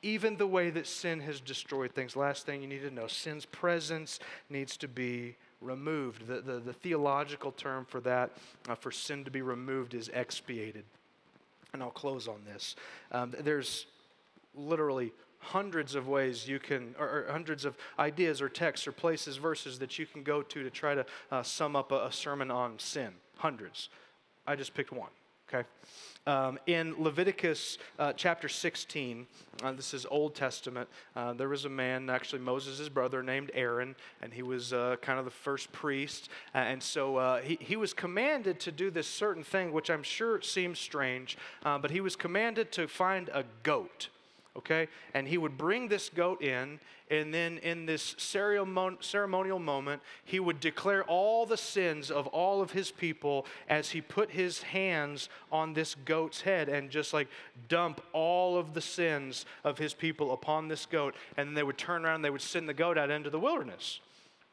even 0.01 0.37
the 0.37 0.47
way 0.47 0.69
that 0.69 0.87
sin 0.87 1.21
has 1.21 1.39
destroyed 1.39 1.93
things. 1.93 2.15
Last 2.15 2.45
thing 2.45 2.61
you 2.61 2.67
need 2.67 2.81
to 2.81 2.91
know 2.91 3.07
sin's 3.07 3.45
presence 3.45 4.19
needs 4.49 4.75
to 4.77 4.87
be 4.87 5.35
removed. 5.61 6.27
The, 6.27 6.41
the, 6.41 6.59
the 6.59 6.73
theological 6.73 7.51
term 7.51 7.85
for 7.85 8.01
that, 8.01 8.31
uh, 8.67 8.75
for 8.75 8.91
sin 8.91 9.23
to 9.23 9.31
be 9.31 9.41
removed, 9.41 9.93
is 9.93 10.09
expiated 10.13 10.83
and 11.73 11.81
I'll 11.81 11.89
close 11.89 12.27
on 12.27 12.41
this. 12.45 12.75
Um, 13.11 13.33
there's 13.39 13.87
literally 14.53 15.11
hundreds 15.39 15.93
of 15.95 16.07
ways 16.07 16.47
you 16.47 16.59
can, 16.59 16.95
or, 16.97 17.05
or, 17.07 17.31
hundreds 17.31 17.65
of 17.65 17.77
ideas 17.99 18.41
or 18.41 18.49
texts 18.49 18.87
or 18.87 18.91
places, 18.91 19.37
verses 19.37 19.77
that 19.79 19.99
you 19.99 20.05
can 20.05 20.23
go 20.23 20.41
to 20.41 20.63
to 20.63 20.69
try 20.69 20.95
to 20.95 21.05
uh, 21.31 21.43
sum 21.43 21.75
up 21.75 21.91
a, 21.91 22.05
a 22.05 22.11
sermon 22.11 22.49
on 22.49 22.79
sin. 22.79 23.11
Hundreds. 23.37 23.89
I 24.47 24.55
just 24.55 24.73
picked 24.73 24.91
one, 24.91 25.09
okay? 25.47 25.67
Um, 26.27 26.57
in 26.65 26.95
Leviticus 26.97 27.77
uh, 27.99 28.11
chapter 28.13 28.49
16, 28.49 29.27
uh, 29.63 29.71
this 29.73 29.93
is 29.93 30.07
Old 30.09 30.33
Testament, 30.33 30.89
uh, 31.15 31.33
there 31.33 31.49
was 31.49 31.65
a 31.65 31.69
man, 31.69 32.09
actually 32.09 32.39
Moses' 32.39 32.89
brother, 32.89 33.21
named 33.21 33.51
Aaron, 33.53 33.95
and 34.23 34.33
he 34.33 34.41
was 34.41 34.73
uh, 34.73 34.95
kind 35.01 35.19
of 35.19 35.25
the 35.25 35.31
first 35.31 35.71
priest. 35.71 36.29
and 36.55 36.81
so 36.81 37.17
uh, 37.17 37.41
he, 37.41 37.59
he 37.61 37.75
was 37.75 37.93
commanded 37.93 38.59
to 38.61 38.71
do 38.71 38.89
this 38.89 39.07
certain 39.07 39.43
thing, 39.43 39.71
which 39.71 39.91
I'm 39.91 40.01
sure 40.01 40.41
seems 40.41 40.79
strange, 40.79 41.37
uh, 41.63 41.77
but 41.77 41.91
he 41.91 42.01
was 42.01 42.15
commanded 42.15 42.71
to 42.73 42.87
find 42.87 43.29
a 43.31 43.43
goat 43.61 44.09
okay? 44.57 44.87
And 45.13 45.27
he 45.27 45.37
would 45.37 45.57
bring 45.57 45.87
this 45.87 46.09
goat 46.09 46.41
in, 46.41 46.79
and 47.11 47.33
then 47.33 47.59
in 47.59 47.85
this 47.85 48.15
ceremonial 48.17 49.59
moment, 49.59 50.01
he 50.23 50.39
would 50.39 50.59
declare 50.59 51.03
all 51.03 51.45
the 51.45 51.57
sins 51.57 52.09
of 52.09 52.27
all 52.27 52.61
of 52.61 52.71
his 52.71 52.91
people 52.91 53.45
as 53.69 53.91
he 53.91 54.01
put 54.01 54.31
his 54.31 54.63
hands 54.63 55.29
on 55.51 55.73
this 55.73 55.95
goat's 56.05 56.41
head 56.41 56.67
and 56.67 56.89
just 56.89 57.13
like 57.13 57.27
dump 57.67 58.01
all 58.11 58.57
of 58.57 58.73
the 58.73 58.81
sins 58.81 59.45
of 59.63 59.77
his 59.77 59.93
people 59.93 60.33
upon 60.33 60.67
this 60.67 60.85
goat. 60.85 61.15
And 61.37 61.49
then 61.49 61.53
they 61.53 61.63
would 61.63 61.77
turn 61.77 62.05
around 62.05 62.15
and 62.15 62.25
they 62.25 62.29
would 62.29 62.41
send 62.41 62.67
the 62.67 62.73
goat 62.73 62.97
out 62.97 63.11
into 63.11 63.29
the 63.29 63.39
wilderness 63.39 63.99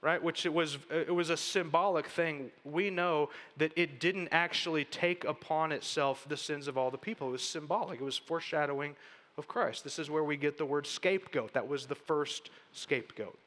right 0.02 0.20
which 0.20 0.44
it 0.44 0.52
was 0.52 0.78
it 0.90 1.14
was 1.14 1.30
a 1.30 1.36
symbolic 1.36 2.06
thing 2.08 2.50
we 2.64 2.90
know 2.90 3.30
that 3.56 3.72
it 3.76 4.00
didn't 4.00 4.28
actually 4.32 4.84
take 4.84 5.24
upon 5.24 5.70
itself 5.70 6.26
the 6.28 6.36
sins 6.36 6.66
of 6.66 6.76
all 6.76 6.90
the 6.90 6.98
people 6.98 7.28
it 7.28 7.30
was 7.30 7.42
symbolic 7.42 8.00
it 8.00 8.04
was 8.04 8.18
foreshadowing 8.18 8.96
of 9.38 9.48
Christ. 9.48 9.84
This 9.84 9.98
is 9.98 10.10
where 10.10 10.24
we 10.24 10.36
get 10.36 10.58
the 10.58 10.66
word 10.66 10.86
scapegoat. 10.86 11.52
That 11.54 11.68
was 11.68 11.86
the 11.86 11.94
first 11.94 12.50
scapegoat. 12.72 13.38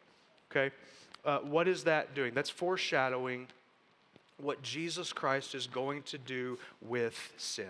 Okay? 0.51 0.73
Uh, 1.23 1.39
what 1.39 1.67
is 1.67 1.83
that 1.83 2.15
doing? 2.15 2.33
That's 2.33 2.49
foreshadowing 2.49 3.47
what 4.37 4.61
Jesus 4.61 5.13
Christ 5.13 5.55
is 5.55 5.67
going 5.67 6.03
to 6.03 6.17
do 6.17 6.57
with 6.81 7.33
sin. 7.37 7.65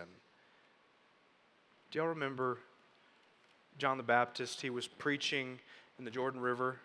Do 1.91 1.99
y'all 1.99 2.07
remember 2.09 2.57
John 3.77 3.97
the 3.97 4.03
Baptist? 4.03 4.61
He 4.61 4.69
was 4.69 4.87
preaching 4.87 5.59
in 5.99 6.05
the 6.05 6.11
Jordan 6.11 6.41
River 6.41 6.77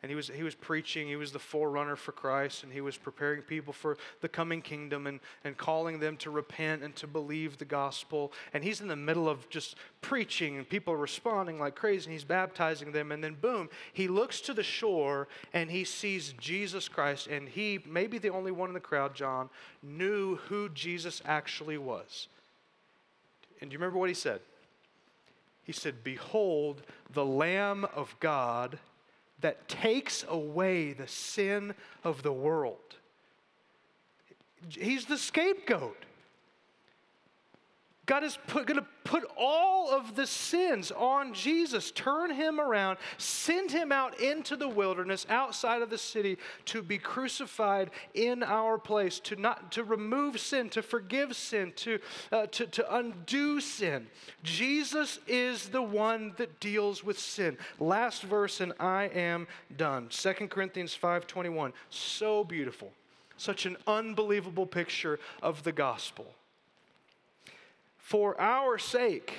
and 0.00 0.10
he 0.10 0.14
was, 0.14 0.28
he 0.28 0.44
was 0.44 0.54
preaching, 0.54 1.08
he 1.08 1.16
was 1.16 1.32
the 1.32 1.40
forerunner 1.40 1.96
for 1.96 2.12
Christ, 2.12 2.62
and 2.62 2.72
he 2.72 2.80
was 2.80 2.96
preparing 2.96 3.42
people 3.42 3.72
for 3.72 3.96
the 4.20 4.28
coming 4.28 4.62
kingdom 4.62 5.08
and, 5.08 5.18
and 5.42 5.56
calling 5.56 5.98
them 5.98 6.16
to 6.18 6.30
repent 6.30 6.84
and 6.84 6.94
to 6.96 7.08
believe 7.08 7.58
the 7.58 7.64
gospel. 7.64 8.32
And 8.54 8.62
he's 8.62 8.80
in 8.80 8.86
the 8.86 8.94
middle 8.94 9.28
of 9.28 9.48
just 9.50 9.74
preaching, 10.00 10.56
and 10.56 10.68
people 10.68 10.94
responding 10.94 11.58
like 11.58 11.74
crazy, 11.74 12.06
and 12.06 12.12
he's 12.12 12.22
baptizing 12.22 12.92
them. 12.92 13.10
And 13.10 13.24
then, 13.24 13.34
boom, 13.40 13.68
he 13.92 14.06
looks 14.06 14.40
to 14.42 14.54
the 14.54 14.62
shore 14.62 15.26
and 15.52 15.68
he 15.68 15.82
sees 15.82 16.32
Jesus 16.38 16.88
Christ. 16.88 17.26
And 17.26 17.48
he, 17.48 17.80
maybe 17.84 18.18
the 18.18 18.30
only 18.30 18.52
one 18.52 18.70
in 18.70 18.74
the 18.74 18.80
crowd, 18.80 19.16
John, 19.16 19.50
knew 19.82 20.36
who 20.48 20.68
Jesus 20.68 21.20
actually 21.24 21.78
was. 21.78 22.28
And 23.60 23.68
do 23.68 23.74
you 23.74 23.80
remember 23.80 23.98
what 23.98 24.10
he 24.10 24.14
said? 24.14 24.40
He 25.64 25.72
said, 25.72 26.04
Behold, 26.04 26.82
the 27.12 27.26
Lamb 27.26 27.84
of 27.94 28.14
God 28.20 28.78
that 29.40 29.68
takes 29.68 30.24
away 30.28 30.92
the 30.92 31.06
sin 31.06 31.74
of 32.04 32.22
the 32.22 32.32
world. 32.32 32.96
He's 34.68 35.06
the 35.06 35.18
scapegoat. 35.18 36.04
God 38.08 38.24
is 38.24 38.38
going 38.54 38.66
to 38.76 38.86
put 39.04 39.22
all 39.36 39.90
of 39.90 40.16
the 40.16 40.26
sins 40.26 40.90
on 40.90 41.34
Jesus, 41.34 41.90
turn 41.90 42.30
him 42.34 42.58
around, 42.58 42.96
send 43.18 43.70
him 43.70 43.92
out 43.92 44.18
into 44.18 44.56
the 44.56 44.66
wilderness 44.66 45.26
outside 45.28 45.82
of 45.82 45.90
the 45.90 45.98
city 45.98 46.38
to 46.64 46.80
be 46.80 46.96
crucified 46.96 47.90
in 48.14 48.42
our 48.42 48.78
place, 48.78 49.20
to 49.20 49.36
not 49.36 49.70
to 49.72 49.84
remove 49.84 50.40
sin, 50.40 50.70
to 50.70 50.80
forgive 50.80 51.36
sin, 51.36 51.70
to, 51.76 51.98
uh, 52.32 52.46
to, 52.46 52.66
to 52.68 52.96
undo 52.96 53.60
sin. 53.60 54.06
Jesus 54.42 55.18
is 55.26 55.68
the 55.68 55.82
one 55.82 56.32
that 56.38 56.60
deals 56.60 57.04
with 57.04 57.18
sin. 57.18 57.58
Last 57.78 58.22
verse, 58.22 58.62
and 58.62 58.72
I 58.80 59.04
am 59.08 59.46
done. 59.76 60.08
2 60.08 60.48
Corinthians 60.48 60.96
5:21. 60.96 61.74
So 61.90 62.42
beautiful. 62.42 62.90
Such 63.36 63.66
an 63.66 63.76
unbelievable 63.86 64.66
picture 64.66 65.20
of 65.42 65.62
the 65.62 65.72
gospel 65.72 66.34
for 68.08 68.40
our 68.40 68.78
sake. 68.78 69.34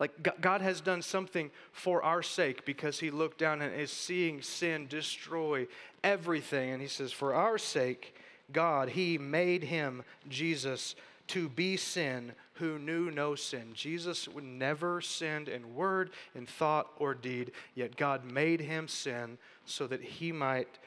Like 0.00 0.40
God 0.40 0.62
has 0.62 0.80
done 0.80 1.02
something 1.02 1.50
for 1.70 2.02
our 2.02 2.22
sake 2.22 2.64
because 2.64 2.98
He 2.98 3.10
looked 3.10 3.36
down 3.36 3.60
and 3.60 3.78
is 3.78 3.90
seeing 3.90 4.40
sin 4.40 4.86
destroy 4.86 5.66
everything. 6.02 6.70
And 6.70 6.80
He 6.80 6.88
says, 6.88 7.12
For 7.12 7.34
our 7.34 7.58
sake, 7.58 8.16
God, 8.52 8.88
He 8.88 9.18
made 9.18 9.64
Him, 9.64 10.02
Jesus, 10.30 10.94
to 11.26 11.50
be 11.50 11.76
sin 11.76 12.32
who 12.54 12.78
knew 12.78 13.10
no 13.10 13.34
sin. 13.34 13.72
Jesus 13.74 14.26
would 14.26 14.44
never 14.44 15.02
sinned 15.02 15.50
in 15.50 15.74
word, 15.74 16.08
in 16.34 16.46
thought, 16.46 16.90
or 16.96 17.12
deed, 17.12 17.52
yet 17.74 17.96
God 17.96 18.24
made 18.24 18.62
Him 18.62 18.88
sin 18.88 19.36
so 19.66 19.86
that 19.88 20.00
He 20.00 20.32
might 20.32 20.78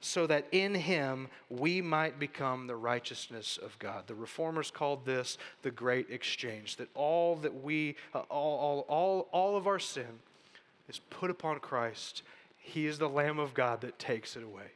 so 0.00 0.26
that 0.26 0.46
in 0.52 0.74
him 0.74 1.28
we 1.50 1.80
might 1.82 2.18
become 2.18 2.66
the 2.66 2.76
righteousness 2.76 3.58
of 3.62 3.78
God. 3.78 4.06
The 4.06 4.14
reformers 4.14 4.70
called 4.70 5.04
this 5.04 5.38
the 5.62 5.70
great 5.70 6.10
exchange, 6.10 6.76
that 6.76 6.88
all 6.94 7.36
that 7.36 7.62
we, 7.62 7.96
uh, 8.14 8.20
all, 8.30 8.58
all, 8.58 8.80
all, 8.88 9.28
all 9.32 9.56
of 9.56 9.66
our 9.66 9.78
sin 9.78 10.20
is 10.88 11.00
put 11.10 11.30
upon 11.30 11.58
Christ. 11.58 12.22
He 12.58 12.86
is 12.86 12.98
the 12.98 13.08
Lamb 13.08 13.38
of 13.38 13.54
God 13.54 13.80
that 13.80 13.98
takes 13.98 14.36
it 14.36 14.42
away. 14.42 14.72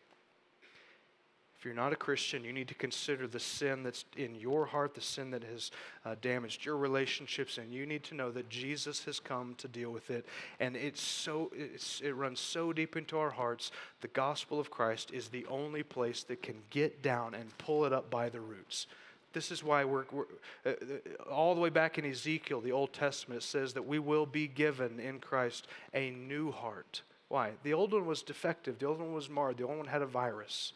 If 1.62 1.66
you're 1.66 1.74
not 1.76 1.92
a 1.92 1.96
Christian, 1.96 2.42
you 2.42 2.52
need 2.52 2.66
to 2.66 2.74
consider 2.74 3.28
the 3.28 3.38
sin 3.38 3.84
that's 3.84 4.04
in 4.16 4.34
your 4.34 4.66
heart, 4.66 4.96
the 4.96 5.00
sin 5.00 5.30
that 5.30 5.44
has 5.44 5.70
uh, 6.04 6.16
damaged 6.20 6.64
your 6.64 6.76
relationships, 6.76 7.56
and 7.56 7.72
you 7.72 7.86
need 7.86 8.02
to 8.02 8.16
know 8.16 8.32
that 8.32 8.48
Jesus 8.48 9.04
has 9.04 9.20
come 9.20 9.54
to 9.58 9.68
deal 9.68 9.92
with 9.92 10.10
it. 10.10 10.26
And 10.58 10.74
it's 10.74 11.00
so 11.00 11.52
it's, 11.54 12.00
it 12.00 12.16
runs 12.16 12.40
so 12.40 12.72
deep 12.72 12.96
into 12.96 13.16
our 13.16 13.30
hearts. 13.30 13.70
The 14.00 14.08
gospel 14.08 14.58
of 14.58 14.72
Christ 14.72 15.12
is 15.12 15.28
the 15.28 15.46
only 15.46 15.84
place 15.84 16.24
that 16.24 16.42
can 16.42 16.56
get 16.70 17.00
down 17.00 17.32
and 17.32 17.56
pull 17.58 17.84
it 17.84 17.92
up 17.92 18.10
by 18.10 18.28
the 18.28 18.40
roots. 18.40 18.88
This 19.32 19.52
is 19.52 19.62
why 19.62 19.84
we're, 19.84 20.06
we're 20.10 20.24
uh, 20.66 20.70
uh 20.70 21.30
all 21.30 21.54
the 21.54 21.60
way 21.60 21.70
back 21.70 21.96
in 21.96 22.04
Ezekiel, 22.04 22.60
the 22.60 22.72
Old 22.72 22.92
Testament, 22.92 23.44
says 23.44 23.72
that 23.74 23.86
we 23.86 24.00
will 24.00 24.26
be 24.26 24.48
given 24.48 24.98
in 24.98 25.20
Christ 25.20 25.68
a 25.94 26.10
new 26.10 26.50
heart. 26.50 27.02
Why? 27.28 27.52
The 27.62 27.72
old 27.72 27.92
one 27.92 28.04
was 28.04 28.20
defective, 28.20 28.80
the 28.80 28.86
old 28.86 28.98
one 28.98 29.12
was 29.12 29.30
marred, 29.30 29.58
the 29.58 29.64
old 29.64 29.78
one 29.78 29.86
had 29.86 30.02
a 30.02 30.06
virus. 30.06 30.72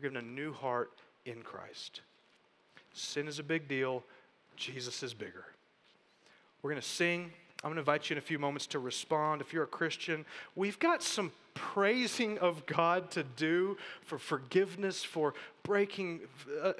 We're 0.00 0.08
given 0.08 0.24
a 0.24 0.30
new 0.30 0.54
heart 0.54 0.92
in 1.26 1.42
Christ. 1.42 2.00
Sin 2.94 3.28
is 3.28 3.38
a 3.38 3.42
big 3.42 3.68
deal, 3.68 4.02
Jesus 4.56 5.02
is 5.02 5.12
bigger. 5.12 5.44
We're 6.62 6.70
going 6.70 6.80
to 6.80 6.88
sing. 6.88 7.30
I'm 7.62 7.68
going 7.68 7.74
to 7.74 7.80
invite 7.80 8.08
you 8.08 8.14
in 8.14 8.18
a 8.18 8.22
few 8.22 8.38
moments 8.38 8.66
to 8.68 8.78
respond. 8.78 9.42
If 9.42 9.52
you're 9.52 9.64
a 9.64 9.66
Christian, 9.66 10.24
we've 10.56 10.78
got 10.78 11.02
some 11.02 11.32
praising 11.52 12.38
of 12.38 12.64
God 12.64 13.10
to 13.10 13.22
do 13.22 13.76
for 14.02 14.16
forgiveness, 14.16 15.04
for 15.04 15.34
breaking 15.62 16.20
uh, 16.62 16.68
uh, 16.68 16.72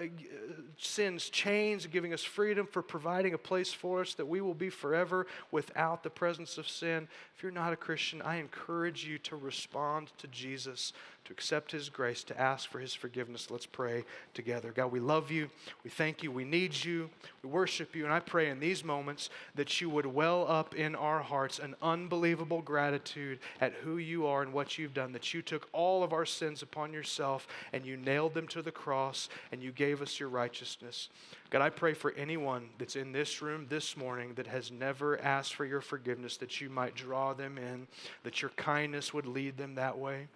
sin's 0.78 1.28
chains, 1.28 1.86
giving 1.86 2.14
us 2.14 2.24
freedom, 2.24 2.66
for 2.66 2.80
providing 2.80 3.34
a 3.34 3.38
place 3.38 3.70
for 3.70 4.00
us 4.00 4.14
that 4.14 4.26
we 4.26 4.40
will 4.40 4.54
be 4.54 4.70
forever 4.70 5.26
without 5.50 6.02
the 6.02 6.08
presence 6.08 6.56
of 6.56 6.66
sin. 6.66 7.06
If 7.36 7.42
you're 7.42 7.52
not 7.52 7.74
a 7.74 7.76
Christian, 7.76 8.22
I 8.22 8.36
encourage 8.36 9.04
you 9.04 9.18
to 9.18 9.36
respond 9.36 10.10
to 10.16 10.26
Jesus 10.28 10.94
to 11.30 11.32
accept 11.32 11.70
His 11.70 11.88
grace, 11.88 12.24
to 12.24 12.40
ask 12.40 12.68
for 12.68 12.80
His 12.80 12.92
forgiveness. 12.92 13.52
Let's 13.52 13.66
pray 13.66 14.04
together. 14.34 14.72
God, 14.74 14.90
we 14.90 14.98
love 14.98 15.30
you. 15.30 15.48
We 15.84 15.90
thank 15.90 16.24
you. 16.24 16.32
We 16.32 16.44
need 16.44 16.84
you. 16.84 17.08
We 17.44 17.48
worship 17.50 17.94
you. 17.94 18.04
And 18.04 18.12
I 18.12 18.18
pray 18.18 18.50
in 18.50 18.58
these 18.58 18.82
moments 18.82 19.30
that 19.54 19.80
you 19.80 19.88
would 19.90 20.06
well 20.06 20.44
up 20.48 20.74
in 20.74 20.96
our 20.96 21.20
hearts 21.20 21.60
an 21.60 21.76
unbelievable 21.80 22.62
gratitude 22.62 23.38
at 23.60 23.74
who 23.74 23.98
you 23.98 24.26
are 24.26 24.42
and 24.42 24.52
what 24.52 24.76
you've 24.76 24.92
done, 24.92 25.12
that 25.12 25.32
you 25.32 25.40
took 25.40 25.68
all 25.72 26.02
of 26.02 26.12
our 26.12 26.26
sins 26.26 26.62
upon 26.62 26.92
yourself 26.92 27.46
and 27.72 27.86
you 27.86 27.96
nailed 27.96 28.34
them 28.34 28.48
to 28.48 28.60
the 28.60 28.72
cross 28.72 29.28
and 29.52 29.62
you 29.62 29.70
gave 29.70 30.02
us 30.02 30.18
your 30.18 30.30
righteousness. 30.30 31.10
God, 31.50 31.62
I 31.62 31.70
pray 31.70 31.94
for 31.94 32.12
anyone 32.12 32.70
that's 32.78 32.96
in 32.96 33.12
this 33.12 33.40
room 33.40 33.66
this 33.68 33.96
morning 33.96 34.34
that 34.34 34.48
has 34.48 34.72
never 34.72 35.20
asked 35.20 35.54
for 35.54 35.64
your 35.64 35.80
forgiveness, 35.80 36.36
that 36.38 36.60
you 36.60 36.70
might 36.70 36.96
draw 36.96 37.34
them 37.34 37.56
in, 37.56 37.86
that 38.24 38.42
your 38.42 38.50
kindness 38.56 39.14
would 39.14 39.26
lead 39.26 39.56
them 39.56 39.76
that 39.76 39.96
way. 39.96 40.26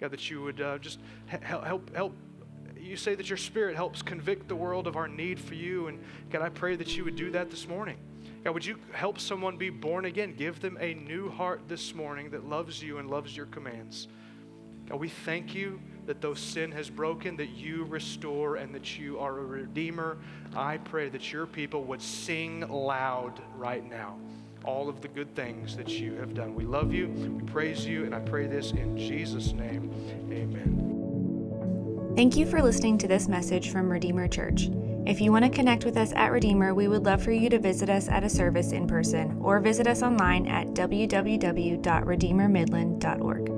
God, 0.00 0.10
that 0.10 0.30
you 0.30 0.42
would 0.42 0.60
uh, 0.60 0.78
just 0.78 0.98
help, 1.26 1.64
help, 1.64 1.94
help. 1.94 2.16
You 2.78 2.96
say 2.96 3.14
that 3.14 3.28
your 3.28 3.38
spirit 3.38 3.76
helps 3.76 4.02
convict 4.02 4.48
the 4.48 4.56
world 4.56 4.86
of 4.86 4.96
our 4.96 5.08
need 5.08 5.40
for 5.40 5.54
you. 5.54 5.86
And 5.86 6.02
God, 6.30 6.42
I 6.42 6.48
pray 6.48 6.76
that 6.76 6.96
you 6.96 7.04
would 7.04 7.16
do 7.16 7.30
that 7.30 7.50
this 7.50 7.66
morning. 7.66 7.96
God, 8.42 8.52
would 8.52 8.66
you 8.66 8.78
help 8.92 9.18
someone 9.18 9.56
be 9.56 9.70
born 9.70 10.04
again? 10.04 10.34
Give 10.34 10.60
them 10.60 10.76
a 10.80 10.94
new 10.94 11.30
heart 11.30 11.62
this 11.66 11.94
morning 11.94 12.30
that 12.30 12.46
loves 12.46 12.82
you 12.82 12.98
and 12.98 13.08
loves 13.08 13.34
your 13.34 13.46
commands. 13.46 14.08
God, 14.86 15.00
we 15.00 15.08
thank 15.08 15.54
you 15.54 15.80
that 16.04 16.20
though 16.20 16.34
sin 16.34 16.70
has 16.72 16.90
broken, 16.90 17.36
that 17.38 17.50
you 17.50 17.84
restore 17.84 18.56
and 18.56 18.74
that 18.74 18.98
you 18.98 19.18
are 19.18 19.38
a 19.38 19.44
redeemer. 19.44 20.18
I 20.54 20.76
pray 20.76 21.08
that 21.08 21.32
your 21.32 21.46
people 21.46 21.84
would 21.84 22.02
sing 22.02 22.60
loud 22.68 23.40
right 23.56 23.88
now 23.88 24.18
all 24.64 24.88
of 24.88 25.00
the 25.00 25.08
good 25.08 25.34
things 25.34 25.76
that 25.76 25.88
you 25.88 26.14
have 26.14 26.34
done. 26.34 26.54
We 26.54 26.64
love 26.64 26.92
you, 26.92 27.08
we 27.08 27.28
praise 27.46 27.84
you, 27.86 28.04
and 28.04 28.14
I 28.14 28.20
pray 28.20 28.46
this 28.46 28.70
in 28.72 28.96
Jesus' 28.96 29.52
name. 29.52 29.92
Amen. 30.30 32.12
Thank 32.16 32.36
you 32.36 32.46
for 32.46 32.62
listening 32.62 32.98
to 32.98 33.08
this 33.08 33.26
message 33.28 33.70
from 33.70 33.90
Redeemer 33.90 34.28
Church. 34.28 34.68
If 35.06 35.20
you 35.20 35.32
want 35.32 35.44
to 35.44 35.50
connect 35.50 35.84
with 35.84 35.98
us 35.98 36.14
at 36.14 36.32
Redeemer, 36.32 36.74
we 36.74 36.88
would 36.88 37.04
love 37.04 37.22
for 37.22 37.32
you 37.32 37.50
to 37.50 37.58
visit 37.58 37.90
us 37.90 38.08
at 38.08 38.24
a 38.24 38.30
service 38.30 38.72
in 38.72 38.86
person 38.86 39.38
or 39.42 39.60
visit 39.60 39.86
us 39.86 40.02
online 40.02 40.46
at 40.46 40.68
www.redeemermidland.org. 40.68 43.53